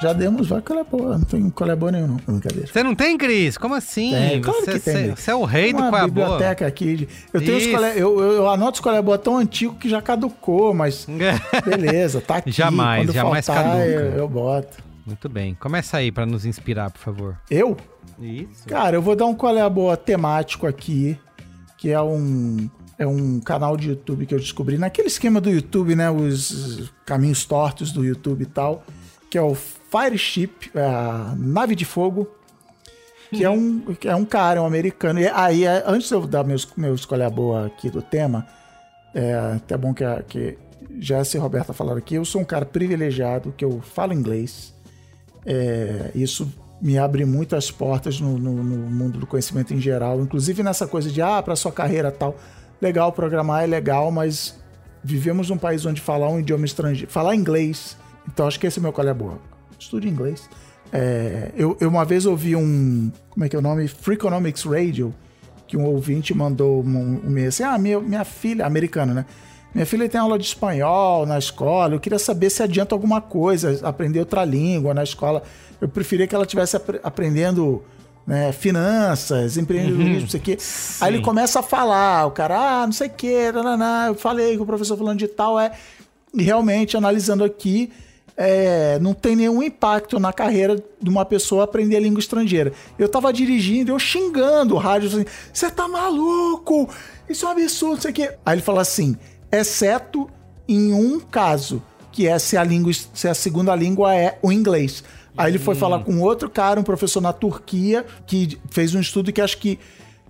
[0.00, 1.18] Já demos qual é boa.
[1.18, 2.16] Não tem é boa nenhum, não.
[2.16, 2.66] Brincadeira.
[2.66, 3.58] Você não tem, Cris?
[3.58, 4.14] Como assim?
[4.14, 5.10] É, claro você, que tem.
[5.10, 6.06] Você é o rei do qual é boa.
[6.06, 7.08] biblioteca aqui.
[7.32, 10.00] Eu tenho os qual é, eu, eu, anoto os é boa tão antigo que já
[10.00, 11.06] caducou, mas
[11.64, 12.50] beleza, tá aqui.
[12.50, 13.84] Jamais, Quando jamais faltar, caduca.
[13.84, 14.88] Eu, eu boto.
[15.04, 15.54] Muito bem.
[15.54, 17.36] Começa aí para nos inspirar, por favor.
[17.50, 17.76] Eu?
[18.20, 18.66] Isso.
[18.66, 21.18] Cara, eu vou dar um é a boa temático aqui,
[21.76, 22.68] que é um
[22.98, 27.44] é um canal de YouTube que eu descobri naquele esquema do YouTube, né, os caminhos
[27.44, 28.84] tortos do YouTube e tal,
[29.30, 29.56] que é o
[29.90, 32.28] Fireship, é a nave de fogo,
[33.30, 35.18] que é um, que é um cara, um americano.
[35.18, 38.46] E aí, é, antes de eu dar meus, meu escolha boa aqui do tema,
[39.14, 40.58] é até bom que, que
[41.00, 44.74] Jess e Roberta falaram aqui, eu sou um cara privilegiado, que eu falo inglês.
[45.46, 50.62] É, isso me abre muitas portas no, no, no, mundo do conhecimento em geral, inclusive
[50.62, 52.36] nessa coisa de, ah, para sua carreira tal.
[52.80, 54.60] Legal, programar é legal, mas
[55.02, 57.96] vivemos num país onde falar um idioma estrangeiro, falar inglês,
[58.30, 60.48] então acho que esse é meu é boa estude inglês.
[60.92, 63.10] É, eu, eu, uma vez ouvi um.
[63.30, 63.86] Como é que é o nome?
[63.88, 65.14] Freakonomics Radio,
[65.66, 69.26] que um ouvinte mandou um, um assim: Ah, minha, minha filha, americana, né?
[69.74, 71.94] Minha filha tem aula de espanhol na escola.
[71.94, 75.42] Eu queria saber se adianta alguma coisa, aprender outra língua na escola.
[75.80, 77.84] Eu preferia que ela estivesse ap aprendendo
[78.26, 80.20] né, finanças, empreendedorismo, uhum.
[80.20, 80.56] não sei o quê.
[80.58, 81.04] Sim.
[81.04, 84.06] Aí ele começa a falar, o cara, ah, não sei o quê, nananá.
[84.08, 85.72] eu falei com o professor falando de tal, é.
[86.34, 87.90] E realmente, analisando aqui,
[88.40, 92.72] é, não tem nenhum impacto na carreira de uma pessoa aprender a língua estrangeira.
[92.96, 96.88] Eu tava dirigindo, eu xingando o rádio, assim, você tá maluco?
[97.28, 98.34] Isso é um absurdo, não sei o quê.
[98.46, 99.16] Aí ele fala assim,
[99.50, 100.30] exceto
[100.68, 101.82] em um caso,
[102.12, 105.02] que é se a, língua, se a segunda língua é o inglês.
[105.36, 105.78] Aí ele foi hum.
[105.78, 109.80] falar com outro cara, um professor na Turquia, que fez um estudo que acho que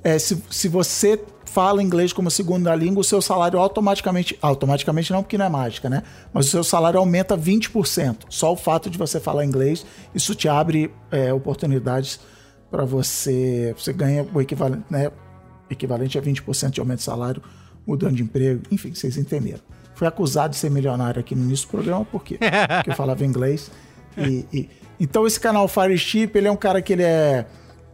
[0.03, 4.39] é, se, se você fala inglês como segunda língua, o seu salário automaticamente.
[4.41, 6.03] Automaticamente não, porque não é mágica, né?
[6.33, 8.27] Mas o seu salário aumenta 20%.
[8.29, 9.85] Só o fato de você falar inglês,
[10.15, 12.21] isso te abre é, oportunidades
[12.71, 13.75] para você.
[13.77, 15.11] Você ganha o equivalente, né?
[15.71, 17.43] equivalente a 20% de aumento de salário,
[17.87, 18.63] mudando de emprego.
[18.71, 19.61] Enfim, vocês entenderam.
[19.95, 22.39] Fui acusado de ser milionário aqui no início do programa, por quê?
[22.77, 23.71] Porque eu falava inglês.
[24.17, 24.69] E, e...
[25.01, 27.47] Então, esse canal Fireship, ele é um cara que ele é.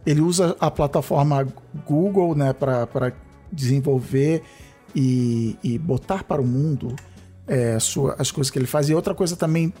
[0.05, 1.47] Ele usa a plataforma
[1.85, 3.11] Google, né, para
[3.51, 4.43] desenvolver
[4.95, 6.95] e, e botar para o mundo
[7.47, 8.89] é, sua, as coisas que ele faz.
[8.89, 9.73] E outra coisa também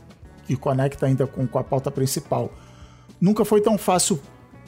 [0.45, 2.51] que conecta ainda com, com a pauta principal.
[3.19, 4.19] Nunca foi tão fácil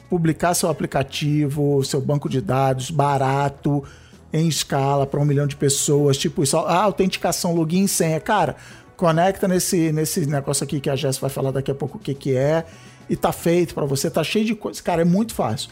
[0.08, 3.84] publicar seu aplicativo, seu banco de dados barato,
[4.32, 8.20] em escala para um milhão de pessoas, tipo isso, ah, autenticação, login senha.
[8.20, 8.56] Cara,
[8.96, 12.14] conecta nesse, nesse negócio aqui que a Jess vai falar daqui a pouco o que,
[12.14, 12.64] que é,
[13.08, 14.80] e tá feito para você, tá cheio de coisas.
[14.80, 15.70] Cara, é muito fácil.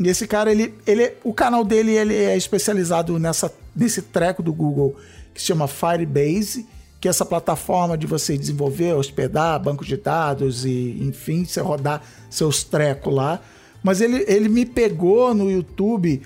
[0.00, 4.50] E esse cara, ele, ele, o canal dele ele é especializado nessa, nesse treco do
[4.50, 4.96] Google
[5.34, 6.66] que se chama Firebase,
[6.98, 12.02] que é essa plataforma de você desenvolver, hospedar banco de dados e, enfim, você rodar
[12.30, 13.42] seus trecos lá.
[13.82, 16.22] Mas ele, ele me pegou no YouTube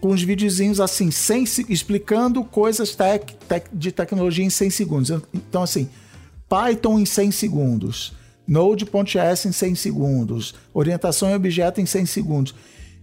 [0.00, 5.10] com uns videozinhos assim, sem, explicando coisas tec, tec, de tecnologia em 100 segundos.
[5.32, 5.88] Então, assim,
[6.48, 8.12] Python em 100 segundos,
[8.46, 12.54] Node.js em 100 segundos, orientação em objeto em 100 segundos.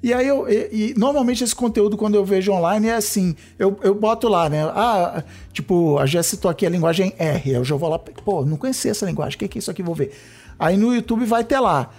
[0.03, 0.49] E aí eu.
[0.49, 3.33] E, e, normalmente esse conteúdo, quando eu vejo online, é assim.
[3.57, 4.63] Eu, eu boto lá, né?
[4.75, 5.23] Ah,
[5.53, 7.51] tipo, a Jess citou aqui a linguagem R.
[7.51, 9.37] Eu já vou lá, pô, não conhecia essa linguagem.
[9.37, 9.81] O que, que é isso aqui?
[9.81, 10.11] Vou ver.
[10.59, 11.89] Aí no YouTube vai ter lá.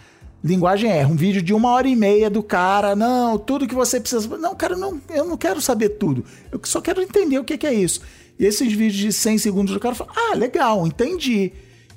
[0.45, 2.95] Linguagem R, um vídeo de uma hora e meia do cara.
[2.95, 4.37] Não, tudo que você precisa.
[4.37, 6.23] Não, cara, não, eu não quero saber tudo.
[6.53, 8.03] Eu só quero entender o que, que é isso.
[8.39, 11.53] E esses vídeos de 100 segundos do cara fala: Ah, legal, entendi.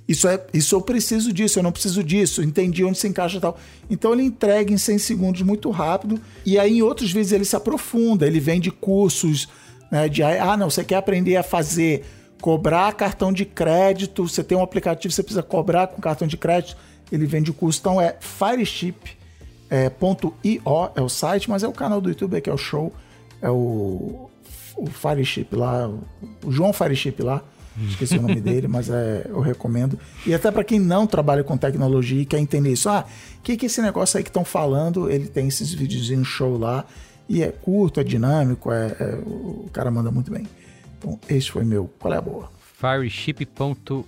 [0.07, 3.41] Isso, é, isso eu preciso disso, eu não preciso disso, entendi onde se encaixa e
[3.41, 3.57] tal.
[3.89, 6.19] Então ele entrega em 100 segundos muito rápido.
[6.45, 9.49] E aí em outros vídeos ele se aprofunda, ele vende cursos
[9.91, 12.05] né, de ah, não, você quer aprender a fazer,
[12.41, 16.77] cobrar cartão de crédito, você tem um aplicativo, você precisa cobrar com cartão de crédito,
[17.11, 17.79] ele vende curso.
[17.79, 19.17] Então é fireship.io
[19.69, 19.91] é,
[20.95, 22.93] é o site, mas é o canal do YouTube que é o show,
[23.41, 24.29] é o,
[24.77, 25.89] o Fireship lá,
[26.41, 27.43] o João Fireship lá
[27.85, 29.99] esqueci o nome dele, mas é, eu recomendo.
[30.25, 33.05] E até para quem não trabalha com tecnologia e quer entender isso, ah,
[33.37, 35.09] o que, que esse negócio aí que estão falando?
[35.09, 36.85] Ele tem esses videozinhos show lá,
[37.29, 40.47] e é curto, é dinâmico, é, é, o cara manda muito bem.
[40.97, 41.91] Então, esse foi meu.
[41.99, 42.49] Qual é a boa?
[42.79, 44.05] Fireship.io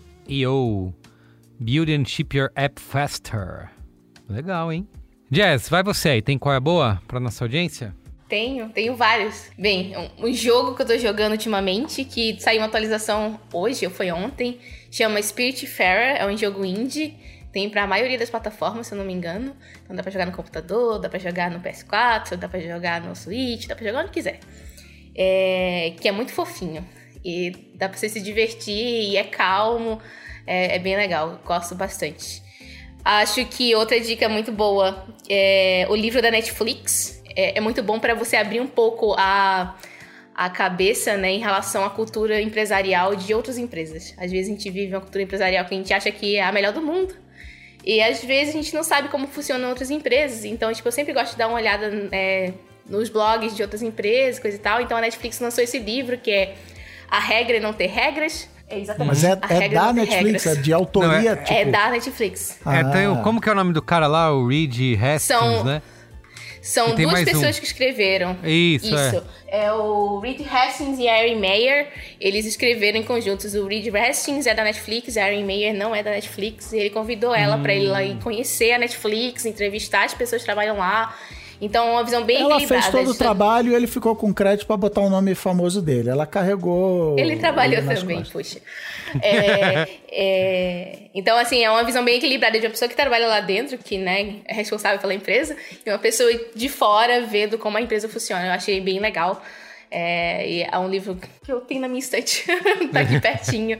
[1.59, 3.69] Build and ship your app faster.
[4.29, 4.87] Legal, hein?
[5.29, 6.21] Jazz, vai você aí.
[6.21, 7.93] Tem qual é a boa para nossa audiência?
[8.29, 9.49] Tenho, tenho vários.
[9.57, 14.11] Bem, um, jogo que eu tô jogando ultimamente, que saiu uma atualização hoje, ou foi
[14.11, 14.59] ontem,
[14.91, 17.17] chama Spiritfarer, é um jogo indie,
[17.51, 19.55] tem pra maioria das plataformas, se eu não me engano.
[19.83, 23.15] Então dá pra jogar no computador, dá pra jogar no PS4, dá pra jogar no
[23.15, 24.39] Switch, dá pra jogar onde quiser.
[25.15, 26.87] É, que é muito fofinho.
[27.25, 29.99] E dá pra você se divertir, e é calmo,
[30.45, 32.43] é, é bem legal, gosto bastante.
[33.03, 37.99] Acho que outra dica muito boa é o livro da Netflix, é, é muito bom
[37.99, 39.75] para você abrir um pouco a,
[40.35, 44.13] a cabeça né, em relação à cultura empresarial de outras empresas.
[44.17, 46.51] Às vezes a gente vive uma cultura empresarial que a gente acha que é a
[46.51, 47.15] melhor do mundo.
[47.85, 50.43] E às vezes a gente não sabe como funcionam outras empresas.
[50.43, 52.51] Então, tipo, eu sempre gosto de dar uma olhada é,
[52.85, 54.81] nos blogs de outras empresas, coisa e tal.
[54.81, 56.55] Então a Netflix lançou esse livro que é
[57.09, 58.49] A Regra e Não Ter Regras.
[58.67, 59.07] É exatamente.
[59.07, 61.53] Mas é, é da Netflix, é de autoria, não, é, tipo...
[61.53, 62.59] é da Netflix.
[62.65, 62.77] Ah.
[62.77, 64.31] É, tem, como que é o nome do cara lá?
[64.31, 65.81] O Reed Hastings, São, né?
[66.61, 67.59] São duas pessoas um.
[67.59, 68.37] que escreveram.
[68.43, 69.23] Isso, Isso.
[69.47, 69.65] É.
[69.65, 69.73] é.
[69.73, 71.87] o Reed Hastings e a Erin Meyer.
[72.19, 73.53] Eles escreveram em conjuntos.
[73.55, 76.73] O Reed Hastings é da Netflix, a Erin Meyer não é da Netflix.
[76.73, 77.61] ele convidou ela hum.
[77.61, 81.15] para ir lá e conhecer a Netflix, entrevistar as pessoas que trabalham lá.
[81.61, 84.77] Então, uma visão bem Ela fez todo o trabalho e ele ficou com crédito para
[84.77, 86.09] botar o nome famoso dele.
[86.09, 87.17] Ela carregou.
[87.19, 88.59] Ele trabalhou também, puxa.
[89.21, 93.41] É, é, então, assim, é uma visão bem equilibrada de uma pessoa que trabalha lá
[93.41, 95.55] dentro, que né, é responsável pela empresa,
[95.85, 98.45] e uma pessoa de fora vendo como a empresa funciona.
[98.45, 99.41] Eu achei bem legal.
[99.91, 102.45] É, é um livro que eu tenho na minha estante,
[102.93, 103.79] tá aqui pertinho.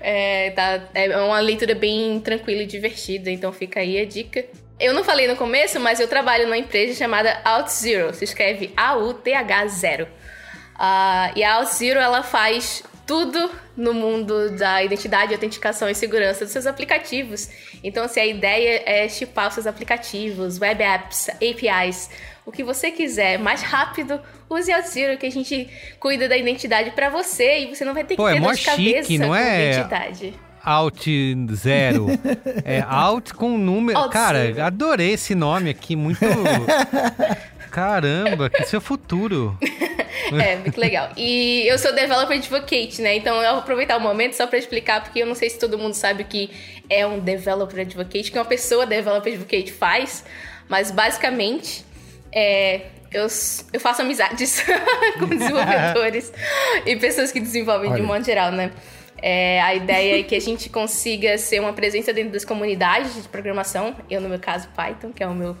[0.00, 4.46] É, tá, é uma leitura bem tranquila e divertida, então fica aí a dica.
[4.80, 8.14] Eu não falei no começo, mas eu trabalho numa empresa chamada OutZero.
[8.14, 10.04] Se escreve A-U-T-H-0.
[10.04, 10.08] Uh,
[11.36, 16.66] e a OutZero, ela faz tudo no mundo da identidade, autenticação e segurança dos seus
[16.66, 17.50] aplicativos.
[17.84, 22.08] Então, se assim, a ideia é chipar os seus aplicativos, web apps, APIs,
[22.46, 27.10] o que você quiser, mais rápido, use OutZero, que a gente cuida da identidade para
[27.10, 29.34] você e você não vai ter que Pô, ter é dor de cabeça chique, não
[29.34, 29.72] é?
[29.72, 30.49] identidade.
[30.64, 31.06] Alt
[31.54, 32.06] Zero.
[32.64, 33.98] é Alt com número.
[33.98, 34.62] Alt Cara, zero.
[34.62, 36.20] adorei esse nome aqui, muito.
[37.70, 39.56] Caramba, que seu futuro.
[40.42, 41.10] é, muito legal.
[41.16, 43.16] E eu sou developer advocate, né?
[43.16, 45.78] Então eu vou aproveitar o momento só para explicar, porque eu não sei se todo
[45.78, 46.50] mundo sabe o que
[46.88, 50.24] é um developer advocate, que uma pessoa developer advocate faz,
[50.68, 51.84] mas basicamente
[52.32, 53.26] é, eu,
[53.72, 54.64] eu faço amizades
[55.18, 56.32] com desenvolvedores
[56.86, 58.00] e pessoas que desenvolvem Olha.
[58.00, 58.72] de um modo geral, né?
[59.22, 63.28] É, a ideia é que a gente consiga ser uma presença dentro das comunidades de
[63.28, 63.94] programação.
[64.08, 65.56] Eu, no meu caso, Python, que é o meu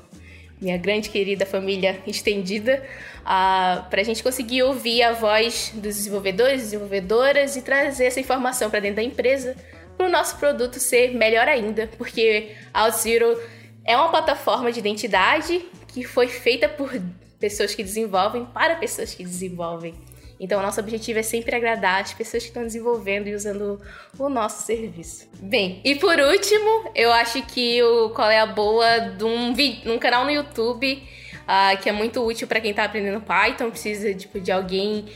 [0.60, 2.82] minha grande querida família estendida,
[3.20, 8.68] uh, para a gente conseguir ouvir a voz dos desenvolvedores, desenvolvedoras e trazer essa informação
[8.68, 9.56] para dentro da empresa
[9.96, 13.40] para o nosso produto ser melhor ainda, porque OutZero
[13.84, 16.92] é uma plataforma de identidade que foi feita por
[17.38, 19.94] pessoas que desenvolvem para pessoas que desenvolvem.
[20.40, 23.78] Então, nosso objetivo é sempre agradar as pessoas que estão desenvolvendo e usando
[24.18, 25.28] o nosso serviço.
[25.38, 29.54] Bem, e por último, eu acho que o qual é a boa de um,
[29.84, 31.02] um canal no YouTube
[31.50, 35.06] uh, que é muito útil para quem está aprendendo Python, precisa tipo, de alguém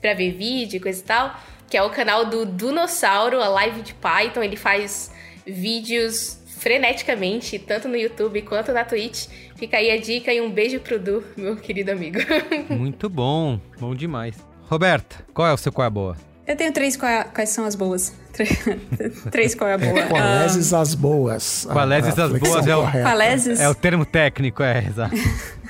[0.00, 1.40] para ver vídeo e coisa e tal,
[1.70, 4.42] que é o canal do Dunossauro, a live de Python.
[4.42, 5.12] Ele faz
[5.46, 9.28] vídeos freneticamente, tanto no YouTube quanto na Twitch.
[9.56, 12.18] Fica aí a dica e um beijo pro Du, meu querido amigo.
[12.68, 14.53] Muito bom, bom demais.
[14.68, 16.16] Roberta, qual é o seu qual é a boa?
[16.46, 18.12] Eu tenho três quais, quais são as boas.
[19.30, 19.98] três qual é a boa.
[19.98, 21.66] É, qualeses um, as boas.
[21.70, 23.60] Qualeses as boas é o, qualeses...
[23.60, 25.14] é o termo técnico, é, exato.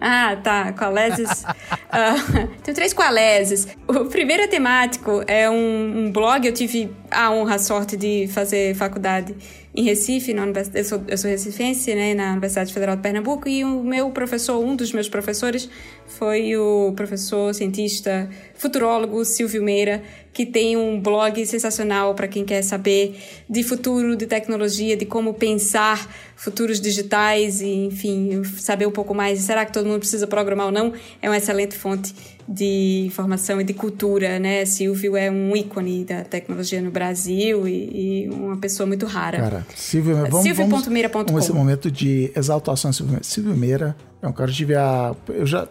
[0.00, 0.72] Ah, tá.
[0.72, 1.44] Qualeses.
[1.88, 3.66] uh, tem três qualeses.
[3.88, 6.46] O primeiro é temático, é um, um, blog.
[6.46, 9.34] Eu tive a honra, a sorte de fazer faculdade
[9.74, 13.48] em Recife, na universidade, eu, sou, eu sou recifense, né, na Universidade Federal de Pernambuco,
[13.48, 15.68] e o meu professor, um dos meus professores,
[16.06, 20.00] foi o professor cientista futurólogo Silvio Meira,
[20.32, 23.16] que tem um blog sensacional para quem quer saber
[23.50, 29.40] de futuro, de tecnologia, de como pensar futuros digitais e, enfim, saber um pouco mais.
[29.40, 30.92] Será que todo mundo precisa programar ou não?
[31.22, 32.14] É uma excelente fonte
[32.46, 34.64] de informação e de cultura, né?
[34.66, 39.38] Silvio é um ícone da tecnologia no Brasil e, e uma pessoa muito rara.
[39.38, 40.68] Cara, Silvio, vamos, Silvio.
[40.68, 45.14] vamos, vamos esse momento de exaltação Silvio, Silvio Meira é um cara que tive a...
[45.28, 45.68] Eu já,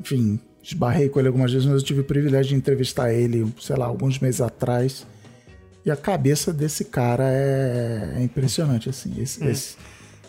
[0.00, 3.76] enfim, esbarrei com ele algumas vezes, mas eu tive o privilégio de entrevistar ele, sei
[3.76, 5.06] lá, alguns meses atrás.
[5.84, 9.14] E a cabeça desse cara é, é impressionante, assim.
[9.20, 9.50] Esse, hum.
[9.50, 9.76] esse,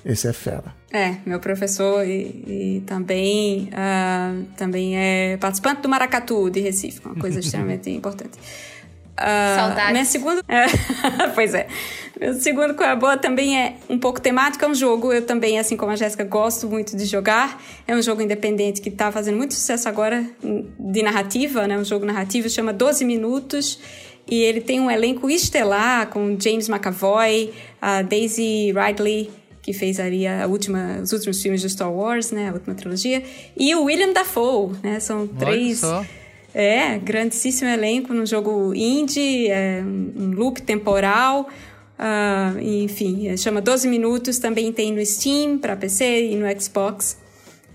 [0.05, 0.80] esse é fera.
[0.93, 7.15] É, meu professor e, e também, uh, também é participante do Maracatu de Recife, uma
[7.15, 8.37] coisa extremamente importante.
[9.13, 9.91] Uh, Saudades.
[9.91, 10.41] Minha segunda...
[11.33, 11.67] pois é.
[12.19, 15.57] Meu segundo Qual é Boa também é um pouco temático, é um jogo, eu também,
[15.57, 17.61] assim como a Jéssica, gosto muito de jogar.
[17.87, 20.25] É um jogo independente que está fazendo muito sucesso agora
[20.79, 21.77] de narrativa, né?
[21.77, 23.79] Um jogo narrativo, chama 12 Minutos.
[24.29, 27.51] E ele tem um elenco estelar com James McAvoy,
[27.81, 29.31] a Daisy Ridley,
[29.61, 32.49] que fez ali a última, os últimos filmes de Star Wars, né?
[32.49, 33.23] A última trilogia.
[33.55, 34.99] E o William Dafoe, né?
[34.99, 35.81] São três...
[36.53, 41.47] É, grandíssimo elenco no jogo indie, é um loop temporal,
[41.97, 47.17] uh, enfim, é, chama 12 Minutos, também tem no Steam para PC e no Xbox.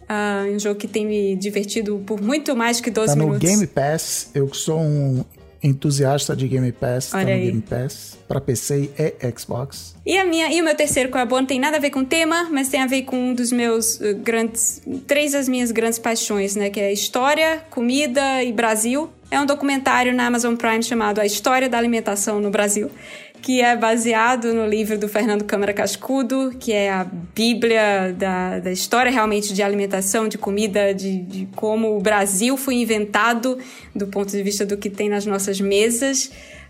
[0.02, 3.42] Uh, um jogo que tem me divertido por muito mais que 12 tá minutos.
[3.42, 5.24] no Game Pass, eu que sou um
[5.62, 7.46] entusiasta de Game Pass, Olha tá no aí.
[7.46, 9.94] Game Pass, para PC e Xbox.
[10.04, 12.04] E, a minha, e o meu terceiro qual é não tem nada a ver com
[12.04, 15.98] tema, mas tem a ver com um dos meus uh, grandes, três das minhas grandes
[15.98, 19.10] paixões, né, que é história, comida e Brasil.
[19.28, 22.90] É um documentário na Amazon Prime chamado A História da Alimentação no Brasil
[23.46, 28.72] que é baseado no livro do Fernando Câmara Cascudo, que é a bíblia da, da
[28.72, 33.56] história realmente de alimentação, de comida, de, de como o Brasil foi inventado
[33.94, 36.24] do ponto de vista do que tem nas nossas mesas.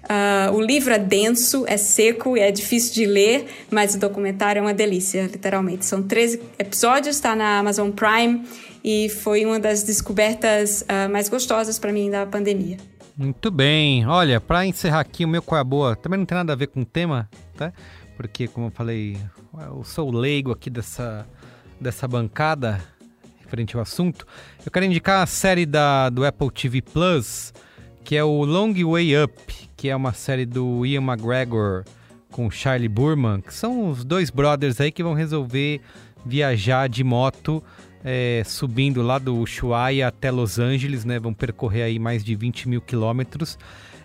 [0.04, 4.58] Uh, o livro é denso, é seco e é difícil de ler, mas o documentário
[4.58, 5.86] é uma delícia, literalmente.
[5.86, 8.42] São 13 episódios, está na Amazon Prime
[8.84, 12.76] e foi uma das descobertas uh, mais gostosas para mim da pandemia.
[13.16, 14.06] Muito bem.
[14.06, 16.56] Olha, para encerrar aqui o meu qual é a boa, também não tem nada a
[16.56, 17.72] ver com o tema, tá?
[18.14, 19.16] Porque, como eu falei,
[19.58, 21.26] eu sou leigo aqui dessa,
[21.80, 22.78] dessa bancada
[23.38, 24.26] referente ao assunto.
[24.64, 27.54] Eu quero indicar a série da, do Apple TV Plus,
[28.04, 29.32] que é o Long Way Up,
[29.74, 31.84] que é uma série do Ian McGregor
[32.30, 35.80] com Charlie Burman, que são os dois brothers aí que vão resolver
[36.26, 37.64] viajar de moto
[38.08, 41.18] é, subindo lá do Ushuaia até Los Angeles, né?
[41.18, 43.58] Vão percorrer aí mais de 20 mil quilômetros.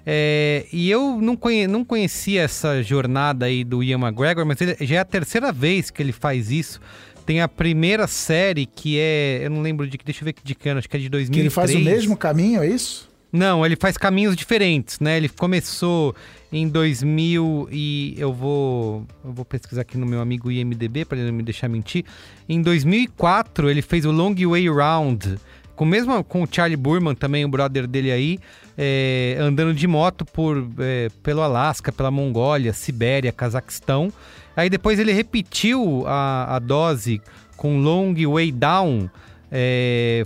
[0.03, 4.75] É, e eu não, conhe, não conhecia essa jornada aí do Ian McGregor, mas ele,
[4.81, 6.81] já é a terceira vez que ele faz isso.
[7.27, 9.41] Tem a primeira série que é.
[9.43, 10.03] Eu não lembro de que.
[10.03, 11.35] Deixa eu ver que de que ano, acho que é de 2003.
[11.35, 13.07] Que ele faz o mesmo caminho, é isso?
[13.31, 15.15] Não, ele faz caminhos diferentes, né?
[15.17, 16.15] Ele começou
[16.51, 21.27] em 2000 e eu vou eu vou pesquisar aqui no meu amigo IMDb para ele
[21.27, 22.03] não me deixar mentir.
[22.47, 25.39] Em 2004 ele fez o Long Way Round,
[25.75, 28.39] com mesmo com o Charlie Burman também, o brother dele aí,
[28.77, 34.11] é, andando de moto por é, pelo Alasca, pela Mongólia, Sibéria, Cazaquistão.
[34.55, 37.21] Aí depois ele repetiu a, a dose
[37.55, 39.09] com Long Way Down.
[39.49, 40.25] É,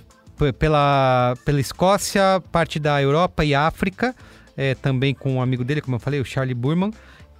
[0.60, 4.14] pela, pela Escócia, parte da Europa e África,
[4.58, 6.92] é, também com um amigo dele, como eu falei, o Charlie Burman.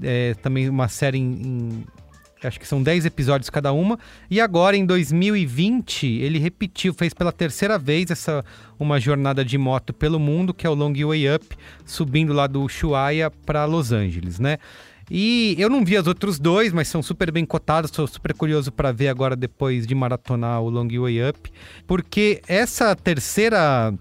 [0.02, 1.86] É, também uma série em, em,
[2.44, 3.98] Acho que são 10 episódios cada uma.
[4.30, 8.44] E agora, em 2020, ele repetiu, fez pela terceira vez essa
[8.78, 11.46] uma jornada de moto pelo mundo, que é o Long Way Up,
[11.86, 14.58] subindo lá do Ushuaia para Los Angeles, né?
[15.10, 17.92] E eu não vi os outros dois, mas são super bem cotados.
[17.92, 21.52] Estou super curioso para ver agora depois de maratonar o Long Way Up,
[21.88, 23.94] porque essa terceira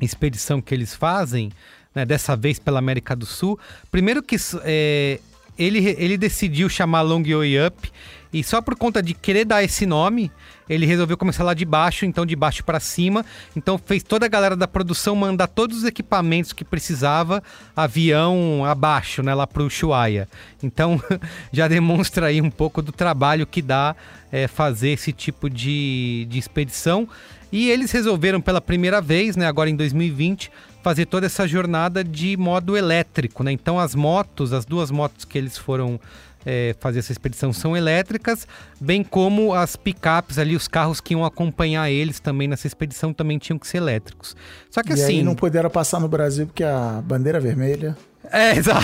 [0.00, 1.50] expedição que eles fazem,
[1.98, 3.58] né, dessa vez pela América do Sul,
[3.90, 5.18] primeiro que é,
[5.58, 7.90] ele, ele decidiu chamar Long Way Up
[8.32, 10.30] E só por conta de querer dar esse nome,
[10.68, 13.26] ele resolveu começar lá de baixo, então de baixo para cima.
[13.56, 17.42] Então fez toda a galera da produção mandar todos os equipamentos que precisava,
[17.74, 20.28] avião abaixo, né, lá pro Ushuaia.
[20.62, 21.02] Então
[21.52, 23.96] já demonstra aí um pouco do trabalho que dá
[24.30, 27.08] é, fazer esse tipo de, de expedição.
[27.50, 30.52] E eles resolveram pela primeira vez, né, agora em 2020,
[30.88, 33.52] fazer toda essa jornada de modo elétrico, né?
[33.52, 36.00] Então as motos, as duas motos que eles foram
[36.46, 38.48] é, fazer essa expedição são elétricas,
[38.80, 43.36] bem como as picapes ali, os carros que iam acompanhar eles também nessa expedição também
[43.36, 44.34] tinham que ser elétricos.
[44.70, 45.18] Só que e assim.
[45.18, 47.94] Aí não puderam passar no Brasil porque a bandeira vermelha.
[48.32, 48.78] É, exa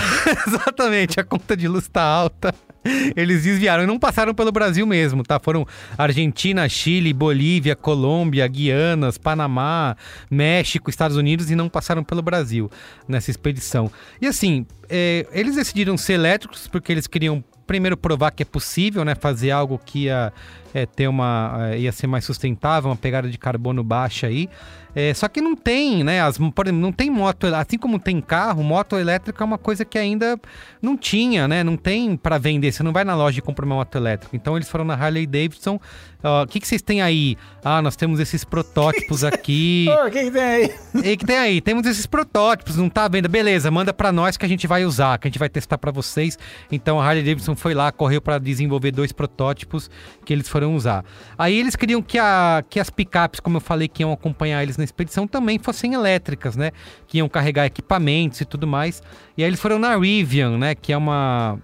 [0.47, 2.53] exatamente, a conta de luz tá alta.
[3.15, 5.39] Eles desviaram e não passaram pelo Brasil mesmo, tá?
[5.39, 5.65] Foram
[5.97, 9.95] Argentina, Chile, Bolívia, Colômbia, Guianas, Panamá,
[10.29, 12.69] México, Estados Unidos e não passaram pelo Brasil
[13.07, 13.91] nessa expedição.
[14.21, 19.03] E assim, é, eles decidiram ser elétricos porque eles queriam primeiro provar que é possível,
[19.03, 20.31] né, fazer algo que ia
[20.75, 24.49] é, ter uma é, ia ser mais sustentável, uma pegada de carbono baixa aí.
[24.95, 26.21] É, só que não tem, né?
[26.21, 29.83] As, por exemplo, não tem moto, assim como tem carro, moto elétrica é uma coisa
[29.83, 30.39] que ainda
[30.81, 31.65] não tinha, né?
[31.65, 32.71] Não tem para vender.
[32.71, 34.33] Você não vai na loja e compra uma moto elétrica.
[34.35, 35.79] Então eles foram na Harley Davidson.
[36.23, 37.37] O uh, que, que vocês têm aí?
[37.63, 39.85] Ah, nós temos esses protótipos aqui.
[40.07, 40.73] O que, que tem aí?
[41.03, 41.61] E que tem aí?
[41.61, 43.27] Temos esses protótipos, não tá à venda?
[43.27, 45.91] Beleza, manda para nós que a gente vai usar, que a gente vai testar para
[45.91, 46.39] vocês.
[46.71, 49.89] Então a Harley Davidson foi lá, correu para desenvolver dois protótipos
[50.23, 51.05] que eles foram usar.
[51.37, 54.77] Aí eles queriam que, a, que as picapes, como eu falei, que iam acompanhar eles
[54.77, 56.71] na expedição também fossem elétricas, né?
[57.07, 59.03] Que iam carregar equipamentos e tudo mais.
[59.37, 60.73] E aí eles foram na Rivian, né?
[60.73, 61.59] Que é uma,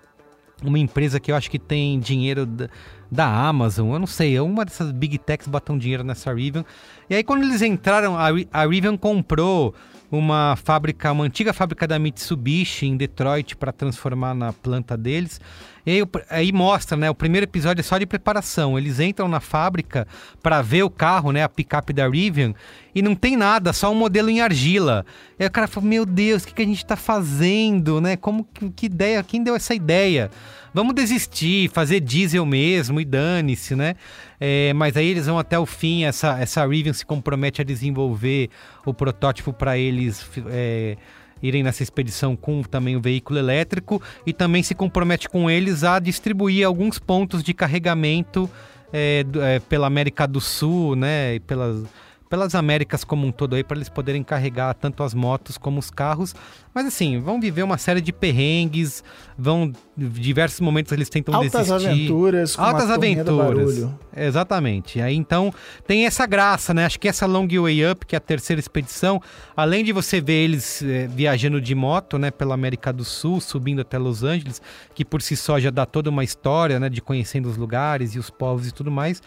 [0.63, 2.69] uma empresa que eu acho que tem dinheiro da,
[3.11, 6.63] da Amazon, eu não sei, é uma dessas big techs botam dinheiro nessa Rivian.
[7.09, 9.73] E aí quando eles entraram, a, a Rivian comprou
[10.11, 15.39] uma fábrica, uma antiga fábrica da Mitsubishi em Detroit para transformar na planta deles.
[15.85, 17.09] E aí, aí, mostra, né?
[17.09, 18.77] O primeiro episódio é só de preparação.
[18.77, 20.05] Eles entram na fábrica
[20.43, 21.43] para ver o carro, né?
[21.43, 22.53] A picape da Rivian.
[22.93, 25.05] E não tem nada, só um modelo em argila.
[25.39, 28.17] E aí o cara fala, meu Deus, o que, que a gente está fazendo, né?
[28.17, 30.29] Como, que, que ideia, quem deu essa ideia?
[30.73, 33.95] Vamos desistir, fazer diesel mesmo e dane-se, né?
[34.39, 38.49] É, mas aí eles vão até o fim, essa, essa Rivian se compromete a desenvolver
[38.85, 40.29] o protótipo para eles...
[40.47, 40.97] É,
[41.43, 45.97] irem nessa expedição com também o veículo elétrico e também se compromete com eles a
[45.97, 48.47] distribuir alguns pontos de carregamento
[48.93, 51.83] é, é, pela América do Sul, né, e pelas,
[52.31, 55.91] pelas Américas como um todo aí para eles poderem carregar tanto as motos como os
[55.91, 56.33] carros.
[56.73, 59.03] Mas assim, vão viver uma série de perrengues,
[59.37, 61.89] vão diversos momentos eles tentam Altas desistir.
[61.89, 63.89] aventuras, com Altas aventuras.
[64.15, 65.01] Exatamente.
[65.01, 65.53] Aí então
[65.85, 66.85] tem essa graça, né?
[66.85, 69.21] Acho que essa Long Way Up, que é a terceira expedição,
[69.53, 73.81] além de você ver eles é, viajando de moto, né, pela América do Sul, subindo
[73.81, 74.61] até Los Angeles,
[74.95, 78.19] que por si só já dá toda uma história, né, de conhecendo os lugares e
[78.19, 79.21] os povos e tudo mais,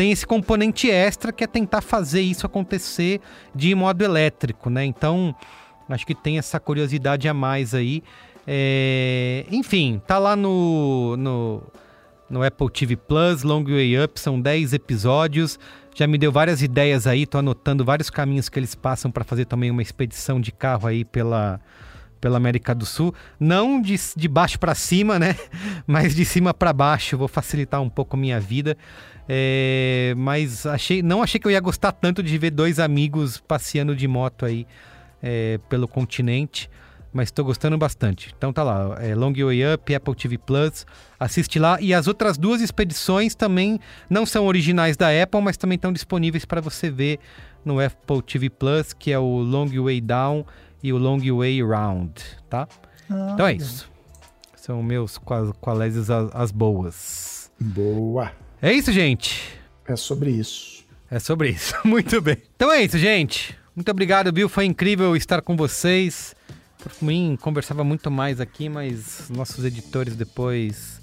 [0.00, 3.20] tem esse componente extra que é tentar fazer isso acontecer
[3.54, 4.82] de modo elétrico, né?
[4.82, 5.36] Então,
[5.90, 8.02] acho que tem essa curiosidade a mais aí.
[8.46, 9.44] É...
[9.50, 11.62] Enfim, tá lá no, no,
[12.30, 15.58] no Apple TV Plus, Long Way Up, são 10 episódios.
[15.94, 19.44] Já me deu várias ideias aí, tô anotando vários caminhos que eles passam para fazer
[19.44, 21.60] também uma expedição de carro aí pela,
[22.22, 23.14] pela América do Sul.
[23.38, 25.36] Não de, de baixo para cima, né?
[25.86, 27.18] Mas de cima para baixo.
[27.18, 28.78] Vou facilitar um pouco minha vida.
[29.32, 33.94] É, mas achei, não achei que eu ia gostar tanto de ver dois amigos passeando
[33.94, 34.66] de moto aí
[35.22, 36.68] é, pelo continente,
[37.12, 38.34] mas estou gostando bastante.
[38.36, 40.84] Então tá lá, é Long Way Up, Apple TV Plus,
[41.18, 41.80] assiste lá.
[41.80, 43.78] E as outras duas expedições também
[44.08, 47.20] não são originais da Apple, mas também estão disponíveis para você ver
[47.64, 50.44] no Apple TV Plus, que é o Long Way Down
[50.82, 52.66] e o Long Way Round, tá?
[53.08, 53.88] Ah, então é isso.
[54.56, 55.20] São meus
[55.60, 57.48] qualésios as, as boas.
[57.60, 58.32] Boa.
[58.62, 59.58] É isso, gente.
[59.86, 60.84] É sobre isso.
[61.10, 61.74] É sobre isso.
[61.84, 62.36] Muito bem.
[62.54, 63.56] Então é isso, gente.
[63.74, 64.48] Muito obrigado, Bill.
[64.48, 66.34] Foi incrível estar com vocês.
[66.78, 70.98] Por mim, conversava muito mais aqui, mas nossos editores depois,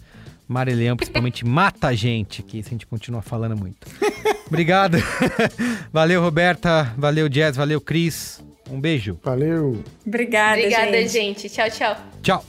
[0.47, 3.87] Mareleão principalmente, mata a gente aqui se a gente continua falando muito.
[4.47, 4.97] Obrigado.
[5.91, 6.93] valeu, Roberta.
[6.97, 7.55] Valeu, Jazz.
[7.55, 8.43] Valeu, Cris.
[8.69, 9.19] Um beijo.
[9.23, 9.83] Valeu.
[10.05, 11.47] Obrigada, Obrigada, gente.
[11.47, 11.49] gente.
[11.49, 11.95] Tchau, tchau.
[12.21, 12.45] Tchau.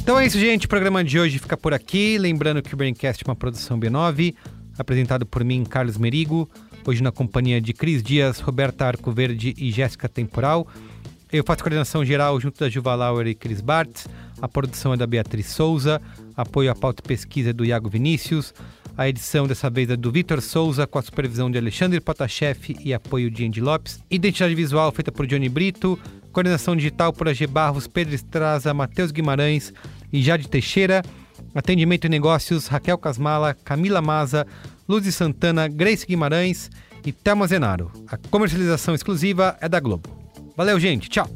[0.00, 0.66] Então é isso, gente.
[0.66, 2.18] O programa de hoje fica por aqui.
[2.18, 4.34] Lembrando que o Braincast é uma produção B9,
[4.78, 6.48] apresentado por mim, Carlos Merigo.
[6.86, 10.66] Hoje na companhia de Cris Dias, Roberta Arcoverde e Jéssica Temporal.
[11.32, 14.06] Eu faço coordenação geral junto da Juva Lauer e Cris Bartz.
[14.40, 16.00] A produção é da Beatriz Souza.
[16.36, 18.54] Apoio à pauta e pesquisa é do Iago Vinícius.
[18.96, 22.94] A edição dessa vez é do Vitor Souza, com a supervisão de Alexandre Potashev e
[22.94, 24.00] apoio de Andy Lopes.
[24.10, 25.98] Identidade visual feita por Johnny Brito
[26.36, 29.72] Coordenação digital por AG Barros, Pedro Estraza, Matheus Guimarães
[30.12, 31.02] e Jade Teixeira.
[31.54, 34.46] Atendimento e negócios, Raquel Casmala, Camila Maza,
[34.86, 36.70] Luz Santana, Grace Guimarães
[37.06, 37.90] e Thelma Zenaro.
[38.06, 40.10] A comercialização exclusiva é da Globo.
[40.54, 41.08] Valeu, gente.
[41.08, 41.26] Tchau.